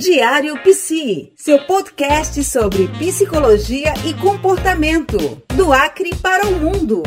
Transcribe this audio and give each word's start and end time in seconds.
Diário 0.00 0.56
Psi, 0.62 1.30
seu 1.36 1.58
podcast 1.66 2.42
sobre 2.42 2.88
psicologia 2.88 3.92
e 4.06 4.14
comportamento, 4.14 5.18
do 5.54 5.74
Acre 5.74 6.16
para 6.16 6.46
o 6.46 6.52
mundo. 6.52 7.02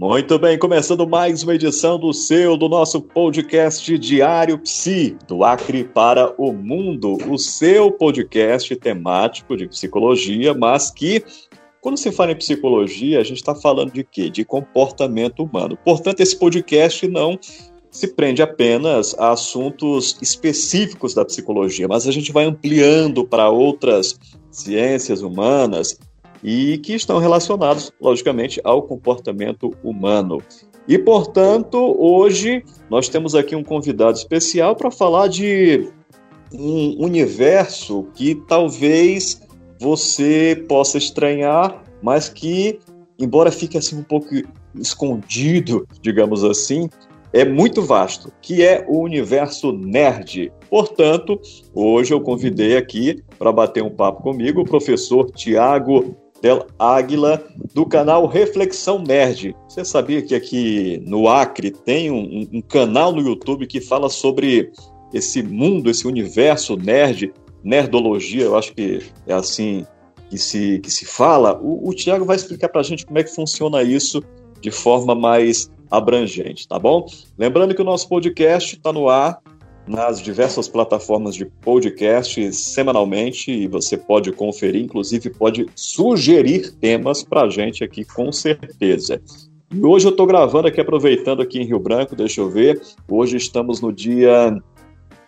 Muito 0.00 0.38
bem, 0.38 0.58
começando 0.58 1.06
mais 1.06 1.42
uma 1.42 1.54
edição 1.54 1.98
do 1.98 2.14
seu, 2.14 2.56
do 2.56 2.66
nosso 2.66 3.02
podcast 3.02 3.98
Diário 3.98 4.58
Psi, 4.58 5.18
do 5.28 5.44
Acre 5.44 5.84
para 5.84 6.34
o 6.38 6.52
Mundo, 6.52 7.18
o 7.30 7.36
seu 7.36 7.92
podcast 7.92 8.74
temático 8.76 9.54
de 9.54 9.68
psicologia, 9.68 10.54
mas 10.54 10.90
que 10.90 11.22
quando 11.80 11.96
se 11.96 12.12
fala 12.12 12.32
em 12.32 12.36
psicologia, 12.36 13.20
a 13.20 13.24
gente 13.24 13.38
está 13.38 13.54
falando 13.54 13.92
de 13.92 14.04
quê? 14.04 14.28
De 14.28 14.44
comportamento 14.44 15.42
humano. 15.42 15.78
Portanto, 15.84 16.20
esse 16.20 16.36
podcast 16.36 17.06
não 17.08 17.38
se 17.90 18.08
prende 18.08 18.42
apenas 18.42 19.14
a 19.18 19.32
assuntos 19.32 20.16
específicos 20.22 21.14
da 21.14 21.24
psicologia, 21.24 21.88
mas 21.88 22.06
a 22.06 22.12
gente 22.12 22.30
vai 22.32 22.44
ampliando 22.44 23.26
para 23.26 23.50
outras 23.50 24.18
ciências 24.50 25.22
humanas 25.22 25.98
e 26.42 26.78
que 26.78 26.94
estão 26.94 27.18
relacionados, 27.18 27.92
logicamente, 28.00 28.60
ao 28.64 28.82
comportamento 28.82 29.74
humano. 29.82 30.40
E, 30.86 30.98
portanto, 30.98 31.96
hoje 31.98 32.64
nós 32.88 33.08
temos 33.08 33.34
aqui 33.34 33.54
um 33.54 33.64
convidado 33.64 34.16
especial 34.16 34.74
para 34.76 34.90
falar 34.90 35.28
de 35.28 35.88
um 36.52 37.04
universo 37.04 38.06
que 38.14 38.34
talvez 38.34 39.40
você 39.80 40.62
possa 40.68 40.98
estranhar, 40.98 41.82
mas 42.02 42.28
que, 42.28 42.78
embora 43.18 43.50
fique 43.50 43.78
assim 43.78 43.96
um 43.96 44.02
pouco 44.02 44.28
escondido, 44.74 45.88
digamos 46.02 46.44
assim, 46.44 46.88
é 47.32 47.44
muito 47.44 47.80
vasto, 47.80 48.30
que 48.42 48.62
é 48.62 48.84
o 48.86 49.00
universo 49.00 49.72
nerd. 49.72 50.52
Portanto, 50.68 51.40
hoje 51.74 52.12
eu 52.12 52.20
convidei 52.20 52.76
aqui 52.76 53.22
para 53.38 53.50
bater 53.50 53.82
um 53.82 53.90
papo 53.90 54.22
comigo 54.22 54.60
o 54.60 54.64
professor 54.64 55.30
Tiago 55.30 56.14
Del 56.42 56.66
Águila, 56.78 57.42
do 57.74 57.86
canal 57.86 58.26
Reflexão 58.26 59.02
Nerd. 59.02 59.54
Você 59.68 59.84
sabia 59.84 60.20
que 60.20 60.34
aqui 60.34 61.02
no 61.06 61.28
Acre 61.28 61.70
tem 61.70 62.10
um, 62.10 62.48
um 62.52 62.60
canal 62.60 63.12
no 63.12 63.22
YouTube 63.22 63.66
que 63.66 63.80
fala 63.80 64.08
sobre 64.08 64.72
esse 65.12 65.42
mundo, 65.42 65.90
esse 65.90 66.06
universo 66.06 66.76
nerd 66.76 67.32
nerdologia, 67.62 68.44
eu 68.44 68.56
acho 68.56 68.74
que 68.74 69.00
é 69.26 69.32
assim 69.32 69.86
que 70.28 70.38
se, 70.38 70.78
que 70.78 70.90
se 70.90 71.04
fala, 71.04 71.58
o, 71.60 71.88
o 71.88 71.94
Tiago 71.94 72.24
vai 72.24 72.36
explicar 72.36 72.68
para 72.68 72.80
a 72.80 72.84
gente 72.84 73.04
como 73.04 73.18
é 73.18 73.24
que 73.24 73.34
funciona 73.34 73.82
isso 73.82 74.22
de 74.60 74.70
forma 74.70 75.14
mais 75.14 75.70
abrangente, 75.90 76.68
tá 76.68 76.78
bom? 76.78 77.06
Lembrando 77.36 77.74
que 77.74 77.82
o 77.82 77.84
nosso 77.84 78.08
podcast 78.08 78.76
está 78.76 78.92
no 78.92 79.08
ar 79.08 79.40
nas 79.86 80.20
diversas 80.20 80.68
plataformas 80.68 81.34
de 81.34 81.44
podcast 81.44 82.52
semanalmente 82.52 83.50
e 83.50 83.66
você 83.66 83.96
pode 83.96 84.30
conferir, 84.30 84.82
inclusive 84.82 85.30
pode 85.30 85.66
sugerir 85.74 86.70
temas 86.76 87.24
para 87.24 87.42
a 87.42 87.50
gente 87.50 87.82
aqui 87.82 88.04
com 88.04 88.30
certeza. 88.30 89.20
E 89.74 89.84
hoje 89.84 90.06
eu 90.06 90.10
estou 90.10 90.26
gravando 90.26 90.68
aqui, 90.68 90.80
aproveitando 90.80 91.42
aqui 91.42 91.58
em 91.58 91.64
Rio 91.64 91.80
Branco, 91.80 92.14
deixa 92.14 92.40
eu 92.40 92.48
ver. 92.48 92.80
Hoje 93.08 93.36
estamos 93.36 93.80
no 93.80 93.92
dia 93.92 94.56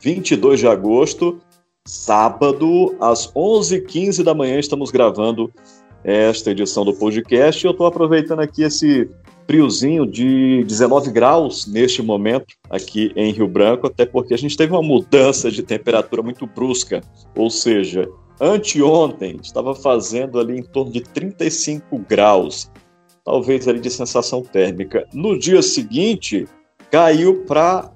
22 0.00 0.60
de 0.60 0.68
agosto 0.68 1.40
sábado, 1.86 2.96
às 3.00 3.32
11h15 3.32 4.22
da 4.22 4.34
manhã, 4.34 4.58
estamos 4.58 4.90
gravando 4.90 5.52
esta 6.04 6.50
edição 6.50 6.84
do 6.84 6.94
podcast. 6.94 7.64
Eu 7.64 7.72
estou 7.72 7.86
aproveitando 7.86 8.40
aqui 8.40 8.62
esse 8.62 9.10
friozinho 9.46 10.06
de 10.06 10.62
19 10.64 11.10
graus 11.10 11.66
neste 11.66 12.00
momento 12.00 12.54
aqui 12.70 13.12
em 13.16 13.32
Rio 13.32 13.48
Branco, 13.48 13.88
até 13.88 14.06
porque 14.06 14.32
a 14.32 14.38
gente 14.38 14.56
teve 14.56 14.72
uma 14.72 14.82
mudança 14.82 15.50
de 15.50 15.62
temperatura 15.62 16.22
muito 16.22 16.46
brusca, 16.46 17.02
ou 17.36 17.50
seja, 17.50 18.08
anteontem 18.40 19.38
estava 19.42 19.74
fazendo 19.74 20.38
ali 20.38 20.58
em 20.58 20.62
torno 20.62 20.92
de 20.92 21.00
35 21.00 21.98
graus, 22.08 22.70
talvez 23.24 23.66
ali 23.66 23.80
de 23.80 23.90
sensação 23.90 24.42
térmica. 24.42 25.06
No 25.12 25.36
dia 25.36 25.60
seguinte, 25.60 26.46
caiu 26.90 27.44
para 27.44 27.90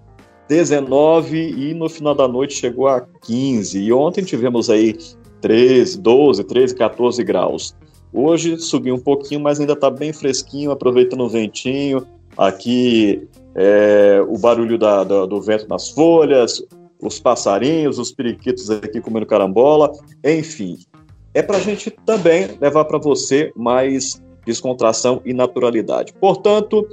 19 0.48 1.36
e 1.36 1.74
no 1.74 1.88
final 1.88 2.14
da 2.14 2.28
noite 2.28 2.54
chegou 2.54 2.88
a 2.88 3.00
15. 3.00 3.80
E 3.80 3.92
ontem 3.92 4.24
tivemos 4.24 4.70
aí 4.70 4.96
13, 5.40 5.98
12, 6.00 6.44
13, 6.44 6.74
14 6.74 7.24
graus. 7.24 7.74
Hoje 8.12 8.58
subiu 8.58 8.94
um 8.94 9.00
pouquinho, 9.00 9.40
mas 9.40 9.60
ainda 9.60 9.72
está 9.72 9.90
bem 9.90 10.12
fresquinho, 10.12 10.70
aproveitando 10.70 11.20
o 11.20 11.28
ventinho. 11.28 12.06
Aqui 12.36 13.28
é, 13.54 14.22
o 14.28 14.38
barulho 14.38 14.78
da, 14.78 15.02
da, 15.02 15.26
do 15.26 15.40
vento 15.40 15.66
nas 15.68 15.90
folhas, 15.90 16.62
os 17.00 17.18
passarinhos, 17.18 17.98
os 17.98 18.12
periquitos 18.12 18.70
aqui 18.70 19.00
comendo 19.00 19.26
carambola, 19.26 19.92
enfim. 20.24 20.78
É 21.34 21.42
para 21.42 21.56
a 21.56 21.60
gente 21.60 21.90
também 21.90 22.48
levar 22.60 22.84
para 22.84 22.98
você 22.98 23.52
mais 23.54 24.22
descontração 24.46 25.20
e 25.24 25.34
naturalidade. 25.34 26.12
Portanto, 26.14 26.86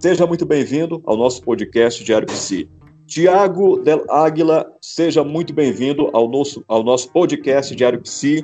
Seja 0.00 0.26
muito 0.26 0.46
bem-vindo 0.46 1.02
ao 1.04 1.14
nosso 1.14 1.44
podcast 1.44 2.02
Diário 2.02 2.26
Psi. 2.26 2.70
Tiago 3.06 3.78
Del 3.80 4.02
Águila, 4.08 4.74
seja 4.80 5.22
muito 5.22 5.52
bem-vindo 5.52 6.08
ao 6.14 6.26
nosso, 6.26 6.64
ao 6.66 6.82
nosso 6.82 7.12
podcast 7.12 7.76
Diário 7.76 8.00
Psi. 8.00 8.42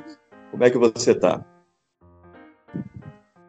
Como 0.51 0.63
é 0.63 0.69
que 0.69 0.77
você 0.77 1.13
está? 1.13 1.43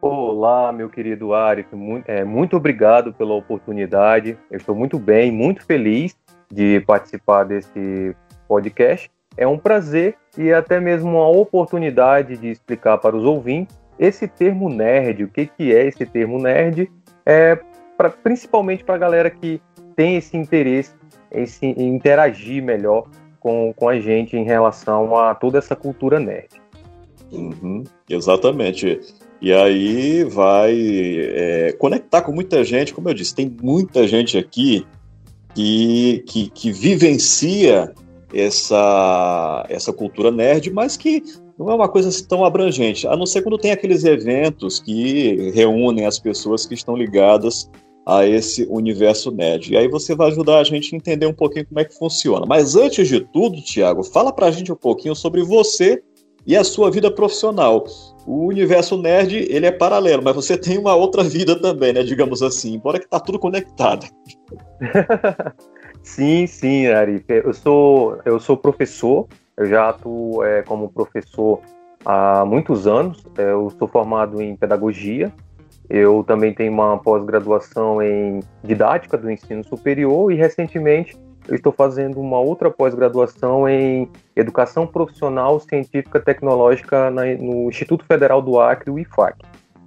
Olá, 0.01 0.71
meu 0.71 0.89
querido 0.89 1.35
Ari, 1.35 1.67
muito, 1.71 2.09
é, 2.09 2.23
muito 2.23 2.57
obrigado 2.57 3.13
pela 3.13 3.35
oportunidade. 3.35 4.35
Eu 4.49 4.57
estou 4.57 4.73
muito 4.73 4.97
bem, 4.97 5.31
muito 5.31 5.63
feliz 5.63 6.17
de 6.51 6.79
participar 6.87 7.43
desse 7.43 8.15
podcast. 8.47 9.11
É 9.37 9.45
um 9.45 9.59
prazer 9.59 10.17
e 10.35 10.51
até 10.51 10.79
mesmo 10.79 11.11
uma 11.11 11.29
oportunidade 11.29 12.37
de 12.37 12.47
explicar 12.47 12.97
para 12.97 13.15
os 13.15 13.23
ouvintes 13.23 13.79
esse 13.99 14.27
termo 14.27 14.67
nerd, 14.67 15.25
o 15.25 15.27
que, 15.27 15.45
que 15.45 15.75
é 15.75 15.85
esse 15.85 16.07
termo 16.07 16.39
nerd, 16.41 16.89
é 17.23 17.59
pra, 17.99 18.09
principalmente 18.09 18.81
para 18.81 18.95
a 18.95 18.97
galera 18.97 19.29
que 19.29 19.59
tem 19.93 20.15
esse 20.15 20.37
interesse 20.37 20.93
em, 21.29 21.45
se, 21.45 21.65
em 21.65 21.93
interagir 21.93 22.63
melhor 22.63 23.05
com, 23.41 23.73
com 23.75 23.89
a 23.89 23.99
gente 23.99 24.37
em 24.37 24.45
relação 24.45 25.17
a 25.17 25.35
toda 25.35 25.57
essa 25.57 25.75
cultura 25.75 26.17
nerd. 26.17 26.47
Uhum, 27.29 27.83
exatamente. 28.09 29.01
E 29.41 29.53
aí 29.53 30.23
vai 30.23 30.73
é, 30.73 31.75
conectar 31.77 32.21
com 32.21 32.31
muita 32.31 32.63
gente, 32.63 32.93
como 32.93 33.09
eu 33.09 33.13
disse, 33.13 33.35
tem 33.35 33.53
muita 33.61 34.07
gente 34.07 34.37
aqui 34.37 34.87
que, 35.53 36.23
que, 36.25 36.49
que 36.51 36.71
vivencia 36.71 37.93
essa, 38.33 39.65
essa 39.69 39.91
cultura 39.91 40.31
nerd, 40.31 40.71
mas 40.71 40.95
que 40.95 41.21
não 41.57 41.69
é 41.69 41.75
uma 41.75 41.89
coisa 41.89 42.09
tão 42.25 42.45
abrangente, 42.45 43.05
a 43.05 43.17
não 43.17 43.25
ser 43.25 43.41
quando 43.41 43.57
tem 43.57 43.71
aqueles 43.71 44.05
eventos 44.05 44.79
que 44.79 45.51
reúnem 45.53 46.05
as 46.05 46.17
pessoas 46.17 46.65
que 46.65 46.73
estão 46.73 46.95
ligadas 46.95 47.69
a 48.09 48.25
esse 48.25 48.65
universo 48.67 49.29
nerd. 49.29 49.71
E 49.71 49.77
aí 49.77 49.87
você 49.87 50.15
vai 50.15 50.29
ajudar 50.29 50.57
a 50.57 50.63
gente 50.63 50.95
a 50.95 50.97
entender 50.97 51.27
um 51.27 51.33
pouquinho 51.33 51.67
como 51.67 51.79
é 51.79 51.85
que 51.85 51.95
funciona. 51.95 52.43
Mas 52.47 52.75
antes 52.75 53.07
de 53.07 53.19
tudo, 53.21 53.61
Tiago, 53.61 54.03
fala 54.03 54.33
pra 54.33 54.49
gente 54.49 54.71
um 54.71 54.75
pouquinho 54.75 55.15
sobre 55.15 55.43
você 55.43 56.01
e 56.45 56.57
a 56.57 56.63
sua 56.63 56.89
vida 56.89 57.11
profissional. 57.11 57.83
O 58.25 58.47
universo 58.47 58.97
nerd, 58.97 59.35
ele 59.49 59.67
é 59.67 59.71
paralelo, 59.71 60.23
mas 60.23 60.35
você 60.35 60.57
tem 60.57 60.79
uma 60.79 60.95
outra 60.95 61.23
vida 61.23 61.55
também, 61.59 61.93
né, 61.93 62.01
digamos 62.01 62.41
assim, 62.41 62.73
embora 62.73 62.99
que 62.99 63.07
tá 63.07 63.19
tudo 63.19 63.37
conectado. 63.37 64.07
sim, 66.01 66.47
sim, 66.47 66.87
Ari. 66.87 67.23
Eu 67.27 67.53
sou, 67.53 68.17
eu 68.25 68.39
sou 68.39 68.57
professor, 68.57 69.27
eu 69.55 69.67
já 69.67 69.89
atuo 69.89 70.43
é, 70.43 70.63
como 70.63 70.89
professor 70.89 71.59
há 72.03 72.43
muitos 72.43 72.87
anos. 72.87 73.23
É, 73.37 73.51
eu 73.51 73.71
sou 73.77 73.87
formado 73.87 74.41
em 74.41 74.55
pedagogia 74.55 75.31
eu 75.89 76.23
também 76.23 76.53
tenho 76.53 76.71
uma 76.71 76.97
pós-graduação 76.97 78.01
em 78.01 78.41
didática 78.63 79.17
do 79.17 79.29
ensino 79.29 79.63
superior 79.63 80.31
e 80.31 80.35
recentemente 80.35 81.17
eu 81.47 81.55
estou 81.55 81.71
fazendo 81.71 82.19
uma 82.19 82.37
outra 82.37 82.69
pós-graduação 82.69 83.67
em 83.67 84.07
educação 84.35 84.85
profissional 84.85 85.59
científica 85.59 86.19
tecnológica 86.19 87.09
na, 87.09 87.25
no 87.25 87.69
Instituto 87.69 88.05
Federal 88.05 88.39
do 88.39 88.59
Acre, 88.59 88.91
o 88.91 88.99
IFAC. 88.99 89.35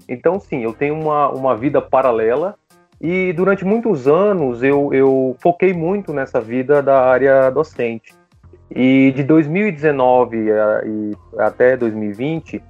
Então, 0.08 0.40
sim, 0.40 0.64
eu 0.64 0.72
tenho 0.72 0.99
uma, 0.99 1.31
uma 1.31 1.56
vida 1.56 1.81
paralela 1.81 2.56
e 3.00 3.32
durante 3.32 3.64
muitos 3.64 4.08
anos 4.08 4.62
eu, 4.62 4.93
eu 4.93 5.37
foquei 5.38 5.72
muito 5.72 6.12
nessa 6.12 6.40
vida 6.40 6.82
da 6.82 7.00
área 7.00 7.48
docente. 7.50 8.12
E 8.75 9.12
de 9.14 9.22
2019 9.22 10.46
até 11.38 11.76
2020, 11.76 12.60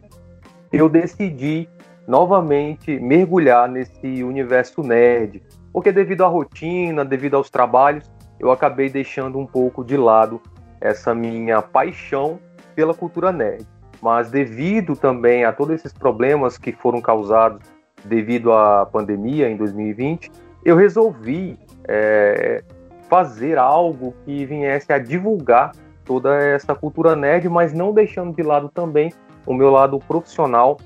eu 0.72 0.88
decidi 0.88 1.68
novamente 2.06 2.98
mergulhar 2.98 3.68
nesse 3.68 4.22
universo 4.22 4.82
nerd, 4.82 5.42
porque 5.72 5.92
devido 5.92 6.24
à 6.24 6.28
rotina, 6.28 7.04
devido 7.04 7.36
aos 7.36 7.48
trabalhos, 7.48 8.10
eu 8.38 8.50
acabei 8.50 8.90
deixando 8.90 9.38
um 9.38 9.46
pouco 9.46 9.84
de 9.84 9.96
lado 9.96 10.40
essa 10.80 11.14
minha 11.14 11.62
paixão 11.62 12.38
pela 12.74 12.92
cultura 12.92 13.32
nerd. 13.32 13.66
Mas 14.00 14.30
devido 14.30 14.96
também 14.96 15.44
a 15.44 15.52
todos 15.52 15.76
esses 15.76 15.92
problemas 15.92 16.58
que 16.58 16.72
foram 16.72 17.00
causados 17.00 17.62
devido 18.04 18.52
à 18.52 18.84
pandemia 18.84 19.48
em 19.48 19.56
2020, 19.56 20.30
eu 20.64 20.76
resolvi 20.76 21.56
é, 21.86 22.64
fazer 23.08 23.58
algo 23.58 24.14
que 24.24 24.44
viesse 24.44 24.92
a 24.92 24.98
divulgar 24.98 25.72
toda 26.04 26.36
essa 26.36 26.74
cultura 26.74 27.14
nerd, 27.14 27.48
mas 27.48 27.72
não 27.72 27.92
deixando 27.92 28.34
de 28.34 28.42
lado 28.42 28.68
também 28.68 29.12
o 29.46 29.54
meu 29.54 29.70
lado 29.70 29.98
profissional 30.00 30.76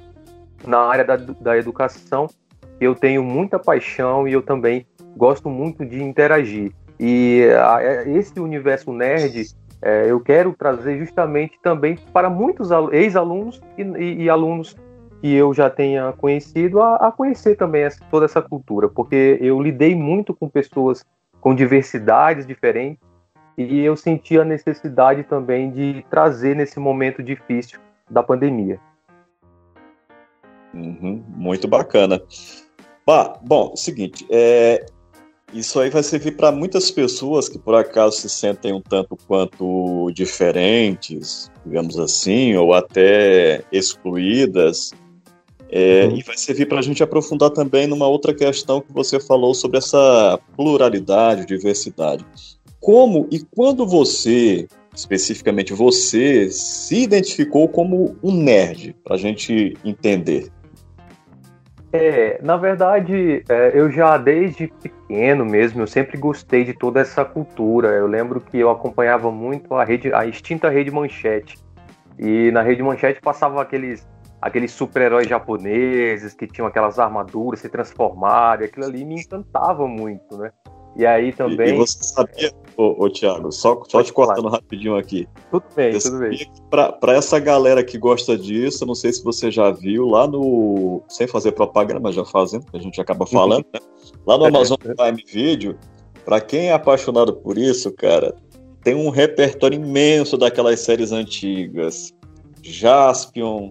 na 0.64 0.78
área 0.78 1.04
da, 1.04 1.16
da 1.16 1.56
educação. 1.56 2.28
Eu 2.80 2.94
tenho 2.94 3.22
muita 3.22 3.58
paixão 3.58 4.28
e 4.28 4.32
eu 4.32 4.42
também 4.42 4.86
gosto 5.16 5.48
muito 5.48 5.84
de 5.84 6.02
interagir. 6.02 6.72
E 6.98 7.44
a, 7.58 8.08
esse 8.08 8.38
universo 8.38 8.92
nerd 8.92 9.46
é, 9.82 10.10
eu 10.10 10.20
quero 10.20 10.54
trazer 10.54 10.98
justamente 10.98 11.58
também 11.62 11.96
para 12.12 12.30
muitos 12.30 12.70
ex-alunos 12.92 13.60
e, 13.76 13.82
e, 13.82 14.22
e, 14.24 14.30
alunos 14.30 14.76
que 15.20 15.32
eu 15.32 15.52
já 15.52 15.68
tenha 15.68 16.12
conhecido 16.12 16.80
a, 16.80 16.96
a 16.96 17.12
conhecer 17.12 17.56
também 17.56 17.82
essa, 17.82 18.00
toda 18.10 18.24
essa 18.24 18.40
cultura, 18.40 18.88
porque 18.88 19.38
eu 19.40 19.60
lidei 19.60 19.94
muito 19.94 20.34
com 20.34 20.48
pessoas 20.48 21.04
com 21.40 21.54
diversidades 21.54 22.46
diferentes 22.46 22.98
e 23.56 23.80
eu 23.80 23.96
senti 23.96 24.38
a 24.38 24.44
necessidade 24.44 25.22
também 25.24 25.70
de 25.70 26.04
trazer 26.10 26.56
nesse 26.56 26.78
momento 26.78 27.22
difícil 27.22 27.78
da 28.10 28.22
pandemia. 28.22 28.78
Uhum, 30.76 31.25
muito 31.28 31.67
bacana. 31.67 32.23
Bah, 33.06 33.38
bom, 33.43 33.75
seguinte, 33.76 34.26
é, 34.28 34.84
isso 35.52 35.81
aí 35.81 35.88
vai 35.88 36.02
servir 36.02 36.37
para 36.37 36.52
muitas 36.52 36.90
pessoas 36.90 37.49
que 37.49 37.58
por 37.58 37.75
acaso 37.75 38.17
se 38.17 38.28
sentem 38.28 38.73
um 38.73 38.81
tanto 38.81 39.17
quanto 39.26 40.11
diferentes, 40.12 41.50
digamos 41.64 41.99
assim, 41.99 42.55
ou 42.56 42.75
até 42.75 43.62
excluídas. 43.73 44.93
É, 45.70 46.06
uhum. 46.06 46.17
E 46.17 46.23
vai 46.23 46.37
servir 46.37 46.67
para 46.67 46.78
a 46.78 46.82
gente 46.82 47.02
aprofundar 47.02 47.50
também 47.50 47.87
numa 47.87 48.06
outra 48.06 48.34
questão 48.34 48.81
que 48.81 48.93
você 48.93 49.19
falou 49.19 49.55
sobre 49.55 49.78
essa 49.78 50.38
pluralidade, 50.56 51.46
diversidade. 51.46 52.25
Como 52.81 53.26
e 53.32 53.40
quando 53.40 53.87
você, 53.87 54.69
especificamente 54.94 55.73
você, 55.73 56.50
se 56.50 57.02
identificou 57.02 57.69
como 57.69 58.17
um 58.23 58.32
nerd, 58.32 58.94
para 59.02 59.14
a 59.17 59.19
gente 59.19 59.76
entender? 59.84 60.52
É, 61.96 62.38
na 62.43 62.56
verdade, 62.56 63.43
é, 63.48 63.72
eu 63.75 63.90
já 63.90 64.19
desde 64.19 64.69
pequeno 64.69 65.44
mesmo, 65.44 65.81
eu 65.82 65.87
sempre 65.87 66.19
gostei 66.19 66.62
de 66.62 66.75
toda 66.75 67.00
essa 67.00 67.25
cultura. 67.25 67.88
Eu 67.88 68.06
lembro 68.06 68.40
que 68.40 68.58
eu 68.58 68.70
acompanhava 68.70 69.31
muito 69.31 69.75
a 69.75 69.82
rede, 69.82 70.12
a 70.12 70.26
extinta 70.26 70.69
Rede 70.69 70.90
Manchete. 70.90 71.56
E 72.19 72.50
na 72.50 72.62
Rede 72.62 72.82
Manchete 72.82 73.20
passava 73.20 73.60
aqueles 73.62 74.06
aqueles 74.40 74.70
super-heróis 74.70 75.26
japoneses 75.26 76.34
que 76.34 76.46
tinham 76.46 76.69
aquelas 76.69 76.98
armaduras, 76.98 77.60
se 77.60 77.69
transformaram, 77.69 78.62
e 78.62 78.66
aquilo 78.66 78.84
ali 78.84 79.04
me 79.04 79.16
encantava 79.16 79.88
muito, 79.88 80.37
né? 80.37 80.50
E 80.98 81.04
aí 81.04 81.32
também. 81.32 81.70
E, 81.70 81.72
e 81.72 81.76
você 81.76 81.98
sabia, 82.02 82.52
ô, 82.76 83.04
ô 83.04 83.10
Thiago, 83.10 83.52
só, 83.52 83.82
só 83.87 84.02
te 84.02 84.12
cortando 84.12 84.44
falar. 84.44 84.56
rapidinho 84.56 84.96
aqui. 84.96 85.28
Tudo 85.50 85.64
bem, 85.75 85.93
você 85.93 86.10
tudo 86.10 86.20
bem. 86.20 86.50
Para 86.70 87.12
essa 87.12 87.38
galera 87.38 87.84
que 87.84 87.98
gosta 87.98 88.37
disso, 88.37 88.87
não 88.87 88.94
sei 88.94 89.12
se 89.12 89.22
você 89.22 89.50
já 89.50 89.70
viu 89.70 90.06
lá 90.06 90.26
no. 90.26 91.02
Sem 91.08 91.26
fazer 91.26 91.52
propaganda, 91.52 92.00
mas 92.00 92.14
já 92.14 92.25
fazendo, 92.25 92.66
que 92.66 92.76
a 92.76 92.81
gente 92.81 93.00
acaba 93.00 93.26
falando, 93.26 93.66
né? 93.72 93.81
Lá 94.26 94.38
no 94.38 94.46
Amazon 94.46 94.76
Prime 94.78 95.25
Video, 95.26 95.78
para 96.25 96.40
quem 96.40 96.69
é 96.69 96.72
apaixonado 96.72 97.34
por 97.34 97.58
isso, 97.58 97.92
cara, 97.92 98.34
tem 98.82 98.94
um 98.94 99.10
repertório 99.10 99.76
imenso 99.76 100.37
daquelas 100.38 100.81
séries 100.81 101.12
antigas. 101.12 102.14
Jaspion, 102.62 103.70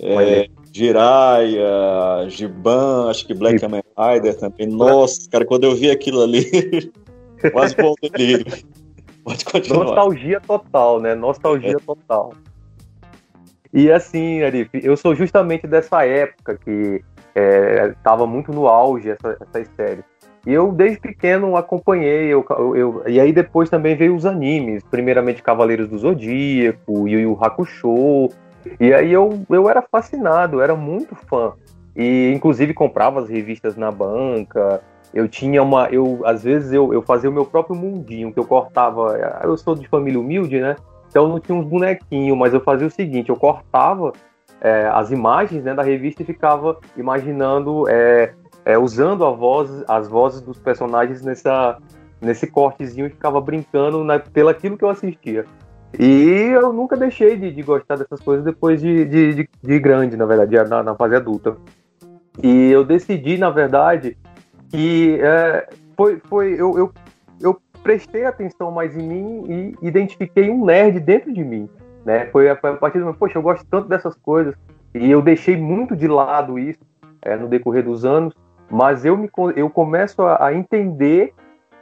é, 0.00 0.48
Jiraiya, 0.76 2.28
Giban, 2.28 3.08
acho 3.08 3.26
que 3.26 3.32
Black 3.32 3.58
Kamen 3.58 3.82
Rider 3.96 4.38
também. 4.38 4.66
Nossa, 4.66 5.28
cara, 5.30 5.46
quando 5.46 5.64
eu 5.64 5.74
vi 5.74 5.90
aquilo 5.90 6.22
ali, 6.22 6.92
quase 7.50 7.74
bom 7.76 7.94
delírio. 8.02 8.44
Pode 9.24 9.44
continuar. 9.46 9.84
Nostalgia 9.86 10.40
total, 10.40 11.00
né? 11.00 11.14
Nostalgia 11.14 11.76
é. 11.76 11.84
total. 11.84 12.34
E 13.72 13.90
assim, 13.90 14.42
Arif, 14.42 14.68
eu 14.74 14.96
sou 14.98 15.14
justamente 15.14 15.66
dessa 15.66 16.04
época 16.04 16.58
que 16.62 17.02
estava 17.96 18.24
é, 18.24 18.26
muito 18.26 18.52
no 18.52 18.68
auge 18.68 19.08
essa, 19.08 19.36
essas 19.40 19.68
séries. 19.74 20.04
E 20.46 20.52
eu, 20.52 20.70
desde 20.72 21.00
pequeno, 21.00 21.56
acompanhei. 21.56 22.26
Eu, 22.26 22.44
eu, 22.50 22.76
eu, 22.76 23.02
e 23.06 23.18
aí 23.18 23.32
depois 23.32 23.70
também 23.70 23.96
veio 23.96 24.14
os 24.14 24.26
animes. 24.26 24.82
Primeiramente 24.90 25.42
Cavaleiros 25.42 25.88
do 25.88 25.98
Zodíaco, 25.98 27.08
Yu 27.08 27.20
Yu 27.20 27.38
Hakusho. 27.40 28.28
E 28.78 28.92
aí 28.92 29.12
eu, 29.12 29.44
eu 29.48 29.68
era 29.68 29.82
fascinado, 29.82 30.60
era 30.60 30.74
muito 30.74 31.14
fã. 31.14 31.52
E 31.94 32.32
inclusive 32.34 32.74
comprava 32.74 33.20
as 33.20 33.28
revistas 33.28 33.76
na 33.76 33.90
banca. 33.90 34.82
Eu 35.14 35.28
tinha 35.28 35.62
uma. 35.62 35.88
Eu, 35.88 36.20
às 36.24 36.44
vezes 36.44 36.72
eu, 36.72 36.92
eu 36.92 37.02
fazia 37.02 37.30
o 37.30 37.32
meu 37.32 37.44
próprio 37.44 37.74
mundinho, 37.74 38.32
que 38.32 38.38
eu 38.38 38.44
cortava. 38.44 39.16
Eu 39.42 39.56
sou 39.56 39.74
de 39.74 39.88
família 39.88 40.20
humilde, 40.20 40.60
né? 40.60 40.76
Então 41.08 41.28
não 41.28 41.40
tinha 41.40 41.56
uns 41.56 41.64
bonequinhos, 41.64 42.36
mas 42.36 42.52
eu 42.52 42.60
fazia 42.60 42.86
o 42.86 42.90
seguinte: 42.90 43.30
eu 43.30 43.36
cortava 43.36 44.12
é, 44.60 44.88
as 44.92 45.10
imagens 45.10 45.64
né, 45.64 45.74
da 45.74 45.82
revista 45.82 46.22
e 46.22 46.26
ficava 46.26 46.78
imaginando, 46.96 47.88
é, 47.88 48.34
é, 48.64 48.76
usando 48.76 49.24
a 49.24 49.30
voz, 49.30 49.84
as 49.88 50.08
vozes 50.08 50.40
dos 50.40 50.58
personagens 50.58 51.22
nessa, 51.22 51.78
nesse 52.20 52.46
cortezinho 52.46 53.06
e 53.06 53.10
ficava 53.10 53.40
brincando 53.40 54.02
na, 54.04 54.18
pelo 54.18 54.48
aquilo 54.48 54.76
que 54.76 54.84
eu 54.84 54.90
assistia. 54.90 55.44
E 55.98 56.50
eu 56.52 56.72
nunca 56.72 56.96
deixei 56.96 57.36
de, 57.36 57.50
de 57.50 57.62
gostar 57.62 57.96
dessas 57.96 58.20
coisas 58.20 58.44
depois 58.44 58.80
de, 58.80 59.04
de, 59.06 59.34
de, 59.34 59.48
de 59.62 59.78
grande, 59.78 60.16
na 60.16 60.26
verdade, 60.26 60.68
na, 60.68 60.82
na, 60.82 60.94
fase 60.94 61.16
adulta. 61.16 61.56
E 62.42 62.70
eu 62.70 62.84
decidi, 62.84 63.38
na 63.38 63.48
verdade, 63.48 64.16
que 64.68 65.18
é, 65.20 65.68
foi, 65.96 66.20
foi 66.28 66.52
eu, 66.52 66.78
eu, 66.78 66.92
eu 67.40 67.58
prestei 67.82 68.26
atenção 68.26 68.70
mais 68.70 68.96
em 68.96 69.02
mim 69.02 69.74
e 69.80 69.86
identifiquei 69.86 70.50
um 70.50 70.64
nerd 70.64 71.00
dentro 71.00 71.32
de 71.32 71.42
mim. 71.42 71.68
Né? 72.04 72.26
Foi, 72.26 72.54
foi 72.56 72.70
a 72.70 72.76
partir 72.76 72.98
do 72.98 73.06
momento, 73.06 73.18
poxa, 73.18 73.38
eu 73.38 73.42
gosto 73.42 73.64
tanto 73.70 73.88
dessas 73.88 74.14
coisas. 74.16 74.54
E 74.94 75.10
eu 75.10 75.22
deixei 75.22 75.56
muito 75.56 75.96
de 75.96 76.06
lado 76.06 76.58
isso 76.58 76.80
é, 77.22 77.36
no 77.36 77.48
decorrer 77.48 77.82
dos 77.82 78.04
anos, 78.04 78.34
mas 78.70 79.04
eu, 79.04 79.16
me, 79.16 79.30
eu 79.54 79.70
começo 79.70 80.22
a, 80.22 80.46
a 80.46 80.54
entender 80.54 81.32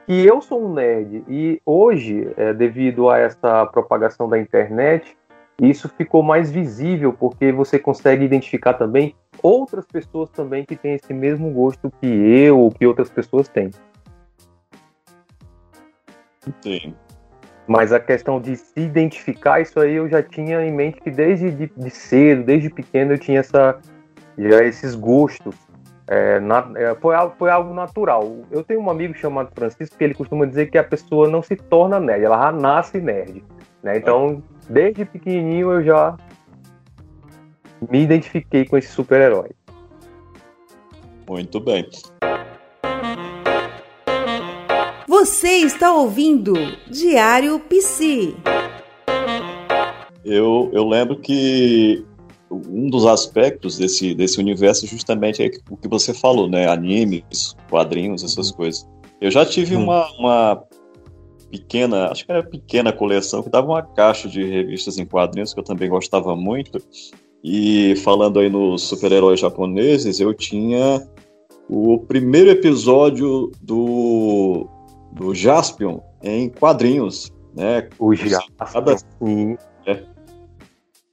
que 0.06 0.26
eu 0.26 0.40
sou 0.40 0.64
um 0.64 0.72
nerd 0.72 1.24
e 1.28 1.60
hoje, 1.64 2.32
é, 2.36 2.52
devido 2.52 3.08
a 3.08 3.18
essa 3.18 3.66
propagação 3.66 4.28
da 4.28 4.38
internet, 4.38 5.16
isso 5.60 5.88
ficou 5.88 6.22
mais 6.22 6.50
visível 6.50 7.12
porque 7.12 7.52
você 7.52 7.78
consegue 7.78 8.24
identificar 8.24 8.74
também 8.74 9.14
outras 9.42 9.86
pessoas 9.86 10.30
também 10.30 10.64
que 10.64 10.76
têm 10.76 10.94
esse 10.94 11.12
mesmo 11.14 11.50
gosto 11.50 11.90
que 12.00 12.06
eu 12.06 12.58
ou 12.58 12.70
que 12.70 12.86
outras 12.86 13.10
pessoas 13.10 13.48
têm. 13.48 13.70
Sim. 16.60 16.94
Mas 17.66 17.92
a 17.92 18.00
questão 18.00 18.40
de 18.40 18.56
se 18.56 18.78
identificar, 18.78 19.60
isso 19.60 19.80
aí 19.80 19.94
eu 19.94 20.08
já 20.08 20.22
tinha 20.22 20.62
em 20.62 20.72
mente 20.72 21.00
que 21.00 21.10
desde 21.10 21.50
de, 21.50 21.72
de 21.74 21.90
cedo, 21.90 22.44
desde 22.44 22.68
pequeno 22.68 23.12
eu 23.12 23.18
tinha 23.18 23.40
essa, 23.40 23.80
já 24.36 24.62
esses 24.64 24.94
gostos 24.94 25.63
é, 26.06 26.38
na, 26.40 26.70
é, 26.76 26.94
foi, 26.96 27.14
algo, 27.14 27.34
foi 27.38 27.50
algo 27.50 27.72
natural. 27.72 28.38
Eu 28.50 28.62
tenho 28.62 28.80
um 28.80 28.90
amigo 28.90 29.14
chamado 29.14 29.50
Francisco 29.54 29.96
que 29.96 30.04
ele 30.04 30.14
costuma 30.14 30.44
dizer 30.44 30.70
que 30.70 30.78
a 30.78 30.84
pessoa 30.84 31.28
não 31.28 31.42
se 31.42 31.56
torna 31.56 31.98
nerd, 31.98 32.24
ela 32.24 32.40
já 32.40 32.52
nasce 32.52 33.00
nerd. 33.00 33.42
Né? 33.82 33.96
Então, 33.96 34.42
desde 34.68 35.04
pequenininho 35.04 35.72
eu 35.72 35.82
já 35.82 36.16
me 37.90 38.02
identifiquei 38.02 38.66
com 38.66 38.76
esse 38.76 38.88
super-herói. 38.88 39.50
Muito 41.28 41.58
bem. 41.58 41.88
Você 45.08 45.48
está 45.48 45.92
ouvindo 45.92 46.54
Diário 46.86 47.58
PC. 47.60 48.34
Eu, 50.24 50.70
eu 50.72 50.86
lembro 50.86 51.18
que 51.18 52.04
um 52.68 52.88
dos 52.88 53.06
aspectos 53.06 53.78
desse, 53.78 54.14
desse 54.14 54.38
universo 54.38 54.86
justamente 54.86 55.42
é 55.42 55.50
o 55.70 55.76
que 55.76 55.88
você 55.88 56.12
falou, 56.12 56.48
né? 56.48 56.68
Animes, 56.68 57.56
quadrinhos, 57.70 58.22
essas 58.22 58.50
uhum. 58.50 58.56
coisas. 58.56 58.88
Eu 59.20 59.30
já 59.30 59.44
tive 59.44 59.76
uhum. 59.76 59.84
uma, 59.84 60.10
uma 60.18 60.64
pequena, 61.50 62.08
acho 62.08 62.26
que 62.26 62.32
era 62.32 62.42
pequena 62.42 62.92
coleção, 62.92 63.42
que 63.42 63.48
dava 63.48 63.68
uma 63.68 63.82
caixa 63.82 64.28
de 64.28 64.42
revistas 64.44 64.98
em 64.98 65.06
quadrinhos 65.06 65.54
que 65.54 65.60
eu 65.60 65.64
também 65.64 65.88
gostava 65.88 66.34
muito. 66.34 66.82
E 67.42 67.94
falando 67.96 68.40
aí 68.40 68.48
nos 68.48 68.82
super-heróis 68.82 69.38
japoneses, 69.38 70.18
eu 70.18 70.32
tinha 70.32 71.06
o 71.68 71.98
primeiro 71.98 72.50
episódio 72.50 73.52
do, 73.60 74.66
do 75.12 75.34
Jaspion 75.34 76.00
em 76.22 76.48
quadrinhos, 76.48 77.32
né? 77.54 77.88
O 77.98 78.14
Jaspion. 78.14 78.54
Cada, 78.56 78.96
é, 79.86 80.02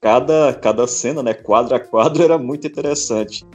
cada, 0.01 0.53
cada 0.55 0.87
cena, 0.87 1.21
né, 1.21 1.33
quadro 1.33 1.75
a 1.75 1.79
quadro, 1.79 2.21
era 2.23 2.37
muito 2.37 2.67
interessante. 2.67 3.45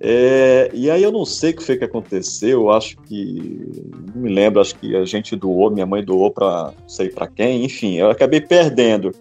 É, 0.00 0.70
e 0.74 0.90
aí 0.90 1.02
eu 1.02 1.12
não 1.12 1.24
sei 1.24 1.52
o 1.52 1.56
que 1.56 1.62
foi 1.62 1.76
que 1.76 1.84
aconteceu, 1.84 2.70
acho 2.70 2.96
que 3.02 3.70
não 4.12 4.22
me 4.22 4.34
lembro, 4.34 4.60
acho 4.60 4.74
que 4.74 4.96
a 4.96 5.04
gente 5.04 5.36
doou, 5.36 5.70
minha 5.70 5.86
mãe 5.86 6.04
doou 6.04 6.30
para 6.30 6.74
sei 6.86 7.10
para 7.10 7.28
quem, 7.28 7.64
enfim, 7.64 7.94
eu 7.94 8.10
acabei 8.10 8.40
perdendo. 8.40 9.12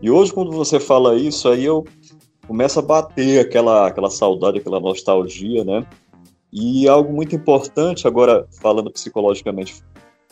E 0.00 0.10
hoje 0.10 0.32
quando 0.32 0.50
você 0.50 0.80
fala 0.80 1.14
isso, 1.14 1.48
aí 1.48 1.64
eu 1.64 1.84
começa 2.46 2.80
a 2.80 2.82
bater 2.82 3.40
aquela, 3.40 3.86
aquela 3.86 4.10
saudade, 4.10 4.58
aquela 4.58 4.80
nostalgia, 4.80 5.64
né? 5.64 5.86
E 6.52 6.88
algo 6.88 7.12
muito 7.12 7.36
importante, 7.36 8.06
agora 8.06 8.46
falando 8.60 8.90
psicologicamente 8.90 9.82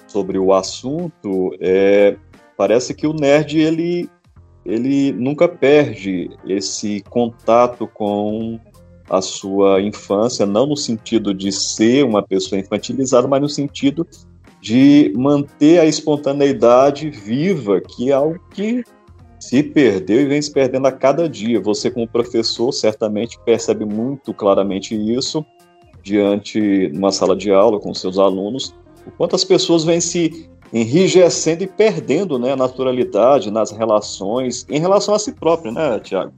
sobre 0.07 0.39
o 0.39 0.53
assunto, 0.53 1.57
é, 1.61 2.17
parece 2.57 2.95
que 2.95 3.07
o 3.07 3.13
nerd 3.13 3.59
ele, 3.59 4.11
ele 4.65 5.13
nunca 5.13 5.49
perde 5.49 6.31
esse 6.47 7.03
contato 7.09 7.87
com 7.87 8.59
a 9.09 9.21
sua 9.21 9.81
infância, 9.81 10.47
não 10.47 10.67
no 10.67 10.77
sentido 10.77 11.35
de 11.35 11.51
ser 11.51 12.05
uma 12.05 12.23
pessoa 12.23 12.61
infantilizada, 12.61 13.27
mas 13.27 13.41
no 13.41 13.49
sentido 13.49 14.07
de 14.61 15.13
manter 15.17 15.81
a 15.81 15.87
espontaneidade 15.87 17.11
viva, 17.11 17.81
que 17.81 18.11
é 18.11 18.13
algo 18.13 18.39
que 18.51 18.85
se 19.41 19.63
perdeu 19.63 20.21
e 20.21 20.27
vem 20.27 20.41
se 20.41 20.53
perdendo 20.53 20.87
a 20.87 20.93
cada 20.93 21.29
dia. 21.29 21.61
Você, 21.61 21.91
como 21.91 22.07
professor, 22.07 22.71
certamente 22.73 23.39
percebe 23.45 23.85
muito 23.85 24.35
claramente 24.35 24.95
isso 24.95 25.45
diante 26.03 26.89
de 26.89 26.99
uma 26.99 27.11
sala 27.11 27.35
de 27.35 27.51
aula 27.51 27.81
com 27.81 27.93
seus 27.95 28.19
alunos, 28.19 28.75
o 29.07 29.11
quanto 29.11 29.35
as 29.35 29.45
pessoas 29.45 29.85
vêm 29.85 30.01
se 30.01 30.50
enrijecendo 30.73 31.65
e 31.65 31.67
perdendo 31.67 32.39
né, 32.39 32.53
a 32.53 32.57
naturalidade 32.57 33.51
nas 33.51 33.71
relações, 33.71 34.67
em 34.69 34.79
relação 34.79 35.15
a 35.15 35.19
si 35.19 35.33
próprio, 35.33 35.73
né, 35.73 35.99
Tiago? 36.01 36.33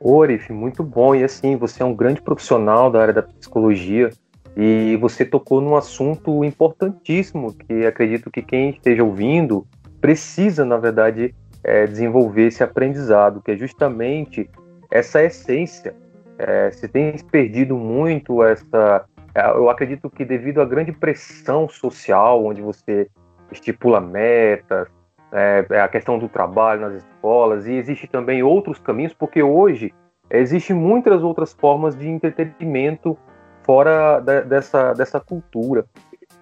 Orif, 0.00 0.52
muito 0.52 0.82
bom. 0.82 1.14
E 1.14 1.24
assim, 1.24 1.56
você 1.56 1.82
é 1.82 1.86
um 1.86 1.94
grande 1.94 2.20
profissional 2.20 2.90
da 2.90 3.00
área 3.00 3.14
da 3.14 3.22
psicologia 3.22 4.10
e 4.56 4.96
você 5.00 5.24
tocou 5.24 5.60
num 5.60 5.76
assunto 5.76 6.44
importantíssimo 6.44 7.54
que 7.54 7.86
acredito 7.86 8.30
que 8.30 8.42
quem 8.42 8.70
esteja 8.70 9.02
ouvindo 9.02 9.66
precisa, 10.00 10.64
na 10.64 10.76
verdade, 10.76 11.34
é, 11.62 11.86
desenvolver 11.86 12.48
esse 12.48 12.62
aprendizado, 12.62 13.40
que 13.42 13.52
é 13.52 13.56
justamente 13.56 14.48
essa 14.90 15.22
essência 15.22 15.94
é, 16.38 16.70
se 16.70 16.86
tem 16.88 17.16
perdido 17.30 17.76
muito 17.76 18.42
essa. 18.42 19.04
É, 19.34 19.46
eu 19.48 19.68
acredito 19.68 20.08
que 20.08 20.24
devido 20.24 20.62
à 20.62 20.64
grande 20.64 20.92
pressão 20.92 21.68
social, 21.68 22.44
onde 22.44 22.62
você 22.62 23.08
estipula 23.50 24.00
metas, 24.00 24.88
é, 25.32 25.66
é, 25.68 25.80
a 25.80 25.88
questão 25.88 26.18
do 26.18 26.28
trabalho 26.28 26.82
nas 26.82 26.94
escolas, 26.94 27.66
e 27.66 27.72
existe 27.72 28.06
também 28.06 28.42
outros 28.42 28.78
caminhos, 28.78 29.12
porque 29.12 29.42
hoje 29.42 29.92
existem 30.30 30.76
muitas 30.76 31.22
outras 31.22 31.52
formas 31.52 31.96
de 31.96 32.08
entretenimento 32.08 33.18
fora 33.64 34.20
da, 34.20 34.40
dessa, 34.42 34.92
dessa 34.92 35.18
cultura. 35.18 35.84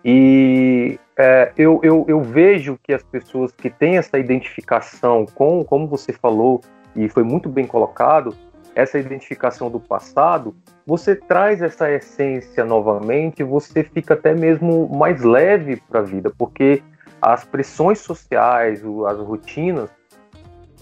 E 0.05 0.99
é, 1.17 1.53
eu, 1.57 1.81
eu, 1.83 2.05
eu, 2.09 2.21
vejo 2.21 2.79
que 2.83 2.93
as 2.93 3.03
pessoas 3.03 3.53
que 3.53 3.71
têm 3.71 3.97
essa 3.97 4.19
identificação 4.19 5.25
com, 5.35 5.65
como 5.65 5.87
você 5.87 6.13
falou, 6.13 6.61
e 6.95 7.09
foi 7.09 7.23
muito 7.23 7.49
bem 7.49 7.67
colocado, 7.67 8.35
essa 8.75 8.99
identificação 8.99 9.71
do 9.71 9.79
passado, 9.79 10.55
você 10.87 11.15
traz 11.15 11.63
essa 11.63 11.91
essência 11.91 12.65
novamente, 12.65 13.43
você 13.43 13.83
fica 13.83 14.15
até 14.15 14.35
mesmo 14.35 14.89
mais 14.89 15.23
leve 15.23 15.77
para 15.89 16.01
a 16.01 16.03
vida, 16.03 16.33
porque 16.37 16.83
as 17.21 17.45
pressões 17.45 18.01
sociais, 18.01 18.83
as 19.07 19.19
rotinas, 19.19 19.91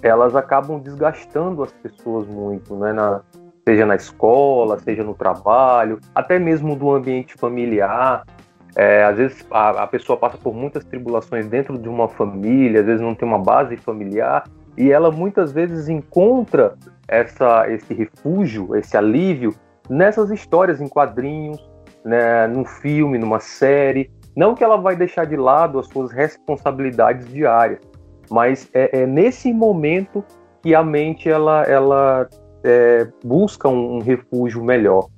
elas 0.02 0.34
acabam 0.34 0.80
desgastando 0.80 1.62
as 1.62 1.72
pessoas 1.72 2.26
muito, 2.26 2.74
né? 2.76 2.92
Na, 2.92 3.20
seja 3.68 3.84
na 3.84 3.94
escola, 3.94 4.78
seja 4.78 5.04
no 5.04 5.14
trabalho, 5.14 6.00
até 6.14 6.38
mesmo 6.38 6.74
do 6.74 6.90
ambiente 6.90 7.34
familiar. 7.34 8.24
É, 8.76 9.04
às 9.04 9.16
vezes 9.16 9.46
a, 9.50 9.82
a, 9.82 9.86
pessoa 9.86 10.16
passa 10.16 10.38
por 10.38 10.54
muitas 10.54 10.84
tribulações 10.84 11.46
dentro 11.46 11.76
de 11.76 11.88
uma 11.88 12.08
família, 12.08 12.80
às 12.80 12.86
vezes 12.86 13.00
não 13.00 13.16
tem 13.16 13.26
uma 13.28 13.38
base 13.38 13.76
familiar, 13.76 14.44
e 14.80 14.90
ela 14.90 15.10
muitas 15.10 15.52
vezes 15.52 15.90
encontra 15.90 16.74
essa, 17.06 17.70
esse 17.70 17.92
refúgio, 17.92 18.74
esse 18.74 18.96
alívio 18.96 19.54
nessas 19.90 20.30
histórias 20.30 20.80
em 20.80 20.88
quadrinhos, 20.88 21.62
né, 22.02 22.46
num 22.46 22.64
filme, 22.64 23.18
numa 23.18 23.40
série. 23.40 24.10
Não 24.34 24.54
que 24.54 24.64
ela 24.64 24.78
vai 24.78 24.96
deixar 24.96 25.26
de 25.26 25.36
lado 25.36 25.78
as 25.78 25.86
suas 25.88 26.10
responsabilidades 26.10 27.28
diárias, 27.28 27.80
mas 28.30 28.70
é, 28.72 29.02
é 29.02 29.06
nesse 29.06 29.52
momento 29.52 30.24
que 30.62 30.74
a 30.74 30.82
mente 30.82 31.28
ela, 31.28 31.62
ela 31.64 32.26
é, 32.64 33.06
busca 33.22 33.68
um, 33.68 33.96
um, 33.96 33.98
refúgio 33.98 34.64
melhor. 34.64 35.08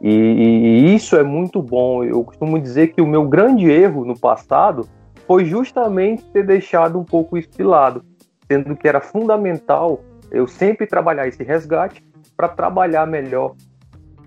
E, 0.00 0.10
e, 0.10 0.94
isso 0.96 1.14
é 1.14 1.22
muito 1.22 1.62
bom. 1.62 2.02
Eu 2.02 2.24
costumo 2.24 2.58
dizer 2.58 2.88
que 2.88 3.00
o 3.00 3.06
meu 3.06 3.28
grande 3.28 3.70
erro 3.70 4.04
no 4.04 4.18
passado 4.18 4.88
foi 5.28 5.44
justamente 5.44 6.24
ter 6.32 6.44
deixado 6.44 6.98
um 6.98 7.04
pouco 7.04 7.38
isso 7.38 7.50
de 7.50 7.62
lado, 7.62 8.04
sendo 8.52 8.76
que 8.76 8.86
era 8.86 9.00
fundamental 9.00 10.02
eu 10.30 10.46
sempre 10.46 10.86
trabalhar 10.86 11.26
esse 11.26 11.42
resgate 11.42 12.04
para 12.36 12.48
trabalhar 12.48 13.06
melhor 13.06 13.54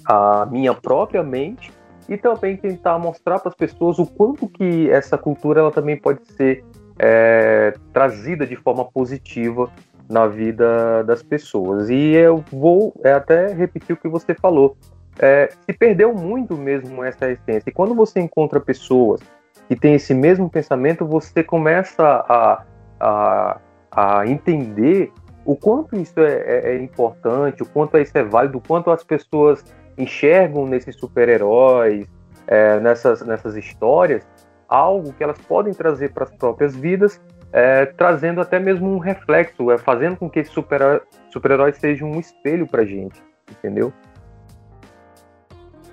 a 0.06 0.48
minha 0.48 0.74
própria 0.74 1.24
mente 1.24 1.72
e 2.10 2.18
também 2.18 2.58
tentar 2.58 2.98
mostrar 3.00 3.40
para 3.40 3.50
as 3.50 3.56
pessoas 3.56 4.00
o 4.00 4.06
quanto 4.06 4.48
que 4.48 4.90
essa 4.90 5.18
cultura 5.18 5.62
ela 5.62 5.72
também 5.72 5.98
pode 5.98 6.26
ser 6.34 6.64
é, 6.98 7.74
trazida 7.92 8.46
de 8.46 8.56
forma 8.56 8.86
positiva 8.86 9.72
na 10.08 10.28
vida 10.28 11.04
das 11.04 11.24
pessoas. 11.24 11.90
E 11.90 12.14
eu 12.14 12.44
vou 12.52 12.94
é, 13.04 13.14
até 13.14 13.48
repetir 13.54 13.96
o 13.96 13.98
que 13.98 14.08
você 14.08 14.36
falou. 14.36 14.78
É, 15.18 15.50
se 15.66 15.74
perdeu 15.74 16.14
muito 16.14 16.56
mesmo 16.56 17.04
essa 17.04 17.30
essência. 17.32 17.70
E 17.70 17.72
quando 17.72 17.96
você 17.96 18.20
encontra 18.20 18.60
pessoas 18.60 19.22
que 19.68 19.76
têm 19.76 19.96
esse 19.96 20.14
mesmo 20.14 20.48
pensamento, 20.48 21.06
você 21.08 21.44
começa 21.44 22.04
a, 22.04 22.64
a, 23.00 23.58
a 23.96 24.28
entender 24.28 25.12
o 25.46 25.56
quanto 25.56 25.96
isso 25.96 26.20
é, 26.20 26.34
é, 26.34 26.72
é, 26.72 26.84
importante, 26.84 27.64
o 27.64 27.66
quanto 27.66 27.98
isso 27.98 28.18
é 28.18 28.24
válido, 28.24 28.58
o 28.58 28.62
quanto 28.62 28.90
as 28.90 29.04
pessoas 29.04 29.64
enxergam 29.98 30.66
nesses 30.66 30.96
super-heróis, 30.96 32.06
é, 32.48 32.80
nessas, 32.80 33.22
nessas 33.22 33.56
histórias, 33.56 34.28
algo 34.68 35.14
que 35.14 35.24
elas 35.24 35.38
podem 35.48 35.74
trazer 35.74 36.12
para 36.12 36.26
as 36.26 36.32
próprias 36.32 36.76
vidas, 36.76 37.22
é, 37.54 37.86
trazendo 37.86 38.42
até 38.42 38.60
mesmo 38.60 38.92
um 38.92 38.98
reflexo, 38.98 39.72
é, 39.72 39.78
fazendo 39.78 40.18
com 40.18 40.30
que 40.30 40.40
esse 40.40 40.52
super-herói 40.52 41.02
super 41.32 41.74
seja 41.76 42.04
um 42.04 42.20
espelho 42.20 42.68
para 42.68 42.84
gente, 42.84 43.22
entendeu? 43.50 43.94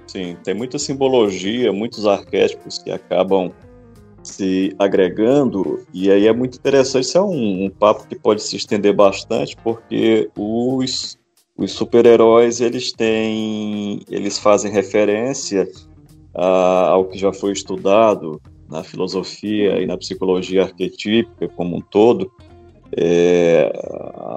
Sim, 0.06 0.36
tem 0.42 0.54
muita 0.54 0.78
simbologia, 0.78 1.72
muitos 1.72 2.06
arquétipos 2.06 2.78
que 2.78 2.90
acabam 2.90 3.52
se 4.22 4.74
agregando, 4.78 5.84
e 5.92 6.10
aí 6.10 6.26
é 6.26 6.32
muito 6.32 6.56
interessante, 6.56 7.04
isso 7.04 7.18
é 7.18 7.22
um, 7.22 7.64
um 7.64 7.70
papo 7.70 8.06
que 8.06 8.14
pode 8.14 8.42
se 8.42 8.56
estender 8.56 8.94
bastante, 8.94 9.56
porque 9.56 10.30
os, 10.36 11.18
os 11.56 11.72
super-heróis, 11.72 12.60
eles 12.60 12.92
têm, 12.92 14.00
eles 14.08 14.38
fazem 14.38 14.70
referência 14.70 15.68
a, 16.34 16.90
ao 16.90 17.06
que 17.06 17.18
já 17.18 17.32
foi 17.32 17.52
estudado 17.52 18.40
na 18.70 18.82
filosofia 18.84 19.80
e 19.80 19.86
na 19.86 19.98
psicologia 19.98 20.62
arquetípica 20.62 21.48
como 21.48 21.76
um 21.76 21.80
todo, 21.80 22.30
é, 22.96 23.72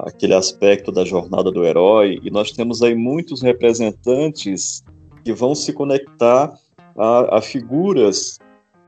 aquele 0.05 0.33
aspecto 0.33 0.91
da 0.91 1.05
jornada 1.05 1.51
do 1.51 1.63
herói, 1.63 2.19
e 2.23 2.31
nós 2.31 2.51
temos 2.51 2.81
aí 2.81 2.95
muitos 2.95 3.41
representantes 3.41 4.83
que 5.23 5.31
vão 5.33 5.53
se 5.53 5.73
conectar 5.73 6.53
a, 6.97 7.37
a 7.37 7.41
figuras 7.41 8.39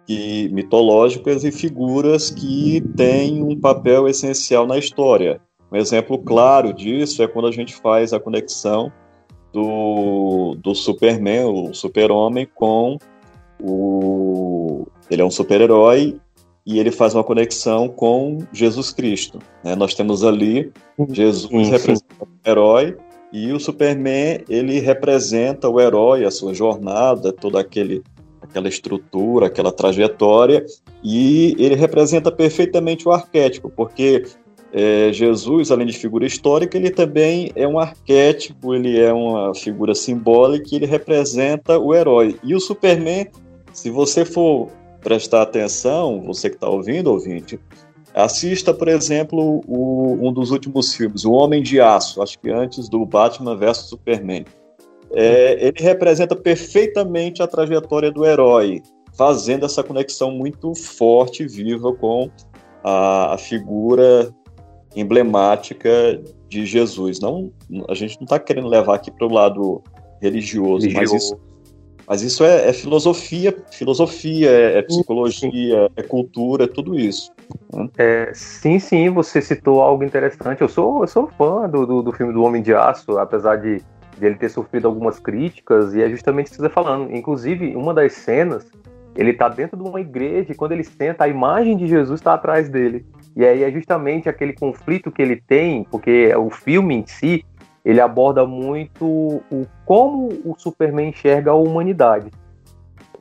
e 0.07 0.47
mitológicas 0.49 1.43
e 1.43 1.51
figuras 1.51 2.29
que 2.29 2.81
têm 2.95 3.43
um 3.43 3.59
papel 3.59 4.07
essencial 4.07 4.65
na 4.65 4.77
história. 4.77 5.41
Um 5.71 5.75
exemplo 5.75 6.17
claro 6.17 6.73
disso 6.73 7.21
é 7.21 7.27
quando 7.27 7.47
a 7.47 7.51
gente 7.51 7.75
faz 7.75 8.13
a 8.13 8.19
conexão 8.19 8.91
do, 9.51 10.55
do 10.61 10.73
Superman, 10.73 11.45
o 11.45 11.73
Super-Homem, 11.73 12.47
com 12.55 12.97
o. 13.61 14.87
Ele 15.09 15.21
é 15.21 15.25
um 15.25 15.31
super-herói 15.31 16.19
e 16.65 16.79
ele 16.79 16.91
faz 16.91 17.13
uma 17.13 17.23
conexão 17.23 17.87
com 17.89 18.39
Jesus 18.51 18.91
Cristo. 18.91 19.39
Né? 19.63 19.75
Nós 19.75 19.93
temos 19.93 20.23
ali 20.23 20.71
Jesus 21.09 21.69
representando 21.69 22.27
o 22.45 22.49
herói 22.49 22.97
e 23.31 23.51
o 23.51 23.59
Superman 23.59 24.43
ele 24.47 24.79
representa 24.79 25.69
o 25.69 25.79
herói, 25.79 26.23
a 26.23 26.31
sua 26.31 26.53
jornada, 26.53 27.33
todo 27.33 27.57
aquele 27.57 28.03
aquela 28.49 28.67
estrutura, 28.67 29.47
aquela 29.47 29.71
trajetória, 29.71 30.65
e 31.03 31.55
ele 31.59 31.75
representa 31.75 32.31
perfeitamente 32.31 33.07
o 33.07 33.11
arquétipo, 33.11 33.69
porque 33.69 34.23
é, 34.73 35.11
Jesus, 35.13 35.71
além 35.71 35.87
de 35.87 35.97
figura 35.97 36.25
histórica, 36.25 36.77
ele 36.77 36.89
também 36.89 37.51
é 37.55 37.67
um 37.67 37.79
arquétipo, 37.79 38.73
ele 38.73 38.99
é 38.99 39.13
uma 39.13 39.55
figura 39.55 39.95
simbólica, 39.95 40.75
ele 40.75 40.85
representa 40.85 41.79
o 41.79 41.95
herói. 41.95 42.37
E 42.43 42.53
o 42.53 42.59
Superman, 42.59 43.27
se 43.71 43.89
você 43.89 44.25
for 44.25 44.69
prestar 45.01 45.43
atenção, 45.43 46.21
você 46.21 46.49
que 46.49 46.55
está 46.55 46.67
ouvindo, 46.67 47.11
ouvinte, 47.11 47.59
assista, 48.13 48.73
por 48.73 48.87
exemplo, 48.87 49.61
o, 49.67 50.17
um 50.27 50.33
dos 50.33 50.51
últimos 50.51 50.93
filmes, 50.93 51.23
O 51.23 51.31
Homem 51.31 51.63
de 51.63 51.79
Aço, 51.79 52.21
acho 52.21 52.37
que 52.39 52.49
antes 52.49 52.89
do 52.89 53.05
Batman 53.05 53.55
vs 53.55 53.77
Superman 53.77 54.45
é, 55.13 55.67
ele 55.67 55.81
representa 55.81 56.35
perfeitamente 56.35 57.41
a 57.41 57.47
trajetória 57.47 58.11
do 58.11 58.25
herói, 58.25 58.81
fazendo 59.17 59.65
essa 59.65 59.83
conexão 59.83 60.31
muito 60.31 60.75
forte 60.75 61.43
e 61.43 61.47
viva 61.47 61.93
com 61.93 62.29
a, 62.83 63.33
a 63.33 63.37
figura 63.37 64.33
emblemática 64.95 66.21
de 66.47 66.65
Jesus. 66.65 67.19
Não, 67.19 67.51
a 67.89 67.93
gente 67.93 68.17
não 68.17 68.25
está 68.25 68.39
querendo 68.39 68.67
levar 68.67 68.95
aqui 68.95 69.11
para 69.11 69.25
o 69.25 69.31
lado 69.31 69.81
religioso, 70.21 70.87
religioso, 70.87 70.93
mas 70.93 71.11
isso, 71.11 71.39
mas 72.07 72.21
isso 72.21 72.43
é, 72.43 72.69
é 72.69 72.73
filosofia, 72.73 73.55
filosofia, 73.71 74.49
é, 74.49 74.79
é 74.79 74.81
psicologia, 74.81 75.89
é 75.95 76.03
cultura, 76.03 76.63
é 76.63 76.67
tudo 76.67 76.97
isso. 76.97 77.31
Né? 77.73 77.89
É, 77.97 78.31
sim, 78.33 78.79
sim, 78.79 79.09
você 79.09 79.41
citou 79.41 79.81
algo 79.81 80.03
interessante. 80.03 80.61
Eu 80.61 80.69
sou, 80.69 81.01
eu 81.01 81.07
sou 81.07 81.27
fã 81.37 81.69
do, 81.69 81.85
do, 81.85 82.01
do 82.01 82.11
filme 82.11 82.33
do 82.33 82.43
Homem 82.43 82.61
de 82.61 82.73
Aço, 82.73 83.17
apesar 83.17 83.57
de, 83.57 83.81
de, 84.17 84.25
ele 84.25 84.35
ter 84.35 84.49
sofrido 84.49 84.87
algumas 84.87 85.19
críticas, 85.19 85.93
e 85.93 86.01
é 86.01 86.09
justamente 86.09 86.47
isso 86.47 86.55
que 86.55 86.61
você 86.61 86.67
está 86.67 86.81
falando. 86.81 87.13
Inclusive, 87.15 87.75
uma 87.75 87.93
das 87.93 88.13
cenas, 88.13 88.69
ele 89.15 89.31
está 89.31 89.49
dentro 89.49 89.77
de 89.77 89.87
uma 89.87 89.99
igreja, 89.99 90.51
e 90.51 90.55
quando 90.55 90.71
ele 90.71 90.83
senta, 90.83 91.23
a 91.23 91.27
imagem 91.27 91.77
de 91.77 91.87
Jesus 91.87 92.19
está 92.19 92.33
atrás 92.33 92.69
dele. 92.69 93.05
E 93.35 93.45
aí 93.45 93.63
é 93.63 93.71
justamente 93.71 94.27
aquele 94.27 94.53
conflito 94.53 95.11
que 95.11 95.21
ele 95.21 95.35
tem, 95.35 95.83
porque 95.85 96.33
o 96.35 96.49
filme 96.49 96.95
em 96.95 97.05
si, 97.05 97.45
ele 97.85 98.01
aborda 98.01 98.45
muito 98.45 99.05
o 99.05 99.65
como 99.85 100.29
o 100.43 100.55
Superman 100.57 101.09
enxerga 101.09 101.51
a 101.51 101.55
humanidade. 101.55 102.31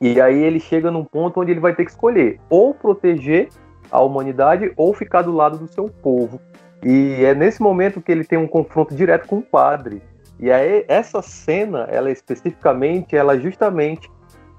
E 0.01 0.19
aí 0.19 0.43
ele 0.43 0.59
chega 0.59 0.91
num 0.91 1.03
ponto 1.03 1.39
onde 1.39 1.51
ele 1.51 1.59
vai 1.59 1.73
ter 1.73 1.85
que 1.85 1.91
escolher 1.91 2.39
ou 2.49 2.73
proteger 2.73 3.49
a 3.89 4.01
humanidade 4.01 4.71
ou 4.75 4.93
ficar 4.93 5.21
do 5.21 5.31
lado 5.31 5.57
do 5.57 5.67
seu 5.71 5.87
povo. 5.87 6.39
E 6.83 7.23
é 7.23 7.33
nesse 7.33 7.61
momento 7.61 8.01
que 8.01 8.11
ele 8.11 8.23
tem 8.23 8.37
um 8.37 8.47
confronto 8.47 8.93
direto 8.93 9.27
com 9.27 9.37
o 9.37 9.41
padre. 9.41 10.01
E 10.39 10.51
aí 10.51 10.85
essa 10.87 11.21
cena, 11.21 11.87
ela 11.89 12.11
especificamente, 12.11 13.15
ela 13.15 13.39
justamente 13.39 14.09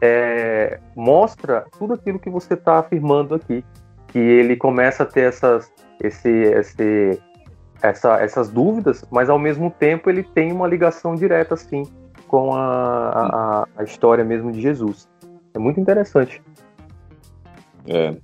é, 0.00 0.80
mostra 0.97 1.66
tudo 1.78 1.94
aquilo 1.94 2.18
que 2.18 2.30
você 2.30 2.54
está 2.54 2.78
afirmando 2.78 3.35
aqui, 3.35 3.64
que 4.08 4.18
ele 4.18 4.56
começa 4.56 5.02
a 5.02 5.06
ter 5.06 5.23
essas, 5.23 5.73
esse, 6.02 6.28
esse, 6.28 7.20
essa, 7.82 8.20
essas 8.20 8.49
dúvidas, 8.49 9.04
mas 9.11 9.28
ao 9.28 9.38
mesmo 9.38 9.70
tempo 9.70 10.08
ele 10.11 10.23
tem 10.23 10.52
uma 10.52 10.66
ligação 10.66 11.14
direta 11.14 11.54
assim 11.54 11.85
com 12.26 12.54
a, 12.54 13.08
a, 13.08 13.68
a 13.76 13.85
história 13.85 14.25
mesmo 14.25 14.52
de 14.52 14.61
Jesus. 14.61 15.08
É 15.54 15.58
muito 15.58 15.80
interessante. 15.80 16.42
É. 17.87 18.14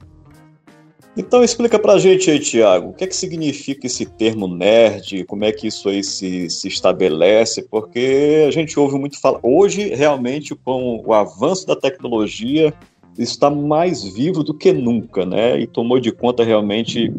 Então 1.16 1.44
explica 1.44 1.78
pra 1.78 1.96
gente 1.96 2.28
aí, 2.28 2.40
Tiago, 2.40 2.88
o 2.88 2.92
que 2.92 3.04
é 3.04 3.06
que 3.06 3.14
significa 3.14 3.86
esse 3.86 4.04
termo 4.04 4.48
nerd, 4.48 5.24
como 5.24 5.44
é 5.44 5.52
que 5.52 5.68
isso 5.68 5.88
aí 5.88 6.02
se, 6.02 6.50
se 6.50 6.66
estabelece, 6.66 7.62
porque 7.62 8.44
a 8.48 8.50
gente 8.50 8.78
ouve 8.78 8.98
muito 8.98 9.20
falar. 9.20 9.38
Hoje, 9.40 9.94
realmente, 9.94 10.56
com 10.56 11.00
o 11.06 11.14
avanço 11.14 11.68
da 11.68 11.76
tecnologia, 11.76 12.74
está 13.16 13.48
mais 13.48 14.02
vivo 14.02 14.42
do 14.42 14.52
que 14.52 14.72
nunca, 14.72 15.24
né? 15.24 15.58
E 15.60 15.68
tomou 15.68 16.00
de 16.00 16.10
conta 16.10 16.42
realmente 16.42 17.12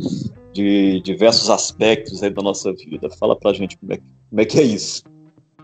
de 0.52 1.00
diversos 1.02 1.50
aspectos 1.50 2.22
aí 2.22 2.30
da 2.30 2.42
nossa 2.42 2.74
vida. 2.74 3.10
Fala 3.18 3.36
pra 3.36 3.54
gente 3.54 3.78
como 3.78 3.94
é, 3.94 3.98
como 4.30 4.42
é 4.42 4.46
que 4.46 4.60
é 4.60 4.64
isso. 4.64 5.04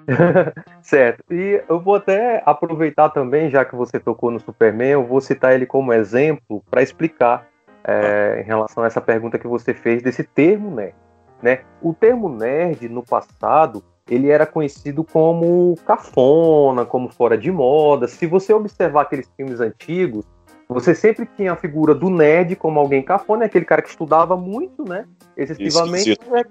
certo. 0.82 1.22
E 1.34 1.62
eu 1.68 1.82
vou 1.82 1.96
até 1.96 2.42
aproveitar 2.46 3.10
também, 3.10 3.50
já 3.50 3.66
que 3.66 3.76
você 3.76 4.00
tocou 4.00 4.32
no 4.32 4.40
Superman, 4.40 4.92
eu 4.92 5.06
vou 5.06 5.20
citar 5.20 5.54
ele 5.54 5.66
como 5.66 5.92
exemplo 5.92 6.64
para 6.70 6.82
explicar 6.82 7.50
é, 7.84 8.42
em 8.42 8.44
relação 8.44 8.84
a 8.84 8.88
essa 8.88 9.02
pergunta 9.02 9.40
que 9.40 9.48
você 9.48 9.74
fez 9.74 10.02
desse 10.02 10.24
termo 10.24 10.72
nerd. 10.72 10.96
Né? 11.42 11.62
O 11.82 11.94
termo 11.94 12.30
nerd, 12.30 12.88
no 12.88 13.04
passado, 13.04 13.84
ele 14.08 14.30
era 14.30 14.46
conhecido 14.46 15.04
como 15.04 15.76
cafona, 15.86 16.86
como 16.86 17.10
fora 17.10 17.38
de 17.38 17.52
moda. 17.52 18.08
Se 18.08 18.28
você 18.28 18.54
observar 18.54 19.04
aqueles 19.04 19.30
filmes 19.36 19.60
antigos, 19.60 20.26
você 20.68 20.96
sempre 20.96 21.28
tinha 21.36 21.54
a 21.54 21.56
figura 21.56 21.94
do 21.94 22.10
nerd 22.10 22.56
como 22.56 22.80
alguém 22.80 23.02
cafona, 23.02 23.46
aquele 23.46 23.66
cara 23.66 23.82
que 23.82 23.90
estudava 23.90 24.38
muito, 24.38 24.88
né? 24.88 25.06
Excessivamente 25.36 26.12
esquisito. 26.12 26.32
Né? 26.32 26.44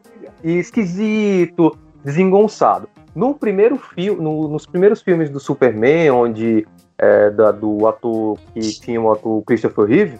e 0.42 0.58
esquisito, 0.58 1.78
desengonçado. 2.04 2.88
No 3.14 3.34
primeiro 3.34 3.76
filme, 3.76 4.22
no, 4.22 4.48
nos 4.48 4.66
primeiros 4.66 5.02
filmes 5.02 5.30
do 5.30 5.40
Superman, 5.40 6.10
onde 6.10 6.66
é, 6.98 7.30
da, 7.30 7.50
do 7.50 7.86
ator 7.86 8.38
que 8.52 8.60
tinha 8.60 9.00
o 9.00 9.10
ator 9.10 9.42
Christopher 9.42 9.86
Reeve, 9.86 10.18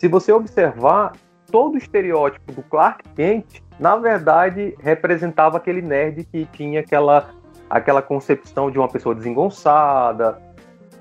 se 0.00 0.08
você 0.08 0.32
observar 0.32 1.12
todo 1.52 1.74
o 1.74 1.78
estereótipo 1.78 2.52
do 2.52 2.62
Clark 2.62 3.06
Kent 3.10 3.62
na 3.80 3.96
verdade, 3.96 4.74
representava 4.78 5.56
aquele 5.56 5.80
nerd 5.80 6.24
que 6.24 6.44
tinha 6.52 6.80
aquela, 6.80 7.30
aquela 7.68 8.02
concepção 8.02 8.70
de 8.70 8.78
uma 8.78 8.88
pessoa 8.88 9.14
desengonçada, 9.14 10.38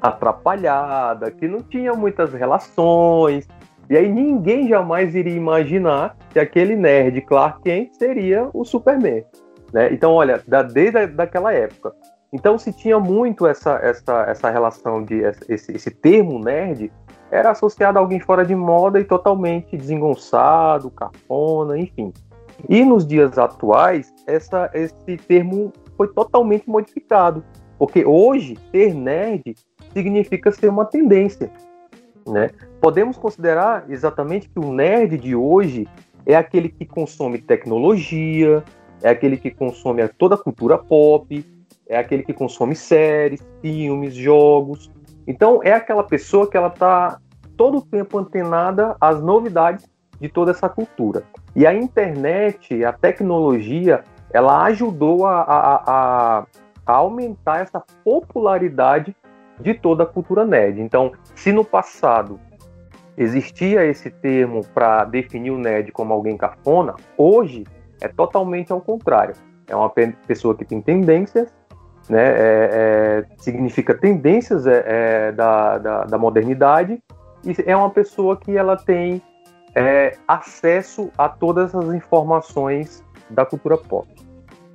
atrapalhada, 0.01 1.29
que 1.29 1.45
não 1.45 1.59
tinha 1.59 1.93
muitas 1.93 2.33
relações. 2.33 3.45
E 3.89 3.97
aí 3.97 4.07
ninguém 4.07 4.69
jamais 4.69 5.13
iria 5.13 5.35
imaginar 5.35 6.15
que 6.29 6.39
aquele 6.39 6.77
nerd 6.77 7.19
Clark 7.21 7.61
Kent 7.63 7.95
seria 7.95 8.49
o 8.53 8.63
Superman. 8.63 9.25
Né? 9.73 9.91
Então, 9.91 10.13
olha, 10.13 10.41
da, 10.47 10.63
desde 10.63 11.07
daquela 11.07 11.53
época. 11.53 11.93
Então, 12.31 12.57
se 12.57 12.71
tinha 12.71 12.97
muito 12.97 13.45
essa, 13.45 13.77
essa, 13.83 14.21
essa 14.21 14.49
relação 14.49 15.03
de 15.03 15.15
esse, 15.49 15.75
esse 15.75 15.91
termo 15.91 16.39
nerd, 16.39 16.89
era 17.31 17.51
associado 17.51 17.97
a 17.97 18.01
alguém 18.01 18.19
fora 18.19 18.45
de 18.45 18.55
moda 18.55 18.99
e 18.99 19.03
totalmente 19.03 19.77
desengonçado, 19.77 20.89
cafona, 20.89 21.77
enfim. 21.77 22.11
E 22.67 22.83
nos 22.83 23.05
dias 23.05 23.37
atuais, 23.37 24.13
essa, 24.27 24.69
esse 24.73 25.17
termo 25.17 25.71
foi 25.95 26.07
totalmente 26.07 26.69
modificado, 26.69 27.43
porque 27.77 28.05
hoje 28.05 28.57
ser 28.71 28.93
nerd 28.93 29.55
significa 29.93 30.51
ser 30.51 30.69
uma 30.69 30.85
tendência. 30.85 31.51
Né? 32.27 32.49
Podemos 32.81 33.17
considerar 33.17 33.85
exatamente 33.89 34.49
que 34.49 34.59
o 34.59 34.73
nerd 34.73 35.17
de 35.17 35.35
hoje 35.35 35.87
é 36.25 36.35
aquele 36.35 36.69
que 36.69 36.85
consome 36.85 37.39
tecnologia, 37.39 38.63
é 39.01 39.09
aquele 39.09 39.37
que 39.37 39.51
consome 39.51 40.07
toda 40.09 40.35
a 40.35 40.37
cultura 40.37 40.77
pop, 40.77 41.45
é 41.87 41.97
aquele 41.97 42.23
que 42.23 42.33
consome 42.33 42.75
séries, 42.75 43.43
filmes, 43.61 44.13
jogos. 44.13 44.91
Então 45.29 45.61
é 45.63 45.71
aquela 45.71 46.03
pessoa 46.03 46.49
que 46.49 46.57
ela 46.57 46.69
está 46.69 47.19
todo 47.55 47.77
o 47.77 47.81
tempo 47.81 48.17
antenada 48.17 48.97
às 48.99 49.21
novidades 49.21 49.87
de 50.19 50.27
toda 50.27 50.49
essa 50.49 50.67
cultura. 50.67 51.23
E 51.55 51.67
a 51.67 51.73
internet, 51.73 52.83
a 52.83 52.91
tecnologia, 52.91 54.03
ela 54.31 54.63
ajudou 54.63 55.27
a, 55.27 55.41
a, 55.41 55.83
a, 55.85 56.45
a 56.83 56.93
aumentar 56.93 57.59
essa 57.59 57.83
popularidade 58.03 59.15
de 59.59 59.75
toda 59.75 60.01
a 60.01 60.07
cultura 60.07 60.45
nerd. 60.45 60.81
Então, 60.81 61.11
se 61.35 61.51
no 61.51 61.63
passado 61.63 62.39
existia 63.15 63.85
esse 63.85 64.09
termo 64.09 64.65
para 64.73 65.05
definir 65.05 65.51
o 65.51 65.59
nerd 65.59 65.91
como 65.91 66.11
alguém 66.11 66.35
cafona, 66.37 66.95
hoje 67.15 67.65
é 68.01 68.07
totalmente 68.07 68.71
ao 68.71 68.81
contrário. 68.81 69.35
É 69.67 69.75
uma 69.75 69.91
pessoa 70.25 70.55
que 70.55 70.65
tem 70.65 70.81
tendências, 70.81 71.53
né, 72.09 72.23
é, 72.23 72.69
é, 72.71 73.25
significa 73.37 73.93
tendências 73.93 74.65
é, 74.65 74.83
é 74.85 75.31
da, 75.31 75.77
da, 75.77 76.03
da, 76.05 76.17
modernidade, 76.17 76.99
e 77.45 77.55
é 77.65 77.75
uma 77.75 77.89
pessoa 77.89 78.35
que 78.35 78.57
ela 78.57 78.75
tem 78.75 79.21
é, 79.75 80.17
acesso 80.27 81.11
a 81.17 81.29
todas 81.29 81.73
as 81.75 81.93
informações 81.93 83.03
da 83.29 83.45
cultura 83.45 83.77
pop. 83.77 84.07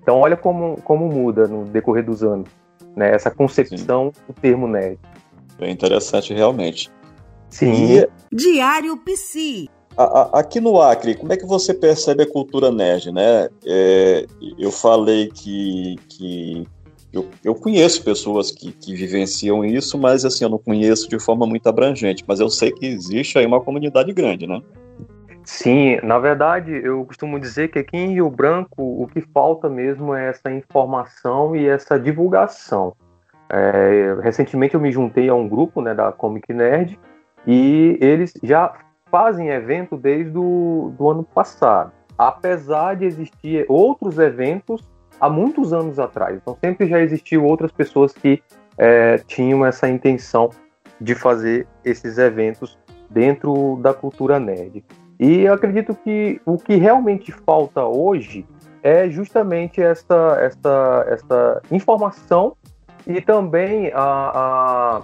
Então, 0.00 0.18
olha 0.18 0.36
como, 0.36 0.80
como 0.82 1.08
muda 1.08 1.48
no 1.48 1.64
decorrer 1.64 2.04
dos 2.04 2.22
anos 2.22 2.48
né, 2.96 3.14
essa 3.14 3.30
concepção 3.30 4.12
Sim. 4.14 4.20
do 4.28 4.32
termo 4.40 4.68
nerd. 4.68 4.98
Bem 5.58 5.72
interessante, 5.72 6.32
realmente. 6.32 6.90
Sim. 7.48 7.98
E... 7.98 8.08
Diário 8.32 8.96
Psi. 8.98 9.68
Aqui 10.32 10.60
no 10.60 10.80
Acre, 10.80 11.14
como 11.14 11.32
é 11.32 11.36
que 11.36 11.46
você 11.46 11.72
percebe 11.72 12.24
a 12.24 12.30
cultura 12.30 12.72
nerd, 12.72 13.12
né? 13.12 13.48
É, 13.64 14.26
eu 14.58 14.72
falei 14.72 15.28
que, 15.28 15.94
que 16.08 16.66
eu, 17.14 17.28
eu 17.44 17.54
conheço 17.54 18.04
pessoas 18.04 18.50
que, 18.50 18.72
que 18.72 18.94
vivenciam 18.94 19.64
isso, 19.64 19.96
mas 19.96 20.24
assim, 20.24 20.44
eu 20.44 20.50
não 20.50 20.58
conheço 20.58 21.08
de 21.08 21.18
forma 21.18 21.46
muito 21.46 21.68
abrangente, 21.68 22.24
mas 22.26 22.40
eu 22.40 22.48
sei 22.48 22.72
que 22.72 22.86
existe 22.86 23.38
aí 23.38 23.46
uma 23.46 23.60
comunidade 23.60 24.12
grande, 24.12 24.46
né? 24.46 24.60
Sim, 25.44 25.98
na 26.02 26.18
verdade, 26.18 26.72
eu 26.72 27.04
costumo 27.04 27.38
dizer 27.38 27.68
que 27.68 27.78
aqui 27.78 27.96
em 27.96 28.14
Rio 28.14 28.30
Branco 28.30 28.82
o 28.82 29.06
que 29.06 29.20
falta 29.20 29.68
mesmo 29.68 30.14
é 30.14 30.30
essa 30.30 30.50
informação 30.50 31.54
e 31.54 31.66
essa 31.66 31.98
divulgação. 31.98 32.94
É, 33.50 34.16
recentemente 34.22 34.74
eu 34.74 34.80
me 34.80 34.90
juntei 34.90 35.28
a 35.28 35.34
um 35.34 35.46
grupo 35.46 35.82
né, 35.82 35.94
da 35.94 36.10
Comic 36.10 36.52
Nerd 36.52 36.98
e 37.46 37.98
eles 38.00 38.32
já 38.42 38.74
fazem 39.10 39.50
evento 39.50 39.96
desde 39.96 40.36
o 40.36 40.92
do 40.98 41.10
ano 41.10 41.22
passado, 41.22 41.92
apesar 42.16 42.96
de 42.96 43.04
existir 43.04 43.66
outros 43.68 44.18
eventos 44.18 44.80
há 45.24 45.30
muitos 45.30 45.72
anos 45.72 45.98
atrás. 45.98 46.36
Então 46.36 46.56
sempre 46.62 46.86
já 46.86 47.00
existiu 47.00 47.44
outras 47.44 47.72
pessoas 47.72 48.12
que 48.12 48.42
é, 48.76 49.18
tinham 49.26 49.64
essa 49.64 49.88
intenção 49.88 50.50
de 51.00 51.14
fazer 51.14 51.66
esses 51.84 52.18
eventos 52.18 52.78
dentro 53.08 53.78
da 53.80 53.94
cultura 53.94 54.38
nerd. 54.38 54.84
E 55.18 55.46
acredito 55.46 55.94
que 55.94 56.40
o 56.44 56.58
que 56.58 56.74
realmente 56.74 57.32
falta 57.32 57.84
hoje 57.84 58.46
é 58.82 59.08
justamente 59.08 59.80
essa, 59.80 60.38
essa, 60.40 61.06
essa 61.08 61.62
informação 61.70 62.54
e 63.06 63.20
também 63.20 63.90
a, 63.94 64.00
a, 64.00 65.02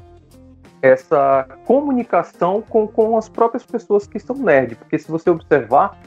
essa 0.82 1.46
comunicação 1.64 2.62
com, 2.68 2.86
com 2.86 3.16
as 3.16 3.28
próprias 3.28 3.64
pessoas 3.64 4.06
que 4.06 4.18
são 4.18 4.36
nerd. 4.36 4.74
Porque 4.74 4.98
se 4.98 5.10
você 5.10 5.30
observar, 5.30 5.98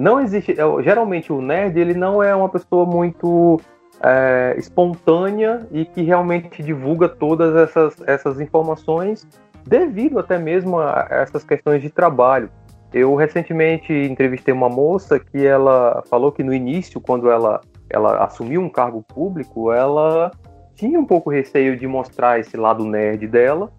não 0.00 0.18
existe. 0.18 0.52
É, 0.52 0.82
geralmente 0.82 1.32
o 1.32 1.42
nerd 1.42 1.78
ele 1.78 1.94
não 1.94 2.22
é 2.22 2.34
uma 2.34 2.48
pessoa 2.48 2.86
muito 2.86 3.60
é, 4.02 4.54
espontânea 4.56 5.66
e 5.70 5.84
que 5.84 6.02
realmente 6.02 6.62
divulga 6.62 7.08
todas 7.08 7.54
essas, 7.54 7.96
essas 8.06 8.40
informações 8.40 9.28
devido 9.66 10.18
até 10.18 10.38
mesmo 10.38 10.78
a 10.78 11.06
essas 11.10 11.44
questões 11.44 11.82
de 11.82 11.90
trabalho. 11.90 12.50
Eu 12.92 13.14
recentemente 13.14 13.92
entrevistei 13.92 14.52
uma 14.52 14.68
moça 14.68 15.20
que 15.20 15.46
ela 15.46 16.02
falou 16.08 16.32
que 16.32 16.42
no 16.42 16.52
início, 16.52 17.00
quando 17.00 17.30
ela, 17.30 17.60
ela 17.88 18.24
assumiu 18.24 18.62
um 18.62 18.70
cargo 18.70 19.02
público, 19.02 19.70
ela 19.70 20.32
tinha 20.74 20.98
um 20.98 21.04
pouco 21.04 21.30
receio 21.30 21.76
de 21.76 21.86
mostrar 21.86 22.40
esse 22.40 22.56
lado 22.56 22.84
nerd 22.84 23.28
dela, 23.28 23.70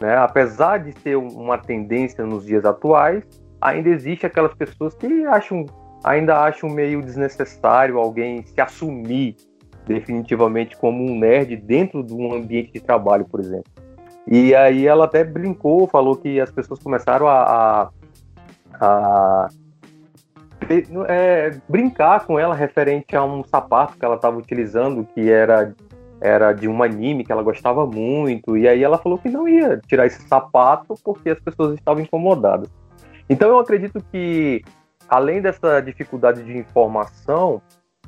né? 0.00 0.14
apesar 0.18 0.76
de 0.78 0.92
ser 1.00 1.16
uma 1.16 1.56
tendência 1.56 2.24
nos 2.24 2.44
dias 2.44 2.64
atuais, 2.64 3.24
ainda 3.60 3.88
existe 3.88 4.26
aquelas 4.26 4.54
pessoas 4.54 4.94
que 4.94 5.24
acham, 5.26 5.66
ainda 6.02 6.38
acham 6.38 6.70
meio 6.70 7.02
desnecessário 7.02 7.98
alguém 7.98 8.44
se 8.44 8.60
assumir 8.60 9.36
definitivamente 9.86 10.76
como 10.76 11.04
um 11.04 11.18
nerd 11.18 11.56
dentro 11.56 12.02
de 12.02 12.14
um 12.14 12.32
ambiente 12.32 12.72
de 12.72 12.80
trabalho, 12.80 13.24
por 13.24 13.40
exemplo. 13.40 13.70
E 14.26 14.54
aí 14.54 14.86
ela 14.86 15.06
até 15.06 15.24
brincou, 15.24 15.88
falou 15.88 16.16
que 16.16 16.40
as 16.40 16.50
pessoas 16.50 16.78
começaram 16.78 17.26
a, 17.26 17.42
a, 17.42 17.90
a 18.80 19.48
é, 21.08 21.58
brincar 21.68 22.26
com 22.26 22.38
ela 22.38 22.54
referente 22.54 23.16
a 23.16 23.24
um 23.24 23.42
sapato 23.42 23.98
que 23.98 24.04
ela 24.04 24.14
estava 24.14 24.36
utilizando, 24.36 25.04
que 25.14 25.30
era, 25.30 25.74
era 26.20 26.52
de 26.52 26.68
um 26.68 26.82
anime 26.82 27.24
que 27.24 27.32
ela 27.32 27.42
gostava 27.42 27.84
muito. 27.86 28.56
E 28.56 28.68
aí 28.68 28.84
ela 28.84 28.98
falou 28.98 29.18
que 29.18 29.28
não 29.28 29.48
ia 29.48 29.80
tirar 29.88 30.06
esse 30.06 30.22
sapato 30.28 30.94
porque 31.02 31.30
as 31.30 31.40
pessoas 31.40 31.74
estavam 31.74 32.02
incomodadas. 32.02 32.70
Então 33.30 33.48
eu 33.48 33.60
acredito 33.60 34.04
que, 34.10 34.60
além 35.08 35.40
dessa 35.40 35.80
dificuldade 35.80 36.42
de 36.42 36.58
informação, 36.58 37.62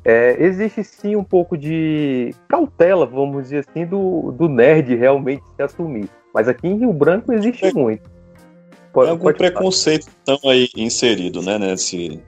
é, 0.05 0.37
existe 0.43 0.83
sim 0.83 1.15
um 1.15 1.23
pouco 1.23 1.57
de 1.57 2.35
cautela, 2.49 3.07
vamos 3.07 3.45
dizer 3.45 3.65
assim, 3.69 3.87
do, 3.87 4.33
do 4.33 4.49
nerd 4.49 4.97
realmente 4.97 5.45
se 5.55 5.63
assumir. 5.63 6.11
Mas 6.35 6.49
aqui 6.49 6.67
em 6.67 6.77
Rio 6.77 6.93
Branco 6.93 7.33
existe 7.33 7.67
é, 7.67 7.73
muito. 7.73 8.11
Pode, 8.93 9.07
Tem 9.07 9.11
algum 9.13 9.33
preconceito 9.33 10.09
então 10.23 10.39
aí 10.51 10.69
inserido, 10.77 11.41
né, 11.41 11.57
nesse... 11.57 12.21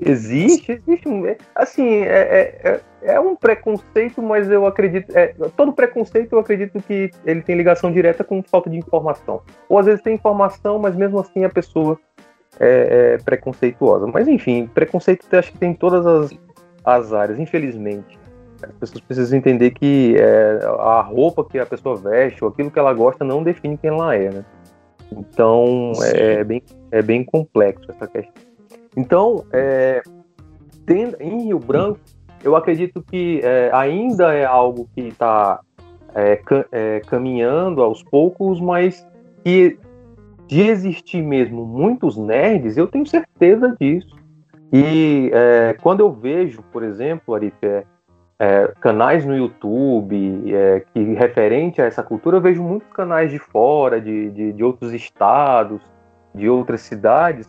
Existe, 0.00 0.72
existe. 0.72 1.08
É, 1.26 1.36
assim, 1.54 1.86
é, 1.86 2.58
é, 2.64 2.80
é, 3.02 3.20
um 3.20 3.36
preconceito, 3.36 4.20
mas 4.22 4.50
eu 4.50 4.66
acredito... 4.66 5.16
É, 5.16 5.34
todo 5.56 5.74
preconceito 5.74 6.32
eu 6.32 6.38
acredito 6.38 6.82
que 6.82 7.10
ele 7.24 7.42
tem 7.42 7.54
ligação 7.54 7.92
direta 7.92 8.24
com 8.24 8.42
falta 8.42 8.70
de 8.70 8.78
informação. 8.78 9.42
Ou 9.68 9.78
às 9.78 9.86
vezes 9.86 10.02
tem 10.02 10.14
informação, 10.14 10.78
mas 10.78 10.96
mesmo 10.96 11.20
assim 11.20 11.44
a 11.44 11.50
pessoa 11.50 12.00
é, 12.58 13.14
é 13.14 13.18
preconceituosa. 13.18 14.06
Mas 14.06 14.26
enfim, 14.26 14.66
preconceito 14.66 15.26
acho 15.32 15.52
que 15.52 15.58
tem 15.58 15.74
todas 15.74 16.06
as 16.06 16.30
as 16.84 17.12
áreas, 17.12 17.38
infelizmente. 17.38 18.18
As 18.62 18.72
pessoas 18.72 19.00
precisam 19.00 19.38
entender 19.38 19.70
que 19.70 20.16
é, 20.18 20.60
a 20.80 21.00
roupa 21.00 21.44
que 21.44 21.58
a 21.58 21.64
pessoa 21.64 21.96
veste 21.96 22.44
ou 22.44 22.50
aquilo 22.50 22.70
que 22.70 22.78
ela 22.78 22.92
gosta 22.92 23.24
não 23.24 23.42
define 23.42 23.78
quem 23.78 23.88
ela 23.88 24.14
é, 24.14 24.30
né? 24.30 24.44
Então 25.10 25.92
é, 26.02 26.34
é, 26.34 26.44
bem, 26.44 26.62
é 26.90 27.02
bem 27.02 27.24
complexo 27.24 27.90
essa 27.90 28.06
questão. 28.06 28.42
Então, 28.96 29.44
é, 29.52 30.02
tendo, 30.84 31.16
em 31.20 31.46
Rio 31.46 31.58
Branco, 31.58 32.00
eu 32.44 32.54
acredito 32.54 33.02
que 33.02 33.40
é, 33.42 33.70
ainda 33.72 34.34
é 34.34 34.44
algo 34.44 34.88
que 34.94 35.08
está 35.08 35.60
é, 36.14 36.40
é, 36.70 37.00
caminhando 37.06 37.82
aos 37.82 38.02
poucos, 38.02 38.60
mas 38.60 39.06
que 39.42 39.78
de 40.50 40.62
existir 40.62 41.22
mesmo 41.22 41.64
muitos 41.64 42.16
nerds, 42.16 42.76
eu 42.76 42.88
tenho 42.88 43.06
certeza 43.06 43.76
disso. 43.80 44.16
E 44.72 45.30
é, 45.32 45.76
quando 45.80 46.00
eu 46.00 46.12
vejo, 46.12 46.60
por 46.72 46.82
exemplo, 46.82 47.36
Arif, 47.36 47.54
é, 47.62 47.84
é, 48.36 48.72
canais 48.80 49.24
no 49.24 49.36
YouTube 49.36 50.52
é, 50.52 50.80
que 50.92 51.14
referente 51.14 51.80
a 51.80 51.84
essa 51.84 52.02
cultura, 52.02 52.38
eu 52.38 52.40
vejo 52.40 52.62
muitos 52.62 52.88
canais 52.92 53.30
de 53.30 53.38
fora, 53.38 54.00
de, 54.00 54.30
de, 54.30 54.52
de, 54.52 54.64
outros 54.64 54.92
estados, 54.92 55.80
de 56.34 56.48
outras 56.48 56.80
cidades, 56.80 57.46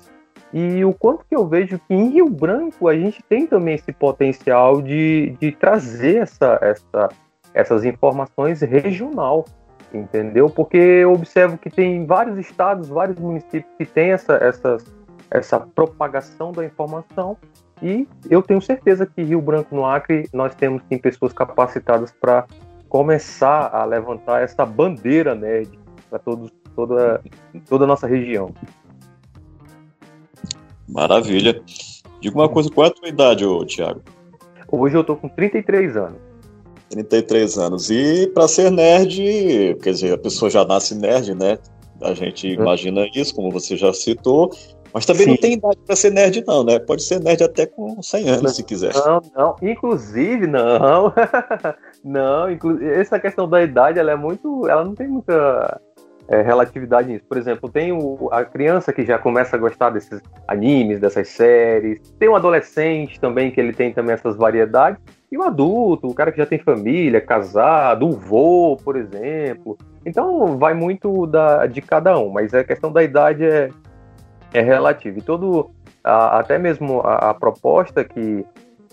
e 0.53 0.85
o 0.85 0.93
quanto 0.93 1.25
que 1.27 1.35
eu 1.35 1.47
vejo 1.47 1.79
que 1.79 1.93
em 1.93 2.09
Rio 2.09 2.29
Branco 2.29 2.87
a 2.87 2.95
gente 2.95 3.23
tem 3.23 3.47
também 3.47 3.75
esse 3.75 3.91
potencial 3.91 4.79
de, 4.79 5.35
de 5.39 5.51
trazer 5.53 6.17
essa, 6.17 6.59
essa, 6.61 7.09
essas 7.51 7.83
informações 7.83 8.61
regional, 8.61 9.45
entendeu? 9.93 10.49
Porque 10.49 10.77
eu 10.77 11.13
observo 11.13 11.57
que 11.57 11.69
tem 11.69 12.05
vários 12.05 12.37
estados, 12.37 12.89
vários 12.89 13.17
municípios 13.17 13.73
que 13.77 13.85
têm 13.85 14.11
essa, 14.11 14.35
essas 14.35 14.83
essa 15.31 15.59
propagação 15.59 16.51
da 16.51 16.65
informação 16.65 17.37
e 17.81 18.05
eu 18.29 18.43
tenho 18.43 18.61
certeza 18.61 19.05
que 19.05 19.23
Rio 19.23 19.41
Branco 19.41 19.73
no 19.73 19.85
Acre 19.85 20.27
nós 20.33 20.53
temos 20.53 20.83
sim 20.89 20.97
pessoas 20.97 21.31
capacitadas 21.31 22.11
para 22.11 22.45
começar 22.89 23.73
a 23.73 23.85
levantar 23.85 24.41
essa 24.41 24.65
bandeira 24.65 25.33
nerd 25.33 25.79
para 26.09 26.19
todos 26.19 26.51
toda 26.75 27.21
toda 27.67 27.85
a 27.85 27.87
nossa 27.87 28.05
região. 28.05 28.53
Maravilha. 30.87 31.61
Diga 32.19 32.35
uma 32.35 32.49
coisa, 32.49 32.69
qual 32.69 32.87
é 32.87 32.89
a 32.89 32.93
tua 32.93 33.07
idade, 33.07 33.45
ô, 33.45 33.65
Thiago? 33.65 34.01
Hoje 34.67 34.95
eu 34.95 35.03
tô 35.03 35.15
com 35.15 35.27
33 35.27 35.97
anos. 35.97 36.30
33 36.91 37.57
anos. 37.57 37.89
E 37.89 38.27
para 38.27 38.47
ser 38.47 38.69
nerd, 38.69 39.77
quer 39.81 39.91
dizer, 39.91 40.13
a 40.13 40.17
pessoa 40.17 40.51
já 40.51 40.63
nasce 40.65 40.93
nerd, 40.93 41.33
né? 41.33 41.57
A 42.01 42.13
gente 42.13 42.47
imagina 42.47 43.07
isso, 43.15 43.33
como 43.33 43.51
você 43.51 43.77
já 43.77 43.93
citou, 43.93 44.51
mas 44.93 45.05
também 45.05 45.23
Sim. 45.23 45.29
não 45.29 45.37
tem 45.37 45.53
idade 45.53 45.77
para 45.85 45.95
ser 45.95 46.11
nerd, 46.11 46.43
não, 46.45 46.63
né? 46.63 46.79
Pode 46.79 47.03
ser 47.03 47.19
nerd 47.21 47.43
até 47.43 47.65
com 47.65 48.01
100 48.01 48.29
anos, 48.29 48.41
não, 48.41 48.49
se 48.49 48.63
quiser. 48.63 48.93
Não, 48.93 49.21
não. 49.35 49.55
Inclusive, 49.61 50.47
não. 50.47 51.13
não, 52.03 52.51
inclu... 52.51 52.83
essa 52.83 53.19
questão 53.19 53.47
da 53.47 53.61
idade, 53.61 53.99
ela 53.99 54.11
é 54.11 54.15
muito. 54.15 54.67
Ela 54.67 54.83
não 54.83 54.93
tem 54.93 55.07
muita 55.07 55.79
é, 56.31 56.41
relatividade 56.41 57.09
nisso. 57.09 57.25
Por 57.27 57.37
exemplo, 57.37 57.69
tem 57.69 57.91
o, 57.91 58.29
a 58.31 58.43
criança 58.45 58.91
que 58.93 59.05
já 59.05 59.19
começa 59.19 59.55
a 59.55 59.59
gostar 59.59 59.89
desses 59.89 60.21
animes, 60.47 60.99
dessas 60.99 61.27
séries. 61.27 61.99
Tem 62.17 62.29
o 62.29 62.35
adolescente 62.35 63.19
também, 63.19 63.51
que 63.51 63.59
ele 63.59 63.73
tem 63.73 63.93
também 63.93 64.13
essas 64.13 64.35
variedades. 64.35 65.01
E 65.31 65.37
o 65.37 65.43
adulto, 65.43 66.07
o 66.07 66.13
cara 66.13 66.31
que 66.31 66.37
já 66.37 66.45
tem 66.45 66.59
família, 66.59 67.21
casado, 67.21 68.07
o 68.07 68.11
vô, 68.11 68.77
por 68.83 68.95
exemplo. 68.95 69.77
Então, 70.05 70.57
vai 70.57 70.73
muito 70.73 71.27
da, 71.27 71.65
de 71.67 71.81
cada 71.81 72.17
um. 72.17 72.29
Mas 72.29 72.53
a 72.53 72.63
questão 72.63 72.91
da 72.91 73.03
idade 73.03 73.45
é 73.45 73.69
é 74.53 74.61
relativo. 74.61 75.19
E 75.19 75.21
todo, 75.21 75.71
a, 76.03 76.39
até 76.39 76.57
mesmo 76.57 77.01
a, 77.01 77.29
a 77.29 77.33
proposta 77.33 78.03
que, 78.03 78.45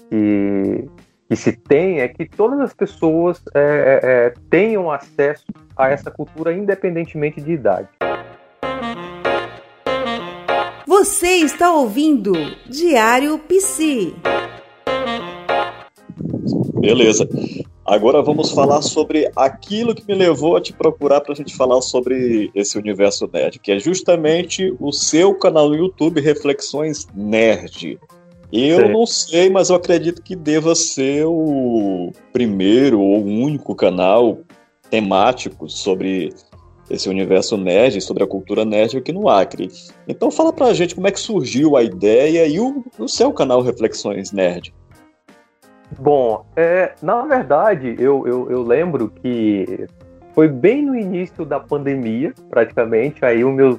que, 0.08 0.84
que, 1.28 1.36
se 1.36 1.52
tem 1.52 2.00
é 2.00 2.08
que 2.08 2.26
todas 2.26 2.58
as 2.60 2.72
pessoas 2.72 3.42
é, 3.54 3.60
é, 3.60 4.00
é, 4.02 4.34
tenham 4.48 4.90
acesso 4.90 5.44
a 5.76 5.90
essa 5.90 6.10
cultura 6.10 6.52
independentemente 6.52 7.40
de 7.40 7.52
idade. 7.52 7.88
Você 10.86 11.28
está 11.36 11.72
ouvindo 11.72 12.32
Diário 12.66 13.38
Psi. 13.40 14.14
Beleza. 16.80 17.28
Agora 17.84 18.22
vamos 18.22 18.50
falar 18.50 18.82
sobre 18.82 19.30
aquilo 19.34 19.94
que 19.94 20.06
me 20.06 20.14
levou 20.14 20.56
a 20.56 20.60
te 20.60 20.72
procurar 20.72 21.20
para 21.20 21.32
a 21.32 21.36
gente 21.36 21.56
falar 21.56 21.80
sobre 21.80 22.50
esse 22.54 22.76
universo 22.76 23.28
nerd, 23.32 23.58
que 23.58 23.72
é 23.72 23.78
justamente 23.78 24.74
o 24.78 24.92
seu 24.92 25.34
canal 25.34 25.70
no 25.70 25.76
YouTube 25.76 26.20
Reflexões 26.20 27.06
Nerd. 27.14 27.98
Eu 28.52 28.86
Sim. 28.86 28.92
não 28.92 29.06
sei, 29.06 29.50
mas 29.50 29.68
eu 29.68 29.76
acredito 29.76 30.22
que 30.22 30.34
deva 30.34 30.74
ser 30.74 31.26
o 31.26 32.12
primeiro 32.32 33.00
ou 33.00 33.22
único 33.22 33.74
canal 33.74 34.38
temático 34.90 35.68
sobre 35.68 36.32
esse 36.90 37.08
universo 37.08 37.56
nerd, 37.56 38.00
sobre 38.00 38.24
a 38.24 38.26
cultura 38.26 38.64
nerd 38.64 38.96
aqui 38.96 39.12
no 39.12 39.28
Acre. 39.28 39.68
Então 40.06 40.30
fala 40.30 40.52
pra 40.52 40.72
gente 40.72 40.94
como 40.94 41.06
é 41.06 41.10
que 41.10 41.20
surgiu 41.20 41.76
a 41.76 41.82
ideia 41.82 42.46
e 42.46 42.58
o, 42.58 42.84
o 42.98 43.06
seu 43.06 43.32
canal 43.32 43.60
Reflexões 43.60 44.32
Nerd. 44.32 44.74
Bom, 45.98 46.44
é, 46.56 46.92
na 47.02 47.22
verdade, 47.22 47.96
eu, 47.98 48.26
eu, 48.26 48.50
eu, 48.50 48.62
lembro 48.62 49.08
que 49.08 49.86
foi 50.34 50.46
bem 50.48 50.84
no 50.84 50.94
início 50.94 51.44
da 51.44 51.58
pandemia, 51.58 52.34
praticamente, 52.50 53.24
aí 53.24 53.42
o 53.42 53.50
meu 53.50 53.78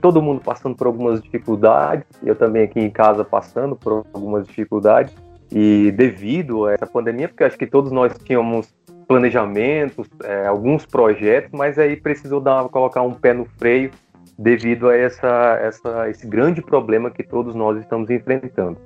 todo 0.00 0.22
mundo 0.22 0.40
passando 0.40 0.74
por 0.74 0.86
algumas 0.86 1.20
dificuldades, 1.22 2.04
eu 2.22 2.34
também 2.34 2.64
aqui 2.64 2.80
em 2.80 2.90
casa 2.90 3.24
passando 3.24 3.76
por 3.76 4.04
algumas 4.12 4.46
dificuldades, 4.46 5.14
e 5.52 5.90
devido 5.92 6.66
a 6.66 6.74
essa 6.74 6.86
pandemia, 6.86 7.28
porque 7.28 7.44
acho 7.44 7.58
que 7.58 7.66
todos 7.66 7.90
nós 7.90 8.16
tínhamos 8.18 8.72
planejamentos, 9.08 10.08
é, 10.22 10.46
alguns 10.46 10.86
projetos, 10.86 11.50
mas 11.52 11.78
aí 11.78 11.96
precisou 11.96 12.40
dar, 12.40 12.68
colocar 12.68 13.02
um 13.02 13.12
pé 13.12 13.34
no 13.34 13.44
freio 13.58 13.90
devido 14.38 14.88
a 14.88 14.96
essa, 14.96 15.58
essa, 15.60 16.08
esse 16.08 16.26
grande 16.26 16.62
problema 16.62 17.10
que 17.10 17.22
todos 17.22 17.54
nós 17.54 17.78
estamos 17.80 18.08
enfrentando. 18.08 18.78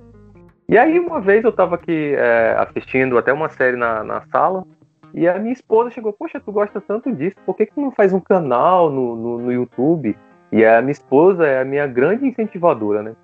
E 0.66 0.78
aí, 0.78 0.98
uma 0.98 1.20
vez 1.20 1.44
eu 1.44 1.50
estava 1.50 1.74
aqui 1.74 2.14
é, 2.16 2.56
assistindo 2.58 3.18
até 3.18 3.32
uma 3.32 3.50
série 3.50 3.76
na, 3.76 4.02
na 4.02 4.22
sala, 4.32 4.64
e 5.12 5.28
a 5.28 5.38
minha 5.38 5.52
esposa 5.52 5.90
chegou, 5.90 6.12
poxa, 6.12 6.40
tu 6.40 6.50
gosta 6.50 6.80
tanto 6.80 7.12
disso, 7.12 7.36
por 7.46 7.54
que, 7.54 7.66
que 7.66 7.74
tu 7.74 7.80
não 7.80 7.92
faz 7.92 8.12
um 8.12 8.18
canal 8.18 8.90
no, 8.90 9.14
no, 9.14 9.38
no, 9.38 9.52
YouTube? 9.52 10.16
E 10.54 10.64
a 10.64 10.80
minha 10.80 10.92
esposa 10.92 11.44
é 11.44 11.62
a 11.62 11.64
minha 11.64 11.84
grande 11.84 12.28
incentivadora, 12.28 13.02
né? 13.02 13.16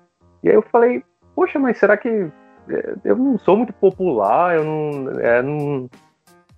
E 0.43 0.49
aí 0.49 0.55
eu 0.55 0.61
falei, 0.61 1.01
poxa, 1.33 1.57
mas 1.57 1.77
será 1.77 1.95
que 1.95 2.09
é, 2.09 2.95
eu 3.05 3.15
não 3.15 3.39
sou 3.39 3.55
muito 3.55 3.71
popular, 3.71 4.53
eu 4.57 4.65
não. 4.65 5.19
É, 5.21 5.41
não 5.41 5.89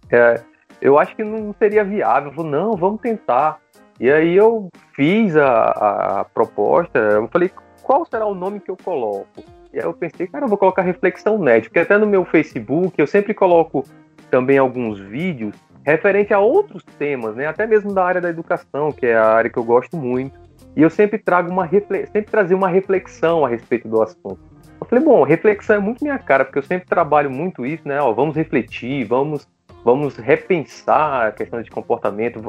é, 0.10 0.42
eu 0.82 0.98
acho 0.98 1.16
que 1.16 1.24
não 1.24 1.54
seria 1.60 1.84
viável. 1.84 2.32
Eu 2.32 2.36
falei, 2.36 2.52
não, 2.52 2.72
vamos 2.74 3.02
tentar. 3.02 3.60
E 4.00 4.12
aí 4.12 4.36
eu 4.36 4.72
fiz 4.96 5.38
a, 5.38 6.22
a 6.22 6.26
proposta, 6.26 6.98
eu 6.98 7.28
falei, 7.28 7.52
qual 7.84 8.04
será 8.08 8.26
o 8.26 8.34
nome 8.34 8.60
que 8.60 8.72
eu 8.72 8.78
coloco? 8.84 9.44
E 9.72 9.78
aí 9.78 9.86
eu 9.86 9.94
pensei, 9.94 10.26
cara, 10.26 10.46
eu 10.46 10.50
vou 10.50 10.58
colocar 10.58 10.82
Reflexão 10.82 11.38
Net, 11.38 11.70
porque 11.70 11.82
até 11.82 12.00
no 12.00 12.08
meu 12.08 12.26
Facebook 12.26 13.00
eu 13.00 13.06
sempre 13.06 13.36
coloco 13.36 13.86
também 14.32 14.58
alguns 14.58 15.00
vídeos 15.00 15.56
referente 15.86 16.34
a 16.34 16.40
outros 16.40 16.84
temas, 16.98 17.36
né? 17.36 17.46
Até 17.46 17.68
mesmo 17.68 17.94
da 17.94 18.04
área 18.04 18.20
da 18.20 18.30
educação, 18.30 18.92
que 18.92 19.06
é 19.06 19.16
a 19.16 19.28
área 19.28 19.52
que 19.52 19.60
eu 19.60 19.64
gosto 19.64 19.96
muito. 19.96 20.43
E 20.76 20.82
eu 20.82 20.90
sempre 20.90 21.18
trago 21.18 21.52
uma 21.52 21.68
sempre 21.68 22.24
trazia 22.24 22.58
uma 22.58 22.68
reflexão 22.68 23.46
a 23.46 23.50
respeito 23.50 23.88
do 23.88 24.02
assunto. 24.02 24.40
Eu 24.80 24.88
falei, 24.88 25.04
bom, 25.04 25.24
reflexão 25.24 25.78
é 25.78 25.80
muito 25.80 26.04
minha 26.04 26.20
cara, 26.20 26.44
porque 26.44 26.60
eu 26.60 26.64
sempre 26.64 26.88
trabalho 26.88 27.30
muito 27.30 27.66
isso, 27.66 27.88
né? 27.88 28.02
Ó, 28.02 28.12
vamos 28.12 28.36
refletir, 28.36 29.06
vamos 29.06 29.48
vamos 29.84 30.16
repensar 30.16 31.28
a 31.28 31.32
questão 31.32 31.62
de 31.62 31.70
comportamento, 31.70 32.40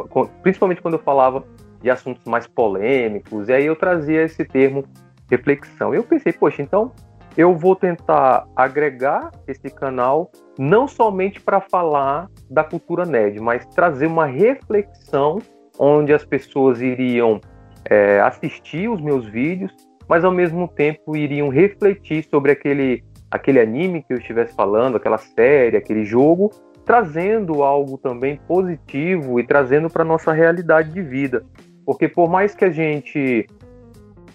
principalmente 0.43 0.81
quando 0.81 0.95
eu 0.95 1.01
falava 1.01 1.45
de 1.83 1.91
assuntos 1.91 2.25
mais 2.25 2.47
polêmicos, 2.47 3.49
e 3.49 3.53
aí 3.53 3.67
eu 3.67 3.77
trazia 3.77 4.23
esse 4.23 4.45
termo 4.45 4.85
reflexão. 5.29 5.93
Eu 5.95 6.05
pensei, 6.05 6.33
poxa, 6.33 6.63
então 6.63 6.93
eu 7.37 7.55
vou 7.57 7.75
tentar 7.75 8.47
agregar 8.55 9.33
esse 9.49 9.69
canal 9.69 10.31
não 10.57 10.87
somente 10.87 11.41
para 11.41 11.61
falar 11.61 12.31
da 12.49 12.63
cultura 12.63 13.05
nerd, 13.05 13.41
mas 13.41 13.67
trazer 13.67 14.07
uma 14.07 14.27
reflexão 14.27 15.39
onde 15.79 16.13
as 16.13 16.25
pessoas 16.25 16.81
iriam 16.81 17.41
é, 17.85 18.20
assistir 18.20 18.88
os 18.88 19.01
meus 19.01 19.27
vídeos, 19.27 19.75
mas 20.09 20.25
ao 20.25 20.33
mesmo 20.33 20.68
tempo 20.68 21.16
iriam 21.16 21.49
refletir 21.49 22.25
sobre 22.25 22.53
aquele, 22.53 23.03
aquele 23.31 23.61
anime 23.61 24.03
que 24.03 24.12
eu 24.12 24.18
estivesse 24.18 24.55
falando, 24.55 24.97
aquela 24.97 25.18
série, 25.18 25.77
aquele 25.77 26.05
jogo, 26.05 26.51
trazendo 26.85 27.62
algo 27.62 27.97
também 27.97 28.38
positivo 28.47 29.40
e 29.40 29.47
trazendo 29.47 29.88
para 29.88 30.05
nossa 30.05 30.33
realidade 30.33 30.90
de 30.90 31.03
vida. 31.03 31.44
Porque 31.85 32.09
por 32.09 32.29
mais 32.29 32.55
que 32.55 32.64
a 32.64 32.70
gente 32.70 33.47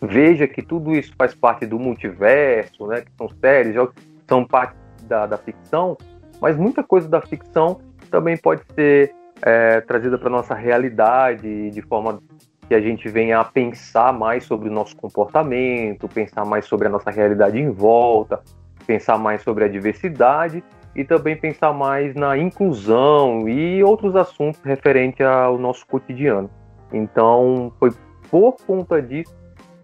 veja 0.01 0.47
que 0.47 0.62
tudo 0.62 0.93
isso 0.93 1.13
faz 1.17 1.35
parte 1.35 1.65
do 1.65 1.77
multiverso, 1.77 2.88
né, 2.88 3.01
que 3.01 3.12
são 3.17 3.29
séries, 3.39 3.73
jogos, 3.73 3.93
são 4.27 4.45
parte 4.45 4.75
da, 5.03 5.25
da 5.25 5.38
ficção, 5.38 5.97
mas 6.41 6.55
muita 6.55 6.83
coisa 6.83 7.07
da 7.07 7.21
ficção 7.21 7.81
também 8.09 8.38
pode 8.38 8.62
ser 8.73 9.13
é, 9.41 9.81
trazida 9.81 10.17
para 10.17 10.29
nossa 10.29 10.53
realidade 10.53 11.69
de 11.69 11.81
forma 11.81 12.21
que 12.69 12.75
a 12.75 12.79
gente 12.79 13.10
venha 13.10 13.39
a 13.39 13.43
pensar 13.43 14.13
mais 14.13 14.43
sobre 14.43 14.69
o 14.69 14.71
nosso 14.71 14.95
comportamento, 14.95 16.08
pensar 16.08 16.45
mais 16.45 16.65
sobre 16.65 16.88
a 16.88 16.89
nossa 16.89 17.10
realidade 17.10 17.58
em 17.58 17.71
volta, 17.71 18.39
pensar 18.86 19.17
mais 19.17 19.41
sobre 19.41 19.65
a 19.65 19.67
diversidade 19.67 20.63
e 20.95 21.03
também 21.03 21.36
pensar 21.36 21.73
mais 21.73 22.13
na 22.13 22.38
inclusão 22.38 23.49
e 23.49 23.84
outros 23.84 24.15
assuntos 24.15 24.62
referentes 24.63 25.25
ao 25.25 25.58
nosso 25.58 25.86
cotidiano. 25.88 26.47
Então, 26.93 27.73
foi 27.79 27.89
por 28.29 28.55
conta 28.67 29.01
disso 29.01 29.36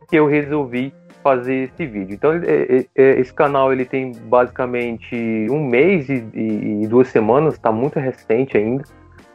que 0.07 0.15
eu 0.15 0.27
resolvi 0.27 0.93
fazer 1.23 1.71
esse 1.71 1.87
vídeo. 1.87 2.13
Então, 2.13 2.33
esse 2.93 3.33
canal 3.33 3.73
ele 3.73 3.83
tem 3.83 4.11
basicamente 4.11 5.47
um 5.49 5.65
mês 5.65 6.07
e, 6.07 6.23
e 6.35 6.87
duas 6.87 7.07
semanas, 7.07 7.55
está 7.55 7.71
muito 7.71 7.99
recente 7.99 8.55
ainda. 8.55 8.83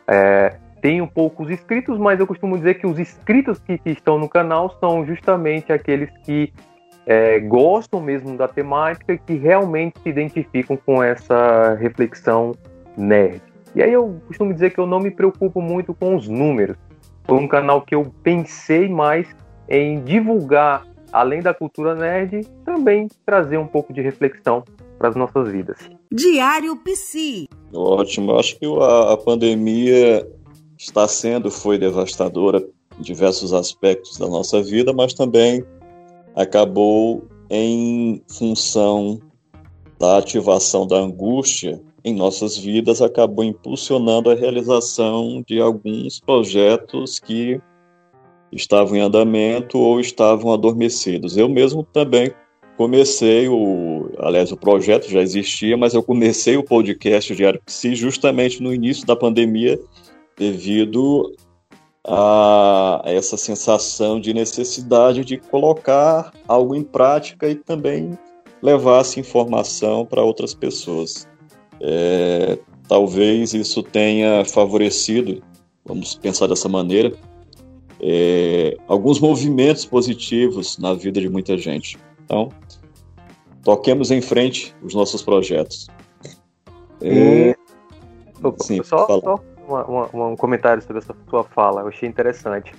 É, 0.07 0.57
tenho 0.81 1.07
poucos 1.07 1.51
inscritos, 1.51 1.99
mas 1.99 2.19
eu 2.19 2.27
costumo 2.27 2.57
dizer 2.57 2.75
que 2.75 2.87
os 2.87 2.99
inscritos 2.99 3.59
que, 3.59 3.79
que 3.79 3.91
estão 3.91 4.19
no 4.19 4.29
canal 4.29 4.77
são 4.81 5.05
justamente 5.05 5.73
aqueles 5.73 6.11
que 6.25 6.53
é, 7.07 7.39
gostam 7.41 8.01
mesmo 8.01 8.37
da 8.37 8.49
temática 8.49 9.13
e 9.13 9.19
que 9.19 9.35
realmente 9.35 10.01
se 10.03 10.09
identificam 10.09 10.77
com 10.77 11.03
essa 11.03 11.75
reflexão 11.75 12.55
nerd. 12.97 13.43
E 13.75 13.83
aí 13.83 13.93
eu 13.93 14.21
costumo 14.27 14.53
dizer 14.53 14.71
que 14.71 14.79
eu 14.79 14.87
não 14.87 15.01
me 15.01 15.11
preocupo 15.11 15.61
muito 15.61 15.95
com 15.95 16.17
os 16.17 16.29
números. 16.29 16.77
Foi 17.25 17.39
um 17.39 17.47
canal 17.47 17.83
que 17.83 17.95
eu 17.95 18.13
pensei 18.23 18.89
mais 18.89 19.29
em 19.69 20.03
divulgar, 20.03 20.85
além 21.13 21.41
da 21.41 21.55
cultura 21.55 21.95
nerd, 21.95 22.45
também 22.65 23.09
trazer 23.25 23.57
um 23.59 23.67
pouco 23.67 23.93
de 23.93 24.01
reflexão 24.01 24.65
para 24.99 25.09
as 25.09 25.17
nossas 25.17 25.49
vidas. 25.49 25.79
Diário 26.13 26.77
Psi. 26.77 27.49
Ótimo, 27.73 28.37
acho 28.37 28.59
que 28.59 28.67
a, 28.67 29.13
a 29.13 29.17
pandemia 29.17 30.27
está 30.81 31.07
sendo, 31.07 31.51
foi 31.51 31.79
devastadora 31.79 32.67
em 32.99 33.03
diversos 33.03 33.53
aspectos 33.53 34.17
da 34.17 34.27
nossa 34.27 34.63
vida, 34.63 34.95
mas 34.95 35.13
também 35.13 35.63
acabou 36.35 37.27
em 37.51 38.23
função 38.27 39.21
da 39.99 40.17
ativação 40.17 40.87
da 40.87 40.97
angústia 40.97 41.81
em 42.03 42.15
nossas 42.15 42.57
vidas, 42.57 43.03
acabou 43.03 43.45
impulsionando 43.45 44.31
a 44.31 44.35
realização 44.35 45.45
de 45.47 45.61
alguns 45.61 46.19
projetos 46.19 47.19
que 47.19 47.61
estavam 48.51 48.97
em 48.97 49.01
andamento 49.01 49.79
ou 49.79 50.01
estavam 50.01 50.51
adormecidos. 50.51 51.37
Eu 51.37 51.49
mesmo 51.49 51.83
também 51.83 52.33
comecei 52.79 53.47
o, 53.47 54.11
aliás, 54.19 54.51
o 54.51 54.57
projeto 54.57 55.11
já 55.11 55.21
existia, 55.21 55.77
mas 55.77 55.93
eu 55.93 56.03
comecei 56.03 56.57
o 56.57 56.65
podcast 56.65 57.35
Diário 57.35 57.61
Psi 57.67 57.95
justamente 57.95 58.63
no 58.63 58.73
início 58.73 59.07
da 59.07 59.15
pandemia, 59.15 59.79
devido 60.41 61.37
a 62.03 63.03
essa 63.05 63.37
sensação 63.37 64.19
de 64.19 64.33
necessidade 64.33 65.23
de 65.23 65.37
colocar 65.37 66.33
algo 66.49 66.75
em 66.75 66.83
prática 66.83 67.47
e 67.47 67.55
também 67.55 68.19
levar 68.63 69.03
essa 69.03 69.21
informação 69.21 70.07
para 70.07 70.23
outras 70.23 70.55
pessoas. 70.55 71.29
É, 71.79 72.59
talvez 72.89 73.53
isso 73.53 73.83
tenha 73.83 74.43
favorecido, 74.47 75.43
vamos 75.85 76.15
pensar 76.15 76.47
dessa 76.47 76.71
maneira, 76.71 77.13
é, 78.01 78.79
alguns 78.89 79.21
movimentos 79.21 79.85
positivos 79.85 80.79
na 80.79 80.95
vida 80.95 81.21
de 81.21 81.29
muita 81.29 81.59
gente. 81.59 81.99
Então, 82.25 82.49
toquemos 83.63 84.11
em 84.11 84.23
frente 84.23 84.75
os 84.83 84.95
nossos 84.95 85.21
projetos. 85.21 85.87
É, 87.03 87.55
sim, 88.63 88.83
só, 88.83 89.07
só 89.07 89.50
uma, 89.71 90.07
uma, 90.07 90.27
um 90.27 90.37
comentário 90.37 90.83
sobre 90.83 90.99
essa 90.99 91.15
sua 91.29 91.45
fala, 91.45 91.83
eu 91.83 91.89
achei 91.89 92.09
interessante. 92.09 92.73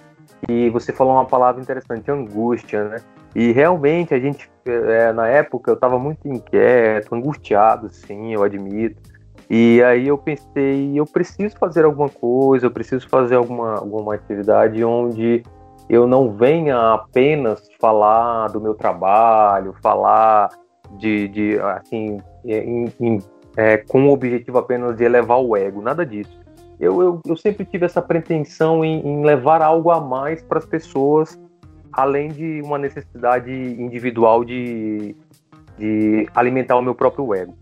E 0.50 0.70
você 0.70 0.92
falou 0.92 1.14
uma 1.14 1.26
palavra 1.26 1.62
interessante, 1.62 2.10
angústia, 2.10 2.84
né? 2.84 2.98
E 3.36 3.52
realmente 3.52 4.14
a 4.14 4.20
gente, 4.20 4.50
é, 4.66 5.14
na 5.14 5.28
época, 5.28 5.72
eu 5.72 5.76
estava 5.76 5.98
muito 5.98 6.28
inquieto, 6.28 7.14
angustiado, 7.14 7.90
sim, 7.90 8.34
eu 8.34 8.44
admito. 8.44 9.02
E 9.50 9.82
aí 9.84 10.08
eu 10.08 10.18
pensei, 10.18 10.98
eu 10.98 11.06
preciso 11.06 11.56
fazer 11.58 11.86
alguma 11.86 12.10
coisa, 12.10 12.66
eu 12.66 12.72
preciso 12.72 13.08
fazer 13.10 13.36
alguma, 13.36 13.76
alguma 13.76 14.16
atividade 14.16 14.84
onde 14.84 15.44
eu 15.90 16.08
não 16.08 16.32
venha 16.32 16.94
apenas 16.94 17.68
falar 17.80 18.48
do 18.48 18.62
meu 18.62 18.74
trabalho, 18.74 19.76
falar 19.82 20.50
de, 20.98 21.28
de 21.28 21.60
assim, 21.60 22.18
em, 22.46 22.86
em, 23.00 23.20
é, 23.58 23.78
com 23.78 24.08
o 24.08 24.14
objetivo 24.14 24.58
apenas 24.58 24.96
de 24.96 25.04
elevar 25.04 25.40
o 25.40 25.56
ego, 25.56 25.82
nada 25.82 26.06
disso. 26.06 26.41
Eu, 26.82 27.00
eu, 27.00 27.22
eu 27.28 27.38
sempre 27.38 27.64
tive 27.64 27.86
essa 27.86 28.02
pretensão 28.02 28.84
em, 28.84 29.08
em 29.08 29.24
levar 29.24 29.62
algo 29.62 29.92
a 29.92 30.02
mais 30.02 30.42
para 30.42 30.58
as 30.58 30.66
pessoas, 30.66 31.40
além 31.94 32.30
de 32.30 32.60
uma 32.64 32.80
necessidade 32.80 33.52
individual 33.52 34.44
de, 34.44 35.16
de 35.78 36.28
alimentar 36.34 36.76
o 36.78 36.82
meu 36.82 36.96
próprio 36.96 37.36
ego. 37.36 37.56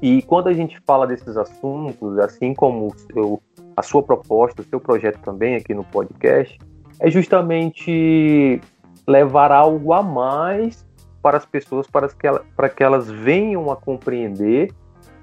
E 0.00 0.22
quando 0.22 0.46
a 0.46 0.52
gente 0.52 0.80
fala 0.86 1.08
desses 1.08 1.36
assuntos, 1.36 2.20
assim 2.20 2.54
como 2.54 2.94
seu, 3.12 3.42
a 3.76 3.82
sua 3.82 4.00
proposta, 4.00 4.62
o 4.62 4.64
seu 4.64 4.78
projeto 4.78 5.18
também 5.22 5.56
aqui 5.56 5.74
no 5.74 5.82
podcast, 5.82 6.56
é 7.00 7.10
justamente 7.10 8.60
levar 9.08 9.50
algo 9.50 9.92
a 9.92 10.04
mais 10.04 10.86
para 11.20 11.36
as 11.36 11.44
pessoas, 11.44 11.88
para 11.88 12.08
que, 12.08 12.28
ela, 12.28 12.44
para 12.56 12.68
que 12.68 12.84
elas 12.84 13.10
venham 13.10 13.72
a 13.72 13.76
compreender 13.76 14.72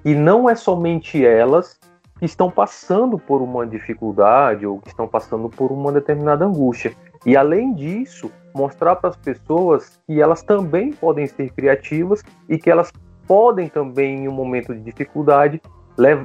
e 0.03 0.13
não 0.13 0.49
é 0.49 0.55
somente 0.55 1.25
elas 1.25 1.79
que 2.19 2.25
estão 2.25 2.49
passando 2.49 3.17
por 3.17 3.41
uma 3.41 3.65
dificuldade 3.65 4.65
ou 4.65 4.79
que 4.79 4.89
estão 4.89 5.07
passando 5.07 5.49
por 5.49 5.71
uma 5.71 5.91
determinada 5.91 6.45
angústia. 6.45 6.93
E 7.25 7.35
além 7.35 7.73
disso, 7.73 8.31
mostrar 8.55 8.95
para 8.95 9.09
as 9.09 9.15
pessoas 9.15 9.99
que 10.07 10.21
elas 10.21 10.41
também 10.41 10.91
podem 10.91 11.27
ser 11.27 11.51
criativas 11.51 12.23
e 12.49 12.57
que 12.57 12.69
elas 12.69 12.91
podem 13.27 13.67
também, 13.67 14.23
em 14.23 14.27
um 14.27 14.31
momento 14.31 14.73
de 14.73 14.81
dificuldade, 14.81 15.61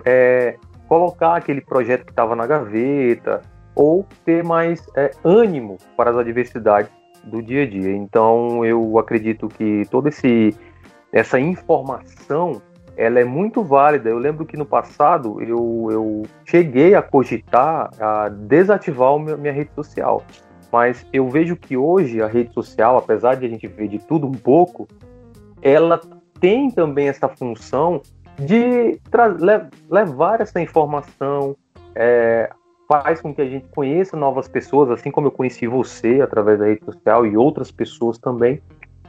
é, 0.05 0.57
colocar 0.89 1.37
aquele 1.37 1.61
projeto 1.61 2.05
que 2.05 2.13
estava 2.13 2.37
na 2.37 2.47
gaveta 2.47 3.43
ou 3.75 4.07
ter 4.25 4.45
mais 4.45 4.87
é, 4.95 5.11
ânimo 5.25 5.79
para 5.97 6.11
as 6.11 6.17
adversidades 6.17 6.91
do 7.25 7.43
dia 7.43 7.63
a 7.63 7.67
dia. 7.67 7.95
Então, 7.95 8.65
eu 8.65 8.99
acredito 8.99 9.49
que 9.49 9.85
toda 9.91 10.09
esse, 10.09 10.55
essa 11.13 11.39
informação 11.39 12.61
ela 12.97 13.21
é 13.21 13.25
muito 13.25 13.63
válida. 13.63 14.09
Eu 14.09 14.19
lembro 14.19 14.45
que 14.45 14.57
no 14.57 14.67
passado 14.67 15.41
eu, 15.43 15.89
eu 15.91 16.23
cheguei 16.45 16.95
a 16.95 17.03
cogitar 17.03 17.91
a 18.01 18.29
desativar 18.29 19.13
a 19.15 19.37
minha 19.37 19.53
rede 19.53 19.71
social. 19.75 20.23
Mas 20.71 21.07
eu 21.13 21.29
vejo 21.29 21.55
que 21.57 21.77
hoje 21.77 22.23
a 22.23 22.27
rede 22.27 22.53
social, 22.53 22.97
apesar 22.97 23.35
de 23.35 23.45
a 23.45 23.49
gente 23.49 23.67
ver 23.67 23.89
de 23.89 23.99
tudo 23.99 24.27
um 24.27 24.33
pouco, 24.33 24.89
ela 25.61 26.01
tem 26.41 26.71
também 26.71 27.09
essa 27.09 27.29
função 27.29 28.01
de 28.39 28.99
le 29.39 29.69
levar 29.91 30.41
essa 30.41 30.61
informação, 30.61 31.55
é, 31.95 32.51
faz 32.89 33.21
com 33.21 33.35
que 33.35 33.43
a 33.43 33.49
gente 33.49 33.67
conheça 33.69 34.17
novas 34.17 34.49
pessoas, 34.49 34.91
assim 34.91 35.11
como 35.11 35.27
eu 35.29 35.31
conheci 35.31 35.67
você 35.67 36.21
através 36.21 36.59
da 36.59 36.67
rede 36.67 36.85
social 36.85 37.27
e 37.27 37.37
outras 37.37 37.71
pessoas 37.71 38.19
também. 38.19 38.61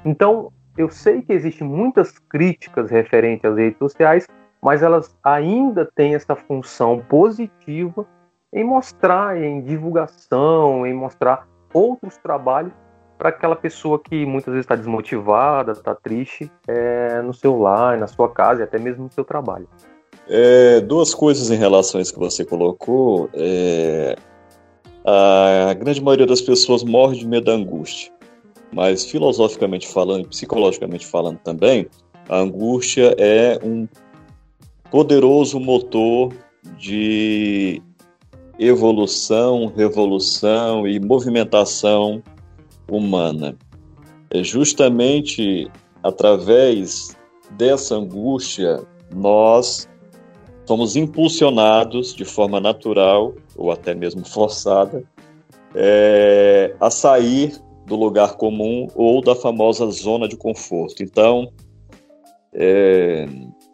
Então, 0.05 0.51
eu 0.77 0.89
sei 0.89 1.21
que 1.21 1.33
existem 1.33 1.67
muitas 1.67 2.17
críticas 2.29 2.89
referentes 2.89 3.45
às 3.45 3.57
redes 3.57 3.77
sociais, 3.77 4.27
mas 4.61 4.81
elas 4.81 5.15
ainda 5.23 5.89
têm 5.95 6.15
essa 6.15 6.35
função 6.35 6.99
positiva 6.99 8.05
em 8.51 8.63
mostrar, 8.63 9.41
em 9.41 9.61
divulgação, 9.61 10.85
em 10.85 10.93
mostrar 10.93 11.47
outros 11.73 12.17
trabalhos 12.17 12.71
para 13.17 13.29
aquela 13.29 13.55
pessoa 13.55 13.99
que 13.99 14.25
muitas 14.25 14.53
vezes 14.53 14.65
está 14.65 14.75
desmotivada, 14.75 15.71
está 15.71 15.95
triste, 15.95 16.51
é, 16.67 17.21
no 17.21 17.33
seu 17.33 17.57
lar, 17.57 17.97
na 17.97 18.07
sua 18.07 18.29
casa 18.29 18.61
e 18.61 18.63
até 18.63 18.77
mesmo 18.77 19.05
no 19.05 19.11
seu 19.11 19.23
trabalho. 19.23 19.67
É, 20.27 20.79
duas 20.81 21.13
coisas 21.13 21.49
em 21.51 21.55
relação 21.55 21.99
a 21.99 22.01
isso 22.01 22.13
que 22.13 22.19
você 22.19 22.45
colocou. 22.45 23.29
É, 23.33 24.15
a 25.05 25.73
grande 25.73 26.01
maioria 26.01 26.25
das 26.25 26.41
pessoas 26.41 26.83
morre 26.83 27.17
de 27.17 27.27
medo 27.27 27.45
da 27.45 27.53
angústia, 27.53 28.11
mas 28.73 29.05
filosoficamente 29.05 29.87
falando, 29.87 30.27
psicologicamente 30.27 31.05
falando 31.05 31.39
também, 31.39 31.87
a 32.27 32.37
angústia 32.37 33.15
é 33.17 33.59
um 33.63 33.87
poderoso 34.89 35.59
motor 35.59 36.33
de 36.77 37.81
evolução, 38.57 39.71
revolução 39.75 40.87
e 40.87 40.99
movimentação 40.99 42.21
humana. 42.89 43.55
É 44.29 44.43
justamente 44.43 45.69
através 46.01 47.15
dessa 47.51 47.95
angústia 47.95 48.83
nós 49.13 49.87
somos 50.65 50.95
impulsionados 50.95 52.15
de 52.15 52.25
forma 52.25 52.59
natural 52.59 53.33
ou 53.55 53.71
até 53.71 53.93
mesmo 53.93 54.25
forçada 54.25 55.03
é, 55.75 56.75
a 56.79 56.89
sair 56.89 57.53
do 57.85 57.95
lugar 57.95 58.35
comum 58.35 58.87
ou 58.95 59.21
da 59.21 59.35
famosa 59.35 59.89
zona 59.91 60.27
de 60.27 60.37
conforto. 60.37 61.03
Então, 61.03 61.51
é, 62.53 63.27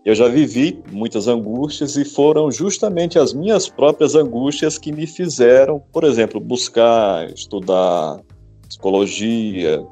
eu 0.06 0.16
já 0.16 0.28
vivi 0.28 0.82
muitas 0.92 1.28
angústias 1.28 1.96
e 1.98 2.06
foram 2.06 2.50
justamente 2.50 3.20
as 3.20 3.34
minhas 3.34 3.68
próprias 3.70 4.16
angústias 4.16 4.78
que 4.78 4.92
me 4.92 5.06
fizeram, 5.06 5.80
por 5.92 6.04
exemplo, 6.04 6.40
buscar 6.40 7.30
estudar 7.30 8.20
psicologia, 8.68 9.86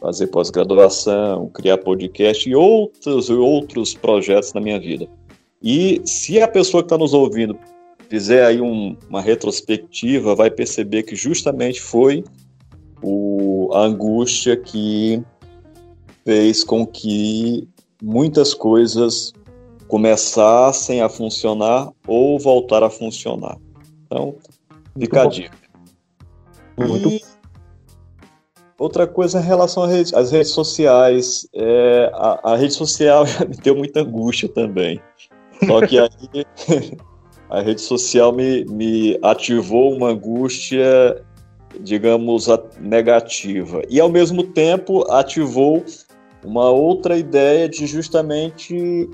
fazer 0.00 0.28
pós-graduação, 0.28 1.48
criar 1.48 1.78
podcast 1.78 2.48
e 2.48 2.54
outros 2.54 3.28
outros 3.28 3.94
projetos 3.94 4.52
na 4.52 4.60
minha 4.60 4.78
vida. 4.78 5.08
E 5.62 6.00
se 6.04 6.40
a 6.40 6.46
pessoa 6.46 6.82
que 6.82 6.86
está 6.86 6.96
nos 6.96 7.12
ouvindo 7.12 7.58
fizer 8.08 8.44
aí 8.44 8.60
um, 8.60 8.96
uma 9.08 9.20
retrospectiva, 9.20 10.34
vai 10.34 10.50
perceber 10.50 11.02
que 11.02 11.16
justamente 11.16 11.80
foi 11.80 12.24
o, 13.02 13.70
a 13.72 13.82
angústia 13.82 14.56
que 14.56 15.22
fez 16.24 16.64
com 16.64 16.86
que 16.86 17.68
muitas 18.02 18.54
coisas 18.54 19.32
começassem 19.86 21.00
a 21.00 21.08
funcionar 21.08 21.90
ou 22.06 22.38
voltar 22.38 22.82
a 22.82 22.90
funcionar. 22.90 23.56
Então, 24.06 24.36
fica 24.98 25.22
a 25.22 25.26
dica. 25.26 25.56
Muito 26.78 27.08
e 27.08 27.22
outra 28.78 29.06
coisa 29.06 29.40
em 29.40 29.42
relação 29.42 29.82
às 29.82 30.30
redes 30.30 30.50
sociais. 30.50 31.48
É, 31.52 32.10
a, 32.14 32.52
a, 32.52 32.56
rede 32.56 32.74
social 32.74 33.24
me 33.48 33.56
deu 33.56 33.74
muita 33.74 34.00
angústia 34.00 34.48
também. 34.48 35.00
Só 35.66 35.84
que 35.84 35.98
aí 35.98 36.46
a 37.50 37.60
rede 37.60 37.80
social 37.80 38.32
me, 38.32 38.64
me 38.66 39.18
ativou 39.22 39.92
uma 39.92 40.10
angústia, 40.10 41.22
digamos, 41.80 42.46
negativa. 42.80 43.82
E 43.88 44.00
ao 44.00 44.08
mesmo 44.08 44.42
tempo 44.42 45.10
ativou 45.10 45.84
uma 46.44 46.70
outra 46.70 47.18
ideia 47.18 47.68
de 47.68 47.86
justamente 47.86 49.08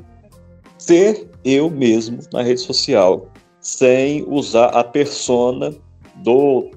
ser 0.79 1.29
eu 1.45 1.71
mesmo 1.71 2.19
na 2.33 2.43
rede 2.43 2.61
social, 2.61 3.29
sem 3.61 4.25
usar 4.29 4.67
a 4.67 4.85
persona 4.85 5.75
do 6.17 6.71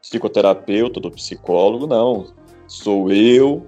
psicoterapeuta, 0.00 1.00
do 1.00 1.10
psicólogo, 1.10 1.86
não. 1.86 2.26
Sou 2.66 3.10
eu, 3.10 3.66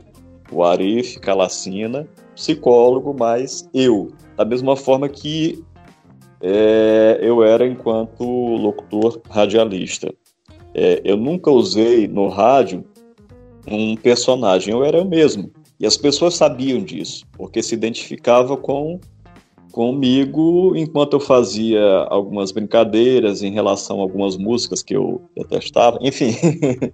o 0.50 0.62
Arif 0.62 1.18
Calacina, 1.18 2.06
psicólogo, 2.34 3.14
mas 3.18 3.68
eu. 3.74 4.12
Da 4.36 4.44
mesma 4.44 4.76
forma 4.76 5.08
que 5.08 5.64
é, 6.40 7.18
eu 7.20 7.42
era 7.42 7.66
enquanto 7.66 8.24
locutor 8.24 9.20
radialista. 9.28 10.12
É, 10.78 11.00
eu 11.04 11.16
nunca 11.16 11.50
usei 11.50 12.06
no 12.06 12.28
rádio 12.28 12.84
um 13.66 13.96
personagem, 13.96 14.72
eu 14.72 14.84
era 14.84 14.98
eu 14.98 15.04
mesmo. 15.04 15.50
E 15.80 15.86
as 15.86 15.96
pessoas 15.96 16.36
sabiam 16.36 16.82
disso, 16.82 17.24
porque 17.36 17.60
se 17.62 17.74
identificava 17.74 18.56
com 18.56 19.00
comigo 19.72 20.74
enquanto 20.76 21.14
eu 21.14 21.20
fazia 21.20 21.80
algumas 22.08 22.52
brincadeiras 22.52 23.42
em 23.42 23.52
relação 23.52 23.98
a 23.98 24.02
algumas 24.02 24.36
músicas 24.36 24.82
que 24.82 24.94
eu 24.94 25.20
detestava. 25.36 25.98
Enfim, 26.00 26.34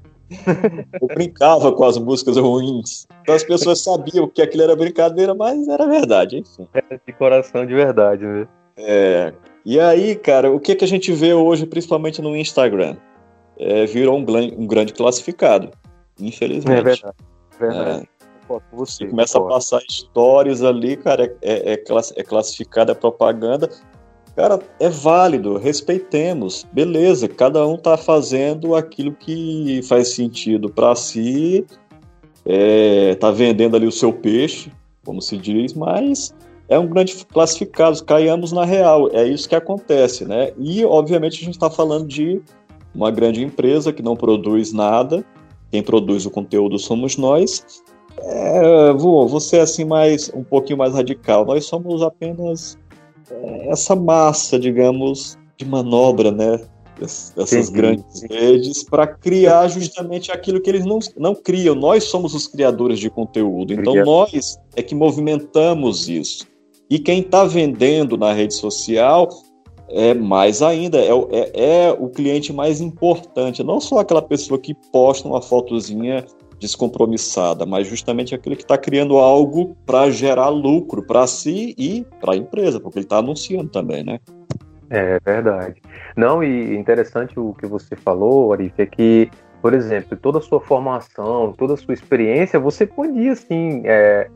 eu 1.00 1.06
brincava 1.08 1.70
com 1.70 1.84
as 1.84 1.98
músicas 1.98 2.38
ruins. 2.38 3.06
Então 3.22 3.34
as 3.34 3.44
pessoas 3.44 3.80
sabiam 3.80 4.28
que 4.28 4.40
aquilo 4.40 4.62
era 4.62 4.74
brincadeira, 4.74 5.34
mas 5.34 5.68
era 5.68 5.86
verdade, 5.86 6.38
enfim. 6.38 6.66
É 6.74 6.98
de 7.06 7.12
coração 7.12 7.66
de 7.66 7.74
verdade, 7.74 8.24
né? 8.24 8.48
É. 8.78 9.32
E 9.64 9.78
aí, 9.78 10.14
cara, 10.16 10.50
o 10.50 10.58
que, 10.58 10.74
que 10.74 10.84
a 10.84 10.88
gente 10.88 11.12
vê 11.12 11.32
hoje, 11.32 11.66
principalmente 11.66 12.20
no 12.20 12.34
Instagram? 12.34 12.96
É, 13.58 13.86
virou 13.86 14.18
um, 14.18 14.24
um 14.58 14.66
grande 14.66 14.92
classificado, 14.92 15.70
infelizmente. 16.18 16.78
É 16.78 16.82
verdade. 16.82 17.16
verdade. 17.58 18.08
É. 18.10 18.14
Você, 18.72 19.06
começa 19.06 19.38
a 19.38 19.42
passar 19.42 19.80
stories 19.88 20.62
ali, 20.62 20.96
cara, 20.96 21.34
é, 21.40 21.72
é, 21.72 21.82
é 22.16 22.22
classificada 22.22 22.92
a 22.92 22.94
propaganda. 22.94 23.70
Cara, 24.36 24.58
é 24.80 24.88
válido, 24.88 25.56
respeitemos, 25.56 26.66
beleza. 26.72 27.28
Cada 27.28 27.66
um 27.66 27.76
tá 27.76 27.96
fazendo 27.96 28.74
aquilo 28.74 29.12
que 29.12 29.80
faz 29.84 30.08
sentido 30.08 30.68
para 30.68 30.94
si, 30.96 31.64
é, 32.44 33.14
tá 33.14 33.30
vendendo 33.30 33.76
ali 33.76 33.86
o 33.86 33.92
seu 33.92 34.12
peixe, 34.12 34.72
como 35.04 35.22
se 35.22 35.36
diz, 35.36 35.72
mas 35.72 36.34
é 36.68 36.78
um 36.78 36.86
grande 36.86 37.24
classificado, 37.26 38.02
caiamos 38.04 38.50
na 38.50 38.64
real, 38.64 39.08
é 39.12 39.24
isso 39.24 39.48
que 39.48 39.54
acontece, 39.54 40.24
né? 40.24 40.52
E, 40.58 40.84
obviamente, 40.84 41.40
a 41.40 41.44
gente 41.44 41.54
está 41.54 41.70
falando 41.70 42.08
de 42.08 42.42
uma 42.94 43.10
grande 43.10 43.42
empresa 43.42 43.92
que 43.92 44.02
não 44.02 44.16
produz 44.16 44.72
nada, 44.72 45.24
quem 45.70 45.82
produz 45.82 46.24
o 46.24 46.30
conteúdo 46.30 46.78
somos 46.78 47.16
nós, 47.16 47.82
é, 48.18 48.92
vou, 48.92 49.26
vou 49.26 49.40
ser 49.40 49.60
assim 49.60 49.84
mais 49.84 50.30
um 50.34 50.44
pouquinho 50.44 50.78
mais 50.78 50.94
radical. 50.94 51.44
Nós 51.44 51.64
somos 51.64 52.02
apenas 52.02 52.78
é, 53.30 53.70
essa 53.70 53.96
massa, 53.96 54.58
digamos, 54.58 55.36
de 55.56 55.64
manobra, 55.64 56.30
né? 56.30 56.60
Dessas 57.36 57.70
grandes 57.70 58.22
redes 58.30 58.84
para 58.84 59.04
criar 59.04 59.66
justamente 59.66 60.30
aquilo 60.30 60.60
que 60.60 60.70
eles 60.70 60.84
não, 60.84 61.00
não 61.16 61.34
criam. 61.34 61.74
Nós 61.74 62.04
somos 62.04 62.34
os 62.34 62.46
criadores 62.46 63.00
de 63.00 63.10
conteúdo. 63.10 63.74
Então 63.74 63.96
nós 64.04 64.56
é 64.76 64.82
que 64.82 64.94
movimentamos 64.94 66.08
isso. 66.08 66.46
E 66.88 67.00
quem 67.00 67.18
está 67.18 67.44
vendendo 67.44 68.16
na 68.16 68.32
rede 68.32 68.54
social 68.54 69.28
é 69.88 70.14
mais 70.14 70.62
ainda, 70.62 70.98
é, 70.98 71.10
é, 71.10 71.86
é, 71.86 71.92
o 71.92 72.08
cliente 72.08 72.52
mais 72.52 72.80
importante, 72.80 73.62
não 73.62 73.80
só 73.80 73.98
aquela 73.98 74.22
pessoa 74.22 74.58
que 74.58 74.74
posta 74.92 75.28
uma 75.28 75.42
fotozinha 75.42 76.24
descompromissada, 76.58 77.66
mas 77.66 77.86
justamente 77.86 78.34
aquele 78.34 78.56
que 78.56 78.62
está 78.62 78.78
criando 78.78 79.18
algo 79.18 79.76
para 79.84 80.10
gerar 80.10 80.48
lucro 80.48 81.02
para 81.02 81.26
si 81.26 81.74
e 81.76 82.06
para 82.20 82.32
a 82.32 82.36
empresa, 82.36 82.80
porque 82.80 82.98
ele 82.98 83.06
está 83.06 83.18
anunciando 83.18 83.68
também, 83.68 84.02
né? 84.02 84.18
É 84.90 85.18
verdade. 85.24 85.82
Não, 86.16 86.42
e 86.42 86.76
interessante 86.76 87.38
o 87.38 87.52
que 87.54 87.66
você 87.66 87.96
falou, 87.96 88.52
Arif, 88.52 88.74
é 88.78 88.86
que, 88.86 89.30
por 89.60 89.74
exemplo, 89.74 90.16
toda 90.16 90.38
a 90.38 90.42
sua 90.42 90.60
formação, 90.60 91.52
toda 91.52 91.74
a 91.74 91.76
sua 91.76 91.94
experiência, 91.94 92.58
você 92.60 92.86
podia, 92.86 93.32
assim, 93.32 93.82
é, 93.84 94.30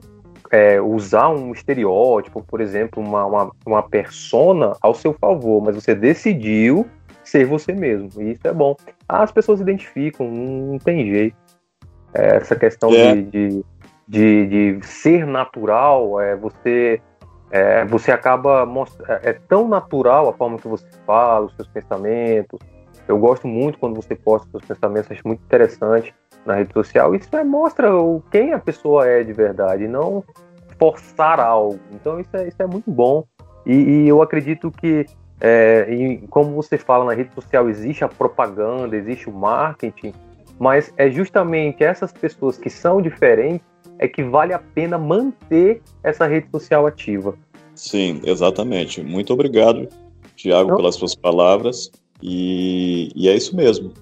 é, 0.50 0.80
usar 0.80 1.28
um 1.28 1.52
estereótipo, 1.52 2.42
por 2.42 2.60
exemplo, 2.60 3.02
uma, 3.02 3.24
uma, 3.26 3.52
uma 3.66 3.82
persona 3.82 4.72
ao 4.80 4.94
seu 4.94 5.12
favor, 5.12 5.62
mas 5.62 5.74
você 5.74 5.94
decidiu 5.94 6.86
ser 7.24 7.44
você 7.44 7.72
mesmo, 7.72 8.22
e 8.22 8.32
isso 8.32 8.46
é 8.46 8.52
bom. 8.52 8.74
Ah, 9.08 9.22
as 9.22 9.32
pessoas 9.32 9.60
identificam, 9.60 10.26
não 10.30 10.78
tem 10.78 11.04
jeito. 11.06 11.36
É, 12.14 12.36
essa 12.36 12.56
questão 12.56 12.90
é. 12.90 13.14
de, 13.14 13.22
de, 13.22 13.64
de, 14.08 14.46
de, 14.78 14.86
ser 14.86 15.26
natural, 15.26 16.18
é, 16.20 16.34
você, 16.34 17.02
é, 17.50 17.84
você 17.84 18.10
acaba 18.10 18.66
é, 19.06 19.30
é 19.30 19.32
tão 19.32 19.68
natural 19.68 20.28
a 20.30 20.32
forma 20.32 20.56
que 20.58 20.66
você 20.66 20.86
fala, 21.06 21.46
os 21.46 21.54
seus 21.54 21.68
pensamentos. 21.68 22.58
Eu 23.06 23.18
gosto 23.18 23.46
muito 23.46 23.78
quando 23.78 23.94
você 23.94 24.14
posta 24.14 24.46
os 24.46 24.50
seus 24.52 24.64
pensamentos, 24.64 25.10
acho 25.10 25.26
muito 25.26 25.42
interessante 25.42 26.14
na 26.48 26.54
rede 26.54 26.72
social. 26.72 27.14
Isso 27.14 27.28
é, 27.36 27.44
mostra 27.44 27.94
o, 27.94 28.22
quem 28.30 28.52
a 28.52 28.58
pessoa 28.58 29.06
é 29.06 29.22
de 29.22 29.32
verdade, 29.32 29.86
não 29.86 30.24
forçar 30.78 31.38
algo. 31.38 31.78
Então 31.92 32.18
isso 32.18 32.30
é, 32.34 32.48
isso 32.48 32.60
é 32.60 32.66
muito 32.66 32.90
bom. 32.90 33.24
E, 33.66 33.74
e 33.74 34.08
eu 34.08 34.22
acredito 34.22 34.70
que, 34.70 35.06
é, 35.40 36.18
como 36.30 36.52
você 36.52 36.78
fala 36.78 37.04
na 37.04 37.12
rede 37.12 37.34
social, 37.34 37.68
existe 37.68 38.02
a 38.02 38.08
propaganda, 38.08 38.96
existe 38.96 39.28
o 39.28 39.32
marketing, 39.32 40.12
mas 40.58 40.92
é 40.96 41.10
justamente 41.10 41.84
essas 41.84 42.12
pessoas 42.12 42.56
que 42.56 42.70
são 42.70 43.00
diferentes 43.02 43.66
é 43.98 44.08
que 44.08 44.22
vale 44.22 44.52
a 44.52 44.58
pena 44.58 44.96
manter 44.96 45.82
essa 46.02 46.26
rede 46.26 46.48
social 46.50 46.86
ativa. 46.86 47.34
Sim, 47.74 48.20
exatamente. 48.24 49.02
Muito 49.02 49.32
obrigado, 49.32 49.88
Tiago, 50.34 50.76
pelas 50.76 50.94
suas 50.94 51.14
palavras. 51.14 51.90
E, 52.22 53.12
e, 53.14 53.28
é 53.28 53.36
isso 53.36 53.54
mesmo. 53.54 53.92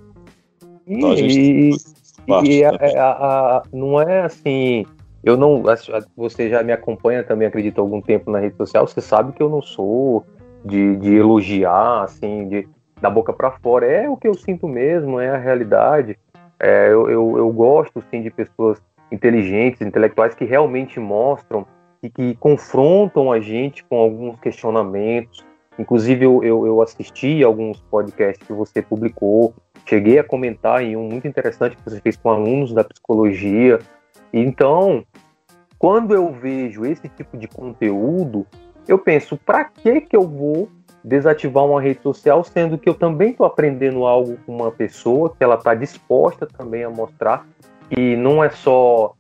Então, 0.86 1.10
a 1.10 1.16
gente 1.16 1.76
e, 2.28 2.58
e 2.58 2.64
a, 2.64 2.70
a, 2.70 3.56
a, 3.56 3.62
não 3.72 4.00
é 4.00 4.22
assim. 4.22 4.84
Eu 5.22 5.36
não. 5.36 5.62
Você 6.16 6.48
já 6.48 6.62
me 6.62 6.72
acompanha 6.72 7.24
também, 7.24 7.48
acredito, 7.48 7.78
há 7.78 7.82
algum 7.82 8.00
tempo 8.00 8.30
na 8.30 8.38
rede 8.38 8.56
social. 8.56 8.86
Você 8.86 9.00
sabe 9.00 9.32
que 9.32 9.42
eu 9.42 9.48
não 9.48 9.60
sou 9.60 10.24
de, 10.64 10.96
de 10.96 11.14
elogiar, 11.14 12.04
assim, 12.04 12.48
de, 12.48 12.68
da 13.00 13.10
boca 13.10 13.32
para 13.32 13.50
fora. 13.50 13.86
É 13.86 14.08
o 14.08 14.16
que 14.16 14.28
eu 14.28 14.34
sinto 14.34 14.68
mesmo, 14.68 15.18
é 15.18 15.30
a 15.30 15.36
realidade. 15.36 16.18
É, 16.58 16.88
eu, 16.88 17.10
eu, 17.10 17.38
eu 17.38 17.50
gosto, 17.50 18.02
sim, 18.10 18.22
de 18.22 18.30
pessoas 18.30 18.80
inteligentes, 19.10 19.80
intelectuais 19.80 20.34
que 20.34 20.44
realmente 20.44 20.98
mostram 20.98 21.66
e 22.02 22.10
que 22.10 22.34
confrontam 22.36 23.32
a 23.32 23.40
gente 23.40 23.84
com 23.84 23.96
alguns 23.96 24.38
questionamentos. 24.40 25.44
Inclusive, 25.78 26.24
eu, 26.24 26.42
eu, 26.42 26.66
eu 26.66 26.82
assisti 26.82 27.42
alguns 27.42 27.80
podcasts 27.82 28.46
que 28.46 28.52
você 28.52 28.80
publicou, 28.80 29.52
cheguei 29.86 30.18
a 30.18 30.24
comentar 30.24 30.82
em 30.82 30.96
um 30.96 31.08
muito 31.08 31.26
interessante 31.26 31.76
que 31.76 31.84
você 31.84 32.00
fez 32.00 32.16
com 32.16 32.30
alunos 32.30 32.72
da 32.72 32.84
psicologia. 32.84 33.78
Então, 34.32 35.04
quando 35.78 36.14
eu 36.14 36.32
vejo 36.32 36.84
esse 36.84 37.08
tipo 37.08 37.36
de 37.36 37.46
conteúdo, 37.46 38.46
eu 38.88 38.98
penso, 38.98 39.36
para 39.36 39.64
que 39.64 40.00
que 40.00 40.16
eu 40.16 40.22
vou 40.26 40.68
desativar 41.02 41.64
uma 41.64 41.80
rede 41.80 42.02
social, 42.02 42.42
sendo 42.42 42.76
que 42.76 42.88
eu 42.88 42.94
também 42.94 43.30
estou 43.30 43.46
aprendendo 43.46 44.04
algo 44.04 44.36
com 44.44 44.56
uma 44.56 44.72
pessoa 44.72 45.32
que 45.32 45.44
ela 45.44 45.54
está 45.54 45.72
disposta 45.72 46.46
também 46.46 46.82
a 46.82 46.90
mostrar 46.90 47.46
que 47.88 48.16
não 48.16 48.42
é 48.42 48.50
só 48.50 49.14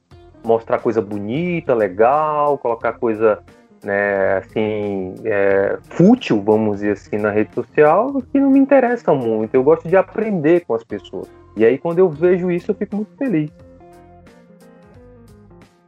mostrar 0.44 0.78
coisa 0.78 1.00
bonita, 1.00 1.74
legal, 1.74 2.58
colocar 2.58 2.94
coisa 2.94 3.40
né, 3.86 4.38
assim, 4.38 5.14
é, 5.24 5.78
fútil, 5.90 6.42
vamos 6.42 6.78
dizer 6.78 6.92
assim, 6.92 7.16
na 7.16 7.30
rede 7.30 7.54
social, 7.54 8.20
que 8.32 8.40
não 8.40 8.50
me 8.50 8.58
interessa 8.58 9.14
muito. 9.14 9.54
Eu 9.54 9.62
gosto 9.62 9.88
de 9.88 9.96
aprender 9.96 10.64
com 10.66 10.74
as 10.74 10.82
pessoas. 10.82 11.28
E 11.56 11.64
aí, 11.64 11.78
quando 11.78 12.00
eu 12.00 12.10
vejo 12.10 12.50
isso, 12.50 12.72
eu 12.72 12.74
fico 12.74 12.96
muito 12.96 13.16
feliz. 13.16 13.50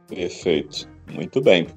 Perfeito. 0.07 0.87
Muito 1.13 1.41
bem. 1.41 1.67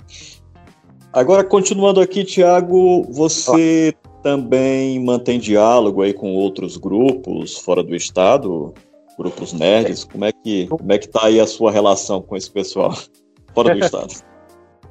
Agora, 1.12 1.42
continuando 1.42 2.00
aqui, 2.00 2.22
Tiago, 2.22 3.02
você 3.10 3.92
também 4.22 5.04
mantém 5.04 5.40
diálogo 5.40 6.02
aí 6.02 6.14
com 6.14 6.32
outros 6.34 6.76
grupos 6.76 7.58
fora 7.58 7.82
do 7.82 7.96
estado? 7.96 8.72
grupos 9.18 9.52
nerds, 9.52 10.04
como 10.04 10.24
é 10.24 10.32
que 10.32 10.66
como 10.68 10.90
é 10.90 10.98
que 10.98 11.06
tá 11.06 11.26
aí 11.26 11.38
a 11.38 11.46
sua 11.46 11.70
relação 11.70 12.22
com 12.22 12.34
esse 12.34 12.50
pessoal 12.50 12.92
fora 13.54 13.74
do 13.74 13.78
estado? 13.84 14.12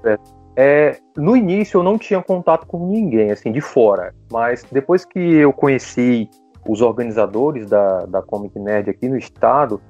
É, 0.06 0.16
é, 0.56 0.98
no 1.16 1.36
início 1.36 1.80
eu 1.80 1.84
não 1.84 1.98
tinha 1.98 2.22
contato 2.22 2.68
com 2.68 2.88
ninguém 2.88 3.32
assim 3.32 3.52
de 3.52 3.62
fora, 3.62 4.14
mas 4.32 4.66
depois 4.72 5.06
que 5.06 5.20
eu 5.20 5.54
conheci 5.54 6.30
os 6.68 6.82
organizadores 6.82 7.68
da, 7.70 8.06
da 8.06 8.22
Comic 8.22 8.58
Nerd 8.60 8.90
aqui 8.90 9.08
no 9.08 9.18
estado, 9.18 9.82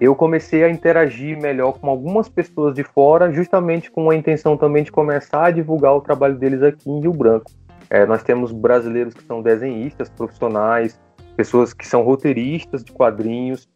eu 0.00 0.14
comecei 0.14 0.64
a 0.64 0.70
interagir 0.70 1.40
melhor 1.40 1.78
com 1.78 1.90
algumas 1.90 2.28
pessoas 2.28 2.74
de 2.74 2.82
fora, 2.82 3.32
justamente 3.32 3.90
com 3.90 4.08
a 4.08 4.14
intenção 4.14 4.56
também 4.56 4.82
de 4.82 4.90
começar 4.90 5.46
a 5.46 5.50
divulgar 5.50 5.94
o 5.94 6.00
trabalho 6.00 6.38
deles 6.38 6.62
aqui 6.62 6.90
em 6.90 7.00
Rio 7.00 7.12
Branco. 7.12 7.50
É, 7.90 8.06
nós 8.06 8.22
temos 8.22 8.52
brasileiros 8.52 9.12
que 9.12 9.22
são 9.24 9.42
desenhistas 9.42 10.08
profissionais, 10.08 10.98
pessoas 11.36 11.74
que 11.74 11.86
são 11.86 12.02
roteiristas 12.02 12.84
de 12.84 12.92
quadrinhos, 12.92 13.68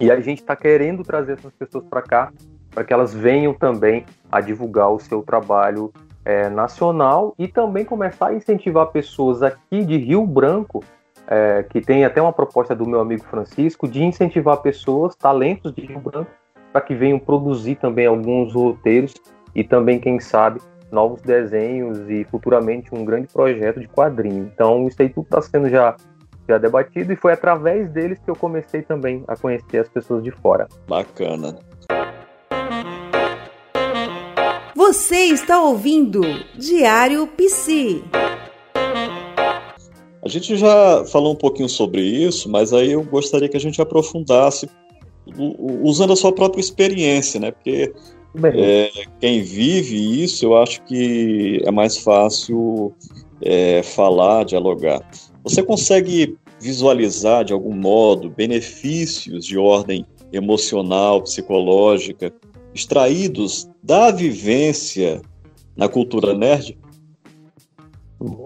e 0.00 0.10
a 0.10 0.20
gente 0.20 0.40
está 0.40 0.54
querendo 0.54 1.02
trazer 1.02 1.32
essas 1.32 1.52
pessoas 1.54 1.84
para 1.88 2.02
cá, 2.02 2.32
para 2.78 2.84
que 2.84 2.92
elas 2.92 3.12
venham 3.12 3.52
também 3.52 4.06
a 4.30 4.40
divulgar 4.40 4.88
o 4.92 5.00
seu 5.00 5.20
trabalho 5.20 5.92
é, 6.24 6.48
nacional 6.48 7.34
e 7.36 7.48
também 7.48 7.84
começar 7.84 8.28
a 8.28 8.34
incentivar 8.34 8.86
pessoas 8.92 9.42
aqui 9.42 9.84
de 9.84 9.96
Rio 9.96 10.24
Branco, 10.24 10.84
é, 11.26 11.64
que 11.64 11.80
tem 11.80 12.04
até 12.04 12.22
uma 12.22 12.32
proposta 12.32 12.76
do 12.76 12.88
meu 12.88 13.00
amigo 13.00 13.24
Francisco, 13.24 13.88
de 13.88 14.04
incentivar 14.04 14.58
pessoas, 14.58 15.16
talentos 15.16 15.74
de 15.74 15.86
Rio 15.86 15.98
Branco, 15.98 16.30
para 16.72 16.80
que 16.80 16.94
venham 16.94 17.18
produzir 17.18 17.74
também 17.74 18.06
alguns 18.06 18.54
roteiros 18.54 19.12
e 19.56 19.64
também, 19.64 19.98
quem 19.98 20.20
sabe, 20.20 20.60
novos 20.92 21.20
desenhos 21.20 22.08
e 22.08 22.22
futuramente 22.30 22.94
um 22.94 23.04
grande 23.04 23.26
projeto 23.26 23.80
de 23.80 23.88
quadrinho. 23.88 24.48
Então, 24.54 24.86
isso 24.86 25.02
aí 25.02 25.08
tudo 25.08 25.24
está 25.24 25.42
sendo 25.42 25.68
já 25.68 25.96
já 26.48 26.56
debatido 26.56 27.12
e 27.12 27.16
foi 27.16 27.32
através 27.32 27.90
deles 27.90 28.18
que 28.24 28.30
eu 28.30 28.36
comecei 28.36 28.80
também 28.80 29.22
a 29.28 29.36
conhecer 29.36 29.78
as 29.78 29.88
pessoas 29.88 30.22
de 30.22 30.30
fora. 30.30 30.66
Bacana. 30.88 31.58
Você 34.88 35.16
está 35.26 35.62
ouvindo 35.62 36.22
Diário 36.56 37.26
PC. 37.26 38.02
A 40.24 40.28
gente 40.30 40.56
já 40.56 41.04
falou 41.12 41.34
um 41.34 41.36
pouquinho 41.36 41.68
sobre 41.68 42.00
isso, 42.00 42.48
mas 42.48 42.72
aí 42.72 42.92
eu 42.92 43.04
gostaria 43.04 43.50
que 43.50 43.56
a 43.58 43.60
gente 43.60 43.82
aprofundasse 43.82 44.66
usando 45.82 46.14
a 46.14 46.16
sua 46.16 46.32
própria 46.32 46.62
experiência, 46.62 47.38
né? 47.38 47.50
Porque 47.50 47.92
é, 48.54 48.90
quem 49.20 49.42
vive 49.42 50.24
isso, 50.24 50.46
eu 50.46 50.56
acho 50.56 50.82
que 50.84 51.60
é 51.66 51.70
mais 51.70 51.98
fácil 51.98 52.90
é, 53.42 53.82
falar, 53.82 54.46
dialogar. 54.46 55.06
Você 55.44 55.62
consegue 55.62 56.38
visualizar 56.58 57.44
de 57.44 57.52
algum 57.52 57.74
modo 57.74 58.30
benefícios 58.30 59.44
de 59.44 59.58
ordem 59.58 60.06
emocional, 60.32 61.20
psicológica, 61.20 62.32
extraídos 62.78 63.68
da 63.82 64.10
vivência 64.10 65.20
na 65.76 65.88
cultura 65.88 66.32
nerd? 66.34 66.78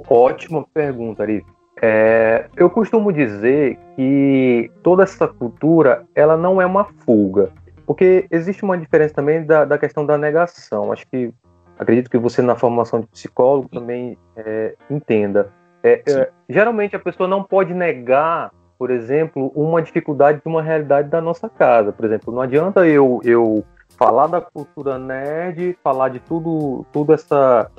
Ótima 0.08 0.66
pergunta, 0.72 1.22
Ari. 1.22 1.44
É, 1.80 2.46
eu 2.56 2.70
costumo 2.70 3.12
dizer 3.12 3.78
que 3.96 4.70
toda 4.82 5.02
essa 5.02 5.26
cultura 5.26 6.04
ela 6.14 6.36
não 6.36 6.62
é 6.62 6.66
uma 6.66 6.84
fuga, 6.84 7.50
porque 7.86 8.26
existe 8.30 8.62
uma 8.62 8.78
diferença 8.78 9.14
também 9.14 9.44
da, 9.44 9.64
da 9.64 9.76
questão 9.76 10.06
da 10.06 10.16
negação. 10.16 10.92
Acho 10.92 11.06
que 11.08 11.32
acredito 11.78 12.10
que 12.10 12.18
você 12.18 12.40
na 12.40 12.54
formação 12.54 13.00
de 13.00 13.06
psicólogo 13.08 13.68
também 13.68 14.16
é, 14.36 14.76
entenda. 14.88 15.50
É, 15.82 16.02
é, 16.06 16.30
geralmente 16.48 16.94
a 16.94 17.00
pessoa 17.00 17.28
não 17.28 17.42
pode 17.42 17.74
negar, 17.74 18.52
por 18.78 18.90
exemplo, 18.90 19.50
uma 19.54 19.82
dificuldade 19.82 20.40
de 20.40 20.48
uma 20.48 20.62
realidade 20.62 21.08
da 21.08 21.20
nossa 21.20 21.48
casa. 21.48 21.92
Por 21.92 22.04
exemplo, 22.04 22.32
não 22.32 22.42
adianta 22.42 22.86
eu, 22.86 23.20
eu 23.24 23.64
falar 23.96 24.26
da 24.26 24.40
cultura 24.40 24.98
nerd, 24.98 25.76
falar 25.82 26.08
de 26.08 26.20
tudo, 26.20 26.84
tudo 26.92 27.12
essa, 27.12 27.70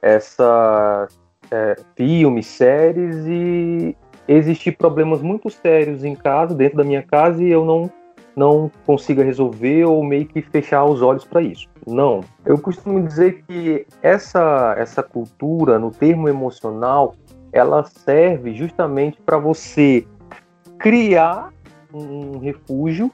essa 0.00 1.08
é, 1.50 1.76
filmes, 1.96 2.46
séries 2.46 3.16
e 3.26 3.96
existir 4.26 4.72
problemas 4.72 5.20
muito 5.20 5.50
sérios 5.50 6.04
em 6.04 6.14
casa, 6.14 6.54
dentro 6.54 6.78
da 6.78 6.84
minha 6.84 7.02
casa, 7.02 7.42
e 7.42 7.50
eu 7.50 7.64
não 7.64 7.90
não 8.34 8.70
consiga 8.86 9.22
resolver 9.22 9.84
ou 9.84 10.02
meio 10.02 10.26
que 10.26 10.40
fechar 10.40 10.84
os 10.84 11.02
olhos 11.02 11.24
para 11.24 11.42
isso. 11.42 11.68
Não. 11.86 12.20
Eu 12.44 12.58
costumo 12.58 13.02
dizer 13.06 13.42
que 13.46 13.86
essa, 14.00 14.74
essa 14.78 15.02
cultura, 15.02 15.78
no 15.78 15.90
termo 15.90 16.28
emocional, 16.28 17.14
ela 17.52 17.84
serve 17.84 18.54
justamente 18.54 19.20
para 19.20 19.36
você 19.36 20.06
criar 20.78 21.52
um 21.92 22.38
refúgio 22.38 23.10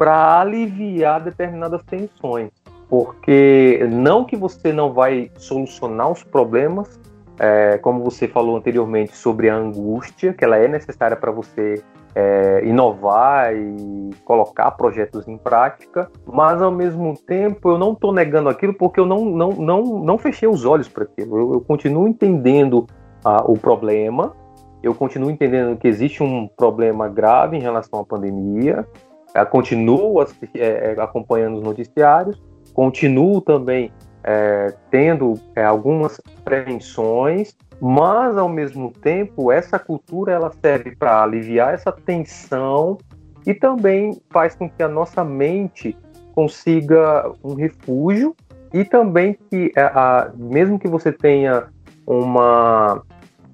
para 0.00 0.40
aliviar 0.40 1.22
determinadas 1.22 1.82
tensões. 1.82 2.48
Porque 2.88 3.86
não 3.92 4.24
que 4.24 4.34
você 4.34 4.72
não 4.72 4.94
vai 4.94 5.30
solucionar 5.36 6.10
os 6.10 6.22
problemas, 6.22 6.98
é, 7.38 7.76
como 7.76 8.02
você 8.02 8.26
falou 8.26 8.56
anteriormente 8.56 9.14
sobre 9.14 9.50
a 9.50 9.54
angústia, 9.54 10.32
que 10.32 10.42
ela 10.42 10.56
é 10.56 10.66
necessária 10.66 11.18
para 11.18 11.30
você 11.30 11.84
é, 12.14 12.62
inovar 12.64 13.54
e 13.54 14.10
colocar 14.24 14.70
projetos 14.70 15.28
em 15.28 15.36
prática, 15.36 16.10
mas 16.26 16.62
ao 16.62 16.72
mesmo 16.72 17.12
tempo 17.26 17.68
eu 17.68 17.76
não 17.76 17.92
estou 17.92 18.10
negando 18.10 18.48
aquilo 18.48 18.72
porque 18.72 18.98
eu 18.98 19.04
não, 19.04 19.26
não, 19.26 19.50
não, 19.50 19.82
não 19.82 20.16
fechei 20.16 20.48
os 20.48 20.64
olhos 20.64 20.88
para 20.88 21.04
aquilo. 21.04 21.36
Eu, 21.36 21.52
eu, 21.52 21.60
continuo 21.60 22.08
entendendo 22.08 22.86
ah, 23.22 23.44
o 23.46 23.52
problema, 23.52 24.34
eu 24.82 24.94
continuo 24.94 25.30
entendendo 25.30 25.76
que 25.76 25.86
existe 25.86 26.22
um 26.22 26.48
problema 26.48 27.06
grave 27.06 27.58
em 27.58 27.60
relação 27.60 28.00
à 28.00 28.04
pandemia, 28.04 28.86
eu 29.34 29.46
continuo 29.46 30.22
é, 30.22 30.26
é, 30.56 30.96
acompanhando 30.98 31.58
os 31.58 31.62
noticiários, 31.62 32.40
continuo 32.74 33.40
também 33.40 33.92
é, 34.22 34.74
tendo 34.90 35.34
é, 35.54 35.64
algumas 35.64 36.20
prevenções 36.44 37.56
mas 37.80 38.36
ao 38.36 38.48
mesmo 38.48 38.92
tempo 38.92 39.50
essa 39.50 39.78
cultura 39.78 40.32
ela 40.32 40.52
serve 40.60 40.94
para 40.94 41.22
aliviar 41.22 41.72
essa 41.72 41.90
tensão 41.90 42.98
e 43.46 43.54
também 43.54 44.20
faz 44.30 44.54
com 44.54 44.68
que 44.68 44.82
a 44.82 44.88
nossa 44.88 45.24
mente 45.24 45.96
consiga 46.34 47.32
um 47.42 47.54
refúgio 47.54 48.36
e 48.72 48.84
também 48.84 49.36
que 49.50 49.72
a, 49.76 49.86
a, 50.26 50.30
mesmo 50.36 50.78
que 50.78 50.86
você 50.86 51.10
tenha 51.10 51.68
uma 52.06 53.02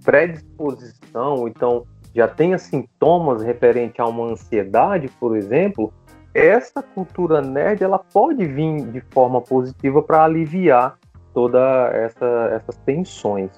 predisposição, 0.05 1.47
então 1.47 1.85
já 2.17 2.27
tenha 2.27 2.57
sintomas 2.57 3.43
referente 3.43 4.01
a 4.01 4.07
uma 4.07 4.25
ansiedade, 4.25 5.07
por 5.21 5.37
exemplo, 5.37 5.93
essa 6.33 6.83
cultura 6.83 7.43
nerd 7.43 7.85
ela 7.85 7.99
pode 7.99 8.43
vir 8.47 8.91
de 8.91 9.03
forma 9.11 9.39
positiva 9.43 10.03
para 10.03 10.25
aliviar 10.25 10.99
toda 11.35 11.61
essa, 11.93 12.51
essas 12.55 12.77
tensões. 12.87 13.51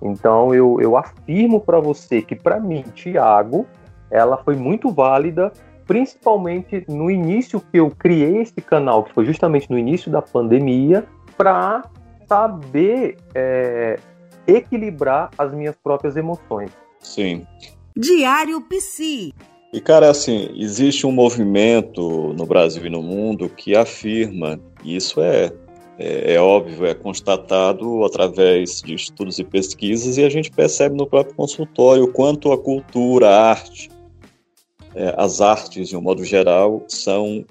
Então 0.00 0.54
eu, 0.54 0.78
eu 0.80 0.96
afirmo 0.96 1.60
para 1.60 1.80
você 1.80 2.22
que 2.22 2.36
para 2.36 2.60
mim, 2.60 2.84
Tiago, 2.94 3.66
ela 4.08 4.36
foi 4.36 4.54
muito 4.54 4.92
válida, 4.92 5.52
principalmente 5.84 6.84
no 6.88 7.10
início 7.10 7.60
que 7.60 7.78
eu 7.78 7.90
criei 7.90 8.42
esse 8.42 8.60
canal, 8.60 9.02
que 9.02 9.12
foi 9.12 9.24
justamente 9.24 9.68
no 9.68 9.76
início 9.76 10.08
da 10.08 10.22
pandemia, 10.22 11.04
para 11.36 11.82
saber 12.28 13.16
é, 13.34 13.98
equilibrar 14.46 15.30
as 15.36 15.52
minhas 15.52 15.74
próprias 15.82 16.16
emoções. 16.16 16.70
Sim. 17.00 17.44
Diário 17.96 18.60
Psi. 18.62 19.32
E, 19.72 19.80
cara, 19.80 20.10
assim, 20.10 20.50
existe 20.56 21.06
um 21.06 21.12
movimento 21.12 22.32
no 22.36 22.44
Brasil 22.44 22.84
e 22.86 22.90
no 22.90 23.00
mundo 23.00 23.48
que 23.48 23.76
afirma, 23.76 24.60
e 24.82 24.96
isso 24.96 25.20
é, 25.20 25.52
é, 25.96 26.34
é, 26.34 26.40
óbvio, 26.40 26.86
é 26.86 26.94
constatado 26.94 28.04
através 28.04 28.82
de 28.82 28.94
estudos 28.94 29.38
e 29.38 29.44
pesquisas, 29.44 30.18
e 30.18 30.24
a 30.24 30.28
gente 30.28 30.50
percebe 30.50 30.96
no 30.96 31.06
próprio 31.06 31.36
consultório 31.36 32.04
o 32.04 32.12
quanto 32.12 32.52
a 32.52 32.58
cultura, 32.58 33.28
a 33.28 33.50
arte, 33.50 33.90
é, 34.94 35.14
as 35.16 35.40
artes, 35.40 35.88
de 35.88 35.96
um 35.96 36.00
modo 36.00 36.24
geral, 36.24 36.84
são 36.88 37.44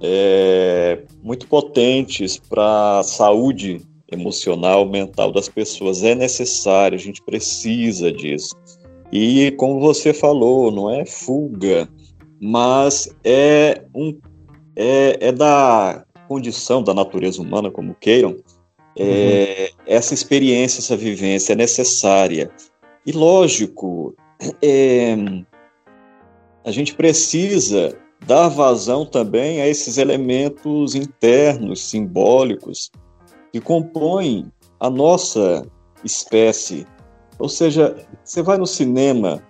é, 0.00 1.02
muito 1.22 1.48
potentes 1.48 2.36
para 2.36 3.00
a 3.00 3.02
saúde 3.02 3.80
emocional, 4.10 4.86
mental 4.86 5.32
das 5.32 5.48
pessoas. 5.48 6.02
É 6.02 6.14
necessário, 6.14 6.96
a 6.96 7.00
gente 7.00 7.22
precisa 7.22 8.12
disso. 8.12 8.54
E 9.14 9.52
como 9.52 9.78
você 9.78 10.12
falou, 10.12 10.72
não 10.72 10.90
é 10.90 11.06
fuga, 11.06 11.88
mas 12.42 13.08
é 13.22 13.84
um 13.94 14.18
é, 14.74 15.28
é 15.28 15.30
da 15.30 16.04
condição 16.26 16.82
da 16.82 16.92
natureza 16.92 17.40
humana, 17.40 17.70
como 17.70 17.94
queiram, 17.94 18.36
é, 18.98 19.70
uhum. 19.70 19.84
essa 19.86 20.14
experiência, 20.14 20.80
essa 20.80 20.96
vivência 20.96 21.52
é 21.52 21.56
necessária. 21.56 22.50
E 23.06 23.12
lógico, 23.12 24.16
é, 24.60 25.14
a 26.64 26.72
gente 26.72 26.94
precisa 26.94 27.96
dar 28.26 28.48
vazão 28.48 29.06
também 29.06 29.60
a 29.60 29.68
esses 29.68 29.96
elementos 29.96 30.96
internos, 30.96 31.88
simbólicos, 31.88 32.90
que 33.52 33.60
compõem 33.60 34.50
a 34.80 34.90
nossa 34.90 35.64
espécie. 36.02 36.84
Ou 37.44 37.48
seja, 37.50 37.94
você 38.24 38.42
vai 38.42 38.56
no 38.56 38.66
cinema 38.66 39.42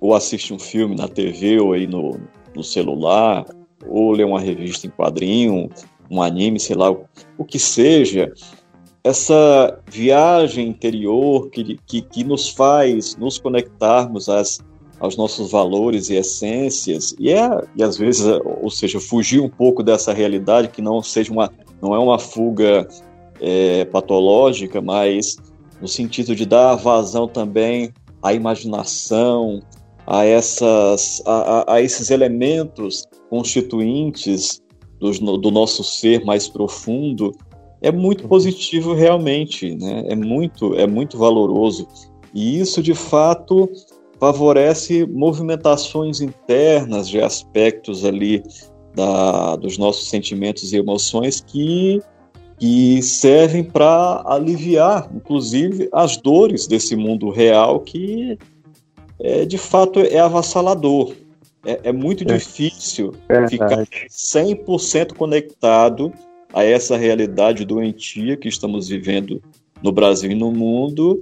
ou 0.00 0.14
assiste 0.14 0.54
um 0.54 0.58
filme 0.58 0.96
na 0.96 1.06
TV 1.06 1.60
ou 1.60 1.74
aí 1.74 1.86
no, 1.86 2.18
no 2.56 2.64
celular, 2.64 3.44
ou 3.86 4.10
lê 4.12 4.24
uma 4.24 4.40
revista 4.40 4.86
em 4.86 4.90
quadrinho, 4.90 5.68
um 6.10 6.22
anime, 6.22 6.58
sei 6.58 6.74
lá, 6.74 6.90
o 6.90 7.44
que 7.44 7.58
seja, 7.58 8.32
essa 9.04 9.78
viagem 9.86 10.66
interior 10.66 11.50
que, 11.50 11.78
que, 11.86 12.00
que 12.00 12.24
nos 12.24 12.48
faz 12.48 13.16
nos 13.16 13.36
conectarmos 13.36 14.30
às, 14.30 14.58
aos 14.98 15.18
nossos 15.18 15.50
valores 15.50 16.08
e 16.08 16.14
essências, 16.14 17.14
e, 17.18 17.30
é, 17.30 17.50
e 17.76 17.82
às 17.82 17.98
vezes, 17.98 18.24
ou 18.62 18.70
seja, 18.70 18.98
fugir 18.98 19.42
um 19.42 19.50
pouco 19.50 19.82
dessa 19.82 20.14
realidade 20.14 20.68
que 20.68 20.80
não 20.80 21.02
seja 21.02 21.30
uma, 21.30 21.52
não 21.82 21.94
é 21.94 21.98
uma 21.98 22.18
fuga 22.18 22.88
é, 23.42 23.84
patológica, 23.84 24.80
mas 24.80 25.36
no 25.82 25.88
sentido 25.88 26.34
de 26.36 26.46
dar 26.46 26.76
vazão 26.76 27.26
também 27.26 27.92
à 28.22 28.32
imaginação, 28.32 29.60
a, 30.06 30.24
essas, 30.24 31.20
a, 31.26 31.74
a, 31.74 31.82
esses 31.82 32.08
elementos 32.10 33.04
constituintes 33.28 34.62
do, 35.00 35.10
do, 35.36 35.50
nosso 35.50 35.82
ser 35.82 36.24
mais 36.24 36.48
profundo, 36.48 37.32
é 37.80 37.90
muito 37.90 38.28
positivo 38.28 38.94
realmente, 38.94 39.74
né? 39.74 40.04
é, 40.06 40.14
muito, 40.14 40.74
é 40.76 40.86
muito 40.86 41.18
valoroso. 41.18 41.88
E 42.32 42.60
isso, 42.60 42.80
de 42.80 42.94
fato, 42.94 43.68
favorece 44.20 45.04
movimentações 45.06 46.20
internas 46.20 47.08
de 47.08 47.20
aspectos 47.20 48.04
ali 48.04 48.40
da, 48.94 49.56
dos 49.56 49.76
nossos 49.76 50.08
sentimentos 50.08 50.72
e 50.72 50.76
emoções 50.76 51.40
que 51.40 52.00
que 52.62 53.02
servem 53.02 53.64
para 53.64 54.22
aliviar, 54.24 55.10
inclusive, 55.12 55.88
as 55.92 56.16
dores 56.16 56.64
desse 56.64 56.94
mundo 56.94 57.28
real 57.28 57.80
que, 57.80 58.38
é, 59.18 59.44
de 59.44 59.58
fato, 59.58 59.98
é 59.98 60.20
avassalador. 60.20 61.12
É, 61.66 61.88
é 61.88 61.92
muito 61.92 62.22
é. 62.22 62.36
difícil 62.36 63.14
é 63.28 63.48
ficar 63.48 63.84
100% 64.08 65.14
conectado 65.14 66.12
a 66.54 66.62
essa 66.62 66.96
realidade 66.96 67.64
doentia 67.64 68.36
que 68.36 68.46
estamos 68.46 68.86
vivendo 68.86 69.42
no 69.82 69.90
Brasil 69.90 70.30
e 70.30 70.36
no 70.36 70.52
mundo 70.52 71.20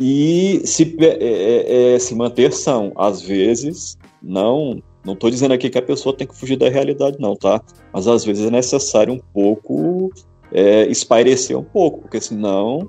e 0.00 0.62
se, 0.64 0.96
é, 1.00 1.04
é, 1.04 1.94
é, 1.94 1.98
se 1.98 2.14
manter 2.14 2.50
são. 2.50 2.92
Às 2.96 3.20
vezes, 3.20 3.98
não 4.22 4.82
não 5.04 5.12
estou 5.12 5.28
dizendo 5.28 5.52
aqui 5.52 5.68
que 5.68 5.78
a 5.78 5.82
pessoa 5.82 6.16
tem 6.16 6.26
que 6.26 6.34
fugir 6.34 6.56
da 6.56 6.70
realidade, 6.70 7.18
não, 7.20 7.36
tá? 7.36 7.60
Mas 7.92 8.06
às 8.06 8.24
vezes 8.24 8.46
é 8.46 8.50
necessário 8.50 9.12
um 9.12 9.18
pouco 9.18 10.10
é, 10.52 10.86
espairecer 10.86 11.58
um 11.58 11.64
pouco, 11.64 12.00
porque 12.00 12.20
senão 12.20 12.88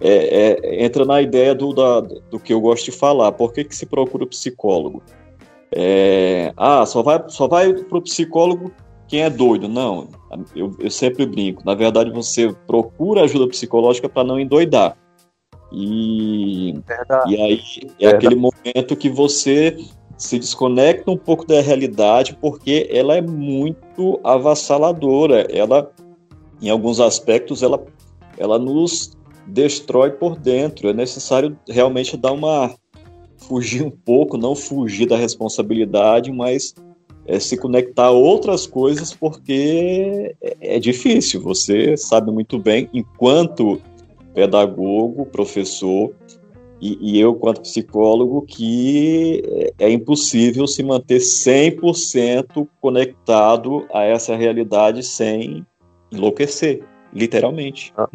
é, 0.00 0.54
é, 0.60 0.84
entra 0.84 1.04
na 1.04 1.22
ideia 1.22 1.54
do, 1.54 1.72
da, 1.72 2.00
do 2.00 2.38
que 2.38 2.52
eu 2.52 2.60
gosto 2.60 2.86
de 2.86 2.92
falar. 2.92 3.32
Por 3.32 3.52
que, 3.52 3.64
que 3.64 3.74
se 3.74 3.86
procura 3.86 4.26
psicólogo? 4.26 5.02
É, 5.72 6.52
ah, 6.56 6.84
só 6.86 7.02
vai, 7.02 7.22
só 7.28 7.48
vai 7.48 7.72
para 7.72 7.98
o 7.98 8.02
psicólogo 8.02 8.70
quem 9.08 9.22
é 9.22 9.30
doido. 9.30 9.68
Não, 9.68 10.08
eu, 10.54 10.74
eu 10.78 10.90
sempre 10.90 11.24
brinco. 11.26 11.62
Na 11.64 11.74
verdade, 11.74 12.10
você 12.10 12.52
procura 12.66 13.22
ajuda 13.22 13.48
psicológica 13.48 14.08
para 14.08 14.24
não 14.24 14.38
endoidar. 14.38 14.96
E, 15.72 16.74
e 17.26 17.36
aí 17.36 17.60
é 17.98 18.10
Verdade. 18.10 18.14
aquele 18.14 18.34
momento 18.36 18.96
que 18.96 19.08
você 19.08 19.76
se 20.16 20.38
desconecta 20.38 21.10
um 21.10 21.16
pouco 21.16 21.46
da 21.46 21.60
realidade, 21.60 22.36
porque 22.40 22.88
ela 22.90 23.16
é 23.16 23.20
muito 23.20 24.20
avassaladora. 24.24 25.46
Ela 25.50 25.90
em 26.60 26.70
alguns 26.70 27.00
aspectos, 27.00 27.62
ela, 27.62 27.84
ela 28.38 28.58
nos 28.58 29.16
destrói 29.46 30.10
por 30.10 30.36
dentro. 30.36 30.88
É 30.88 30.92
necessário 30.92 31.56
realmente 31.68 32.16
dar 32.16 32.32
uma. 32.32 32.74
fugir 33.36 33.82
um 33.82 33.90
pouco, 33.90 34.36
não 34.36 34.54
fugir 34.54 35.06
da 35.06 35.16
responsabilidade, 35.16 36.32
mas 36.32 36.74
é, 37.26 37.38
se 37.38 37.56
conectar 37.56 38.06
a 38.06 38.10
outras 38.10 38.66
coisas, 38.66 39.12
porque 39.12 40.34
é, 40.40 40.76
é 40.76 40.78
difícil. 40.78 41.42
Você 41.42 41.96
sabe 41.96 42.30
muito 42.30 42.58
bem, 42.58 42.88
enquanto 42.92 43.80
pedagogo, 44.34 45.26
professor, 45.26 46.12
e, 46.80 46.98
e, 47.00 47.18
eu, 47.18 47.34
quanto 47.34 47.62
psicólogo, 47.62 48.42
que 48.42 49.42
é, 49.78 49.86
é 49.86 49.90
impossível 49.90 50.66
se 50.66 50.82
manter 50.82 51.18
100% 51.20 52.68
conectado 52.80 53.86
a 53.92 54.04
essa 54.04 54.36
realidade 54.36 55.02
sem 55.02 55.64
enlouquecer, 56.16 56.82
literalmente. 57.12 57.92
Ah, 57.96 58.08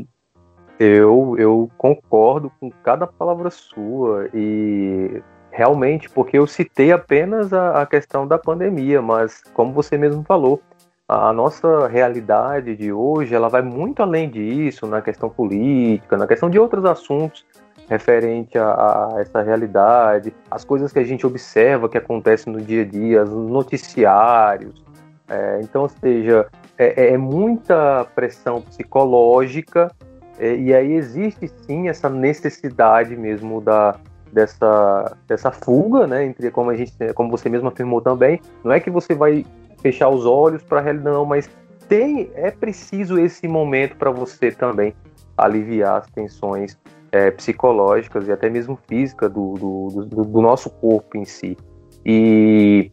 eu, 0.79 1.35
eu 1.37 1.69
concordo 1.77 2.51
com 2.59 2.69
cada 2.83 3.05
palavra 3.05 3.49
sua 3.49 4.27
e 4.33 5.21
realmente, 5.51 6.09
porque 6.09 6.37
eu 6.37 6.47
citei 6.47 6.91
apenas 6.91 7.53
a, 7.53 7.81
a 7.81 7.85
questão 7.85 8.25
da 8.25 8.37
pandemia, 8.37 9.01
mas 9.01 9.43
como 9.53 9.73
você 9.73 9.97
mesmo 9.97 10.23
falou, 10.23 10.61
a 11.07 11.33
nossa 11.33 11.87
realidade 11.87 12.75
de 12.75 12.91
hoje 12.91 13.35
ela 13.35 13.49
vai 13.49 13.61
muito 13.61 14.01
além 14.01 14.29
disso 14.29 14.87
na 14.87 15.01
questão 15.01 15.29
política, 15.29 16.17
na 16.17 16.25
questão 16.25 16.49
de 16.49 16.57
outros 16.57 16.85
assuntos 16.85 17.45
referente 17.89 18.57
a, 18.57 18.71
a, 18.71 19.19
essa 19.19 19.41
realidade, 19.41 20.33
as 20.49 20.63
coisas 20.63 20.93
que 20.93 20.99
a 20.99 21.03
gente 21.03 21.27
observa 21.27 21.89
que 21.89 21.97
acontecem 21.97 22.53
no 22.53 22.61
dia 22.61 22.83
a 22.83 22.85
dia, 22.85 23.23
os 23.23 23.51
noticiários. 23.51 24.81
É, 25.27 25.59
então, 25.61 25.89
seja, 25.89 26.47
é, 26.81 26.93
é, 26.97 27.13
é 27.13 27.17
muita 27.17 28.05
pressão 28.15 28.59
psicológica 28.59 29.91
é, 30.39 30.55
e 30.55 30.73
aí 30.73 30.93
existe 30.93 31.47
sim 31.47 31.87
essa 31.87 32.09
necessidade 32.09 33.15
mesmo 33.15 33.61
da 33.61 33.99
dessa 34.33 35.15
dessa 35.27 35.51
fuga, 35.51 36.07
né? 36.07 36.25
Entre 36.25 36.49
como 36.49 36.71
a 36.71 36.75
gente, 36.75 36.93
como 37.13 37.29
você 37.29 37.49
mesmo 37.49 37.67
afirmou 37.67 38.01
também, 38.01 38.41
não 38.63 38.71
é 38.71 38.79
que 38.79 38.89
você 38.89 39.13
vai 39.13 39.45
fechar 39.79 40.09
os 40.09 40.25
olhos 40.25 40.63
para 40.63 40.79
a 40.79 40.81
realidade, 40.81 41.15
não, 41.15 41.23
mas 41.23 41.47
tem 41.87 42.31
é 42.33 42.49
preciso 42.49 43.19
esse 43.19 43.47
momento 43.47 43.95
para 43.97 44.09
você 44.09 44.51
também 44.51 44.95
aliviar 45.37 45.99
as 45.99 46.07
tensões 46.07 46.79
é, 47.11 47.29
psicológicas 47.29 48.27
e 48.27 48.31
até 48.31 48.49
mesmo 48.49 48.79
físicas 48.87 49.31
do, 49.31 49.53
do, 49.53 50.05
do, 50.05 50.25
do 50.25 50.41
nosso 50.41 50.69
corpo 50.69 51.15
em 51.15 51.25
si. 51.25 51.55
E 52.03 52.89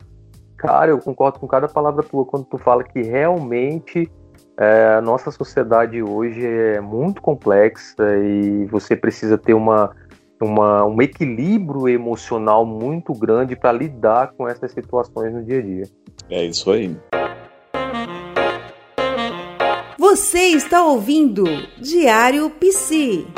Cara, 0.58 0.90
eu 0.90 0.98
concordo 0.98 1.38
com 1.38 1.46
cada 1.46 1.68
palavra 1.68 2.02
tua 2.02 2.26
quando 2.26 2.44
tu 2.44 2.58
fala 2.58 2.84
que 2.84 3.00
realmente 3.00 4.10
É, 4.60 4.96
a 4.98 5.00
nossa 5.00 5.30
sociedade 5.30 6.02
hoje 6.02 6.44
é 6.44 6.80
muito 6.80 7.22
complexa 7.22 8.02
e 8.24 8.66
você 8.66 8.96
precisa 8.96 9.38
ter 9.38 9.54
uma, 9.54 9.94
uma, 10.42 10.84
um 10.84 11.00
equilíbrio 11.00 11.88
emocional 11.88 12.66
muito 12.66 13.12
grande 13.12 13.54
para 13.54 13.70
lidar 13.70 14.32
com 14.36 14.48
essas 14.48 14.72
situações 14.72 15.32
no 15.32 15.44
dia 15.44 15.58
a 15.60 15.62
dia. 15.62 15.84
É 16.28 16.44
isso 16.44 16.72
aí. 16.72 16.96
Você 19.96 20.38
está 20.56 20.84
ouvindo 20.84 21.44
Diário 21.80 22.50
Psi. 22.50 23.28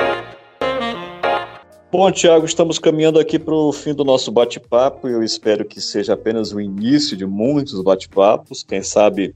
Bom, 1.91 2.09
Tiago, 2.09 2.45
estamos 2.45 2.79
caminhando 2.79 3.19
aqui 3.19 3.37
para 3.37 3.53
o 3.53 3.73
fim 3.73 3.93
do 3.93 4.05
nosso 4.05 4.31
bate-papo 4.31 5.09
eu 5.09 5.21
espero 5.21 5.65
que 5.65 5.81
seja 5.81 6.13
apenas 6.13 6.53
o 6.53 6.61
início 6.61 7.17
de 7.17 7.25
muitos 7.25 7.83
bate-papos. 7.83 8.63
Quem 8.63 8.81
sabe 8.81 9.33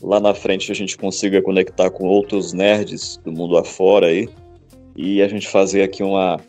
lá 0.00 0.18
na 0.18 0.32
frente 0.32 0.72
a 0.72 0.74
gente 0.74 0.96
consiga 0.96 1.42
conectar 1.42 1.90
com 1.90 2.06
outros 2.06 2.54
nerds 2.54 3.18
do 3.22 3.30
mundo 3.30 3.58
afora 3.58 4.06
aí 4.06 4.26
e 4.96 5.20
a 5.20 5.28
gente 5.28 5.46
fazer 5.46 5.82
aqui 5.82 6.02
uma, 6.02 6.40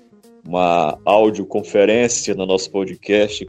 uma 0.48 0.98
audioconferência 1.04 2.34
no 2.34 2.46
nosso 2.46 2.72
podcast, 2.72 3.46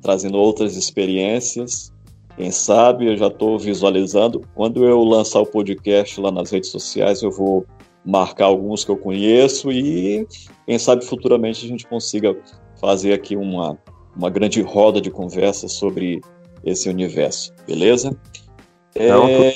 trazendo 0.00 0.38
outras 0.38 0.74
experiências. 0.74 1.92
Quem 2.34 2.50
sabe 2.50 3.08
eu 3.08 3.16
já 3.18 3.26
estou 3.26 3.58
visualizando. 3.58 4.40
Quando 4.54 4.86
eu 4.86 5.04
lançar 5.04 5.40
o 5.40 5.46
podcast 5.46 6.18
lá 6.18 6.30
nas 6.30 6.50
redes 6.50 6.70
sociais, 6.70 7.20
eu 7.20 7.30
vou 7.30 7.66
marcar 8.06 8.46
alguns 8.46 8.84
que 8.84 8.90
eu 8.90 8.96
conheço 8.96 9.72
e 9.72 10.26
quem 10.64 10.78
sabe 10.78 11.04
futuramente 11.04 11.66
a 11.66 11.68
gente 11.68 11.86
consiga 11.86 12.36
fazer 12.80 13.12
aqui 13.12 13.36
uma, 13.36 13.76
uma 14.16 14.30
grande 14.30 14.62
roda 14.62 15.00
de 15.00 15.10
conversa 15.10 15.66
sobre 15.66 16.20
esse 16.64 16.88
universo, 16.88 17.52
beleza? 17.66 18.16
É, 18.94 19.54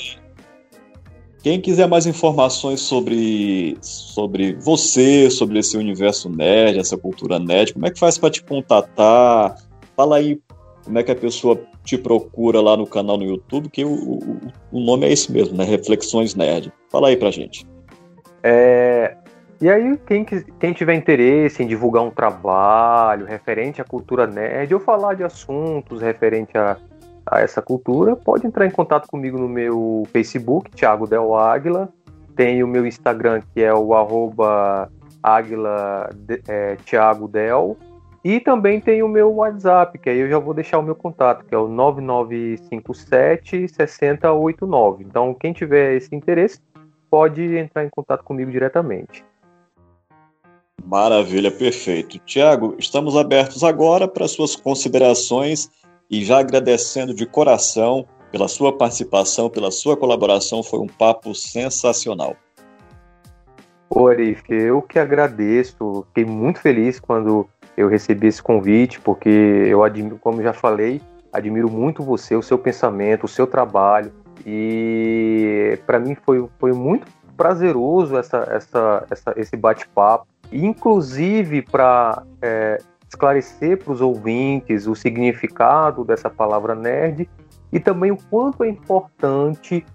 quem 1.41 1.59
quiser 1.59 1.87
mais 1.87 2.05
informações 2.05 2.81
sobre, 2.81 3.77
sobre 3.81 4.53
você, 4.55 5.29
sobre 5.31 5.59
esse 5.59 5.77
universo 5.77 6.29
nerd, 6.29 6.77
essa 6.77 6.97
cultura 6.97 7.39
nerd, 7.39 7.73
como 7.73 7.87
é 7.87 7.91
que 7.91 7.99
faz 7.99 8.17
para 8.17 8.29
te 8.29 8.43
contatar? 8.43 9.55
Fala 9.95 10.17
aí 10.17 10.39
como 10.83 10.99
é 10.99 11.03
que 11.03 11.11
a 11.11 11.15
pessoa 11.15 11.59
te 11.83 11.97
procura 11.97 12.61
lá 12.61 12.77
no 12.77 12.85
canal 12.85 13.17
no 13.17 13.25
YouTube, 13.25 13.69
que 13.69 13.83
o, 13.83 13.91
o, 13.91 14.39
o 14.71 14.79
nome 14.79 15.07
é 15.07 15.11
esse 15.11 15.31
mesmo, 15.31 15.57
né? 15.57 15.63
Reflexões 15.63 16.35
Nerd. 16.35 16.71
Fala 16.91 17.07
aí 17.07 17.17
pra 17.17 17.31
gente. 17.31 17.65
É, 18.43 19.15
e 19.61 19.69
aí, 19.69 19.95
quem, 20.07 20.25
quem 20.25 20.73
tiver 20.73 20.95
interesse 20.95 21.61
em 21.61 21.67
divulgar 21.67 22.01
um 22.01 22.09
trabalho 22.09 23.27
referente 23.27 23.79
à 23.79 23.83
cultura 23.83 24.25
nerd 24.25 24.73
ou 24.73 24.79
falar 24.79 25.13
de 25.13 25.23
assuntos 25.23 26.01
referente 26.01 26.57
a, 26.57 26.77
a 27.25 27.41
essa 27.41 27.61
cultura, 27.61 28.15
pode 28.15 28.47
entrar 28.47 28.65
em 28.65 28.71
contato 28.71 29.07
comigo 29.07 29.37
no 29.37 29.47
meu 29.47 30.01
Facebook, 30.11 30.71
Thiago 30.71 31.05
Del 31.05 31.35
Águila. 31.35 31.89
Tem 32.35 32.63
o 32.63 32.67
meu 32.67 32.87
Instagram, 32.87 33.43
que 33.53 33.61
é 33.61 33.71
o 33.71 33.93
arroba 33.93 34.91
Águila 35.21 36.09
é, 36.47 36.75
Thiago 36.77 37.27
Del. 37.27 37.77
E 38.23 38.39
também 38.39 38.79
tem 38.79 39.03
o 39.03 39.07
meu 39.07 39.31
WhatsApp, 39.31 39.99
que 39.99 40.09
aí 40.09 40.19
eu 40.19 40.29
já 40.29 40.39
vou 40.39 40.55
deixar 40.55 40.79
o 40.79 40.83
meu 40.83 40.95
contato, 40.95 41.45
que 41.45 41.53
é 41.53 41.57
o 41.57 41.67
9957 41.67 43.67
6089. 43.67 45.03
Então, 45.03 45.33
quem 45.33 45.53
tiver 45.53 45.95
esse 45.95 46.15
interesse, 46.15 46.59
pode 47.11 47.57
entrar 47.57 47.83
em 47.85 47.89
contato 47.89 48.23
comigo 48.23 48.49
diretamente. 48.49 49.25
Maravilha, 50.83 51.51
perfeito. 51.51 52.17
Tiago, 52.19 52.75
estamos 52.79 53.15
abertos 53.17 53.63
agora 53.63 54.07
para 54.07 54.27
suas 54.27 54.55
considerações 54.55 55.69
e 56.09 56.23
já 56.23 56.39
agradecendo 56.39 57.13
de 57.13 57.25
coração 57.25 58.07
pela 58.31 58.47
sua 58.47 58.75
participação, 58.75 59.49
pela 59.49 59.69
sua 59.71 59.97
colaboração, 59.97 60.63
foi 60.63 60.79
um 60.79 60.87
papo 60.87 61.35
sensacional. 61.35 62.35
Ô 63.89 64.07
Arif, 64.07 64.43
eu 64.49 64.81
que 64.81 64.97
agradeço, 64.97 66.05
fiquei 66.07 66.23
muito 66.23 66.61
feliz 66.61 66.97
quando 66.97 67.47
eu 67.75 67.89
recebi 67.89 68.27
esse 68.27 68.41
convite, 68.41 69.01
porque 69.01 69.29
eu 69.29 69.83
admiro, 69.83 70.17
como 70.17 70.41
já 70.41 70.53
falei, 70.53 71.01
admiro 71.31 71.69
muito 71.69 72.01
você, 72.01 72.35
o 72.35 72.41
seu 72.41 72.57
pensamento, 72.57 73.25
o 73.25 73.29
seu 73.29 73.45
trabalho, 73.45 74.13
e 74.45 75.79
para 75.85 75.99
mim 75.99 76.15
foi, 76.15 76.47
foi 76.59 76.73
muito 76.73 77.07
prazeroso 77.35 78.17
essa, 78.17 78.47
essa, 78.51 79.05
essa 79.09 79.33
esse 79.35 79.55
bate-papo, 79.55 80.27
inclusive 80.51 81.61
para 81.61 82.23
é, 82.41 82.77
esclarecer 83.07 83.83
para 83.83 83.93
os 83.93 84.01
ouvintes 84.01 84.87
o 84.87 84.95
significado 84.95 86.03
dessa 86.03 86.29
palavra 86.29 86.75
nerd 86.75 87.29
e 87.71 87.79
também 87.79 88.11
o 88.11 88.17
quanto 88.29 88.63
é 88.63 88.69
importante 88.69 89.85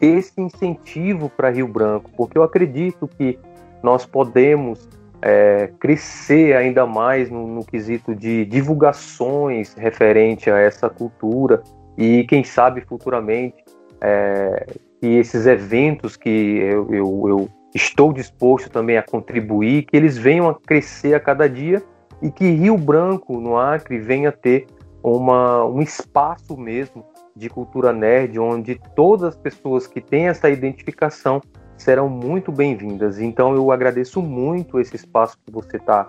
esse 0.00 0.40
incentivo 0.40 1.28
para 1.28 1.50
Rio 1.50 1.68
Branco, 1.68 2.10
porque 2.16 2.36
eu 2.36 2.42
acredito 2.42 3.06
que 3.06 3.38
nós 3.82 4.04
podemos 4.04 4.88
é, 5.20 5.70
crescer 5.78 6.56
ainda 6.56 6.84
mais 6.84 7.30
no, 7.30 7.46
no, 7.46 7.64
quesito 7.64 8.14
de 8.14 8.44
divulgações 8.44 9.74
referente 9.74 10.50
a 10.50 10.58
essa 10.58 10.90
cultura 10.90 11.62
e 11.96 12.24
quem 12.24 12.42
sabe 12.42 12.80
futuramente 12.80 13.61
é, 14.02 14.66
que 15.00 15.06
esses 15.06 15.46
eventos 15.46 16.16
que 16.16 16.28
eu, 16.28 16.92
eu, 16.92 17.28
eu, 17.28 17.48
estou 17.74 18.12
disposto 18.12 18.68
também 18.68 18.98
a 18.98 19.02
contribuir, 19.02 19.84
que 19.84 19.96
eles 19.96 20.18
venham 20.18 20.48
a 20.48 20.54
crescer 20.54 21.14
a 21.14 21.20
cada 21.20 21.48
dia 21.48 21.82
e 22.20 22.30
que 22.30 22.44
Rio 22.50 22.76
Branco, 22.76 23.40
no 23.40 23.56
Acre, 23.56 23.98
venha 23.98 24.30
ter 24.30 24.66
uma, 25.02 25.64
um 25.64 25.80
espaço 25.80 26.56
mesmo 26.56 27.04
de 27.34 27.48
cultura 27.48 27.92
nerd, 27.92 28.38
onde 28.38 28.78
todas 28.94 29.30
as 29.30 29.36
pessoas 29.36 29.86
que 29.86 30.00
têm 30.00 30.28
essa 30.28 30.50
identificação 30.50 31.40
serão 31.78 32.08
muito 32.08 32.52
bem-vindas. 32.52 33.18
Então 33.18 33.54
eu 33.54 33.70
agradeço 33.72 34.20
muito 34.20 34.78
esse 34.78 34.96
espaço 34.96 35.38
que 35.44 35.50
você 35.50 35.78
está 35.78 36.08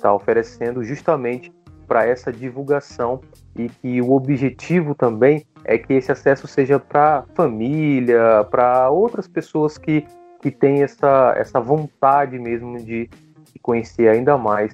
tá 0.00 0.14
oferecendo 0.14 0.84
justamente 0.84 1.52
para 1.90 2.06
essa 2.06 2.32
divulgação 2.32 3.20
e 3.56 3.68
que 3.68 4.00
o 4.00 4.12
objetivo 4.12 4.94
também 4.94 5.44
é 5.64 5.76
que 5.76 5.92
esse 5.94 6.12
acesso 6.12 6.46
seja 6.46 6.78
para 6.78 7.24
família, 7.34 8.46
para 8.48 8.88
outras 8.90 9.26
pessoas 9.26 9.76
que, 9.76 10.06
que 10.40 10.52
têm 10.52 10.84
essa, 10.84 11.34
essa 11.36 11.58
vontade 11.58 12.38
mesmo 12.38 12.78
de, 12.78 13.10
de 13.52 13.58
conhecer 13.60 14.06
ainda 14.06 14.38
mais 14.38 14.72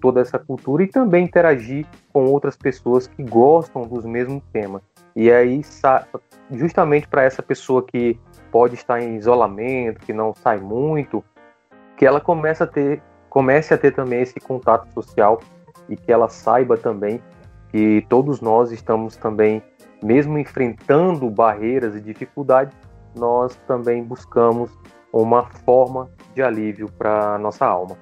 toda 0.00 0.20
essa 0.20 0.40
cultura 0.40 0.82
e 0.82 0.88
também 0.88 1.26
interagir 1.26 1.86
com 2.12 2.24
outras 2.24 2.56
pessoas 2.56 3.06
que 3.06 3.22
gostam 3.22 3.82
dos 3.82 4.04
mesmos 4.04 4.42
temas. 4.52 4.82
E 5.14 5.30
aí, 5.30 5.62
justamente 6.50 7.06
para 7.06 7.22
essa 7.22 7.44
pessoa 7.44 7.80
que 7.80 8.18
pode 8.50 8.74
estar 8.74 9.00
em 9.00 9.14
isolamento, 9.14 10.00
que 10.00 10.12
não 10.12 10.34
sai 10.34 10.58
muito, 10.58 11.22
que 11.96 12.04
ela 12.04 12.20
comece 12.20 12.64
a 12.64 12.66
ter, 12.66 13.00
comece 13.30 13.72
a 13.72 13.78
ter 13.78 13.92
também 13.92 14.22
esse 14.22 14.40
contato 14.40 14.92
social 14.92 15.40
e 15.88 15.96
que 15.96 16.12
ela 16.12 16.28
saiba 16.28 16.76
também 16.76 17.20
que 17.70 18.04
todos 18.08 18.40
nós 18.40 18.70
estamos 18.72 19.16
também, 19.16 19.62
mesmo 20.02 20.38
enfrentando 20.38 21.28
barreiras 21.28 21.94
e 21.94 22.00
dificuldades, 22.00 22.76
nós 23.14 23.56
também 23.66 24.02
buscamos 24.02 24.70
uma 25.12 25.44
forma 25.64 26.10
de 26.34 26.42
alívio 26.42 26.90
para 26.98 27.38
nossa 27.38 27.66
alma. 27.66 27.96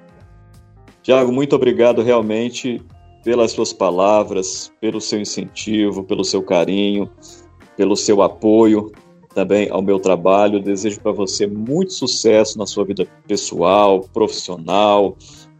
Tiago, 1.02 1.32
muito 1.32 1.54
obrigado 1.54 2.02
realmente 2.02 2.82
pelas 3.22 3.52
suas 3.52 3.72
palavras, 3.72 4.72
pelo 4.80 5.00
seu 5.00 5.20
incentivo, 5.20 6.04
pelo 6.04 6.24
seu 6.24 6.42
carinho, 6.42 7.10
pelo 7.76 7.96
seu 7.96 8.22
apoio 8.22 8.92
também 9.34 9.68
ao 9.70 9.82
meu 9.82 9.98
trabalho. 9.98 10.62
desejo 10.62 11.00
para 11.00 11.12
você 11.12 11.46
muito 11.46 11.92
sucesso 11.92 12.58
na 12.58 12.66
sua 12.66 12.84
vida 12.84 13.06
pessoal, 13.26 14.00
profissional, 14.12 15.16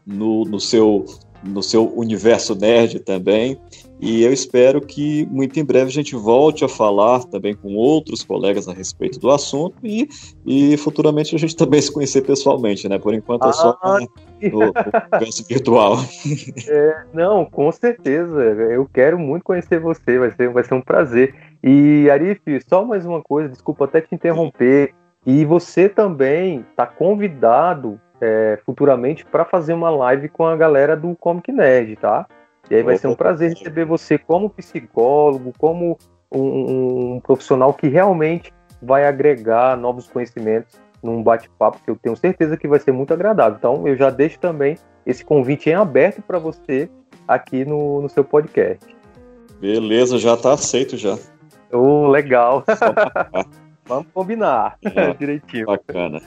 no, 0.07 0.45
no 0.45 0.61
seu 0.61 1.05
no 1.45 1.63
seu 1.63 1.93
universo 1.97 2.55
nerd 2.55 3.01
também. 3.01 3.59
E 4.01 4.23
eu 4.23 4.33
espero 4.33 4.81
que 4.81 5.27
muito 5.31 5.59
em 5.59 5.65
breve 5.65 5.87
a 5.87 5.93
gente 5.93 6.15
volte 6.15 6.65
a 6.65 6.69
falar 6.69 7.25
também 7.25 7.55
com 7.55 7.75
outros 7.75 8.23
colegas 8.23 8.69
a 8.69 8.73
respeito 8.73 9.19
do 9.19 9.31
assunto 9.31 9.77
e, 9.83 10.09
e 10.45 10.77
futuramente 10.77 11.35
a 11.35 11.39
gente 11.39 11.57
também 11.57 11.81
se 11.81 11.93
conhecer 11.93 12.23
pessoalmente, 12.23 12.89
né? 12.89 12.99
Por 12.99 13.15
enquanto 13.15 13.49
é 13.49 13.53
só 13.53 13.79
ah, 13.83 13.99
no, 14.43 14.51
no 14.51 14.73
universo 15.13 15.45
virtual. 15.49 15.97
É, 16.67 17.05
não, 17.13 17.45
com 17.45 17.71
certeza. 17.71 18.41
Eu 18.43 18.89
quero 18.93 19.19
muito 19.19 19.45
conhecer 19.45 19.79
você, 19.79 20.19
vai 20.19 20.31
ser, 20.33 20.51
vai 20.51 20.65
ser 20.65 20.75
um 20.75 20.81
prazer. 20.81 21.35
E 21.63 22.09
Arif, 22.11 22.41
só 22.69 22.85
mais 22.85 23.07
uma 23.07 23.23
coisa, 23.23 23.49
desculpa 23.49 23.85
até 23.85 24.01
te 24.01 24.15
interromper. 24.15 24.95
E 25.27 25.45
você 25.45 25.89
também 25.89 26.65
está 26.71 26.87
convidado 26.87 28.01
é, 28.25 28.59
futuramente 28.65 29.23
para 29.23 29.45
fazer 29.45 29.75
uma 29.75 29.91
live 29.91 30.31
com 30.31 30.47
a 30.47 30.57
galera 30.57 30.97
do 30.97 31.15
Comic 31.15 31.53
Nerd, 31.53 31.97
tá? 31.97 32.27
E 32.71 32.75
aí 32.75 32.83
vai 32.83 32.97
ser 32.97 33.09
um 33.09 33.15
prazer 33.15 33.51
receber 33.51 33.85
você 33.85 34.17
como 34.17 34.49
psicólogo, 34.49 35.53
como 35.59 35.99
um, 36.33 37.17
um 37.17 37.21
profissional 37.21 37.75
que 37.75 37.87
realmente 37.87 38.51
vai 38.81 39.07
agregar 39.07 39.77
novos 39.77 40.09
conhecimentos 40.09 40.81
num 41.03 41.23
bate-papo 41.23 41.79
que 41.85 41.91
eu 41.91 41.97
tenho 41.97 42.17
certeza 42.17 42.57
que 42.57 42.67
vai 42.67 42.81
ser 42.81 42.93
muito 42.93 43.13
agradável. 43.13 43.59
Então 43.59 43.87
eu 43.87 43.95
já 43.95 44.09
deixo 44.09 44.39
também 44.39 44.79
esse 45.05 45.23
convite 45.23 45.69
em 45.69 45.75
aberto 45.75 46.23
para 46.23 46.39
você 46.39 46.89
aqui 47.29 47.67
no, 47.67 48.01
no 48.01 48.09
seu 48.09 48.25
podcast. 48.25 48.97
Beleza, 49.61 50.19
já 50.19 50.33
está 50.33 50.55
aceito 50.55 50.97
já. 50.97 51.19
Oh, 51.71 52.07
legal. 52.07 52.65
Vamos 53.85 54.07
combinar 54.15 54.79
é, 54.83 55.13
direitinho. 55.13 55.67
Bacana. 55.67 56.23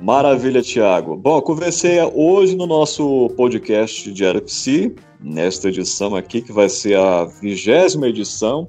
Maravilha, 0.00 0.60
Tiago. 0.60 1.16
Bom, 1.16 1.40
conversei 1.40 1.98
hoje 2.14 2.54
no 2.54 2.66
nosso 2.66 3.30
podcast 3.30 4.12
de 4.12 4.40
Psi, 4.42 4.94
nesta 5.18 5.68
edição 5.68 6.14
aqui, 6.14 6.42
que 6.42 6.52
vai 6.52 6.68
ser 6.68 6.98
a 6.98 7.24
vigésima 7.24 8.06
edição, 8.06 8.66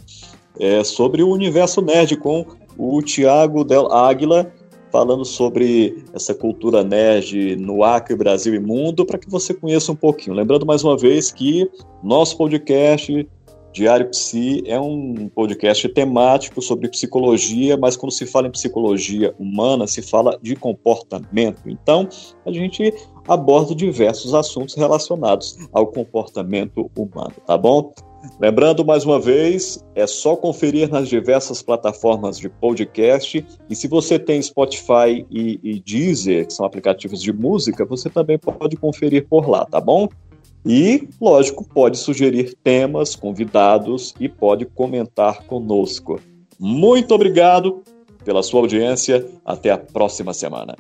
é, 0.58 0.84
sobre 0.86 1.22
o 1.22 1.30
universo 1.30 1.82
nerd, 1.82 2.16
com 2.16 2.46
o 2.78 3.02
Tiago 3.02 3.66
Del 3.66 3.92
Águila, 3.92 4.50
falando 4.90 5.26
sobre 5.26 6.06
essa 6.14 6.34
cultura 6.34 6.82
nerd 6.82 7.58
no 7.58 7.84
Acre, 7.84 8.16
Brasil 8.16 8.56
e 8.56 8.60
mundo, 8.60 9.06
para 9.06 9.20
que 9.20 9.30
você 9.30 9.54
conheça 9.54 9.92
um 9.92 9.96
pouquinho. 9.96 10.34
Lembrando 10.34 10.66
mais 10.66 10.82
uma 10.82 10.98
vez 10.98 11.30
que 11.30 11.70
nosso 12.02 12.38
podcast 12.38 13.28
Diário 13.78 14.10
Psi 14.10 14.64
é 14.66 14.80
um 14.80 15.30
podcast 15.30 15.88
temático 15.90 16.64
sobre 16.64 16.90
psicologia, 16.90 17.78
mas 17.78 17.96
quando 17.96 18.12
se 18.12 18.26
fala 18.26 18.48
em 18.48 18.52
psicologia 18.52 19.36
humana, 19.38 19.86
se 19.86 20.02
fala 20.02 20.36
de 20.42 20.56
comportamento. 20.56 21.62
Então, 21.68 22.10
a 22.44 22.52
gente 22.52 22.92
aborda 23.28 23.76
diversos 23.76 24.34
assuntos 24.34 24.74
relacionados 24.74 25.60
ao 25.72 25.86
comportamento 25.86 26.90
humano, 26.98 27.36
tá 27.46 27.56
bom? 27.56 27.94
Lembrando 28.40 28.84
mais 28.84 29.06
uma 29.06 29.20
vez, 29.20 29.86
é 29.94 30.08
só 30.08 30.36
conferir 30.36 30.90
nas 30.90 31.08
diversas 31.08 31.62
plataformas 31.62 32.40
de 32.40 32.50
podcast. 32.50 33.46
E 33.70 33.76
se 33.76 33.88
você 33.88 34.18
tem 34.18 34.42
Spotify 34.42 35.24
e, 35.30 35.60
e 35.64 35.80
Deezer, 35.80 36.48
que 36.48 36.54
são 36.54 36.66
aplicativos 36.66 37.22
de 37.22 37.32
música, 37.32 37.86
você 37.86 38.10
também 38.10 38.40
pode 38.40 38.76
conferir 38.76 39.28
por 39.28 39.48
lá, 39.48 39.66
tá 39.66 39.80
bom? 39.80 40.10
E, 40.68 41.08
lógico, 41.22 41.64
pode 41.64 41.98
sugerir 41.98 42.54
temas, 42.62 43.16
convidados 43.16 44.14
e 44.20 44.28
pode 44.28 44.66
comentar 44.66 45.44
conosco. 45.44 46.20
Muito 46.60 47.16
obrigado 47.16 47.84
pela 48.26 48.44
sua 48.44 48.60
audiência. 48.60 49.26
Até 49.46 49.72
a 49.72 49.78
próxima 49.78 50.34
semana. 50.34 50.76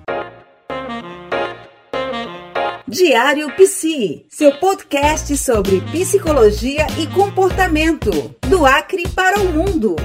Diário 2.85 3.49
Psi, 3.55 4.25
seu 4.29 4.51
podcast 4.59 5.35
sobre 5.37 5.79
psicologia 5.91 6.87
e 6.99 7.07
comportamento, 7.07 8.11
do 8.49 8.65
Acre 8.65 9.03
para 9.09 9.39
o 9.39 9.53
mundo. 9.53 9.95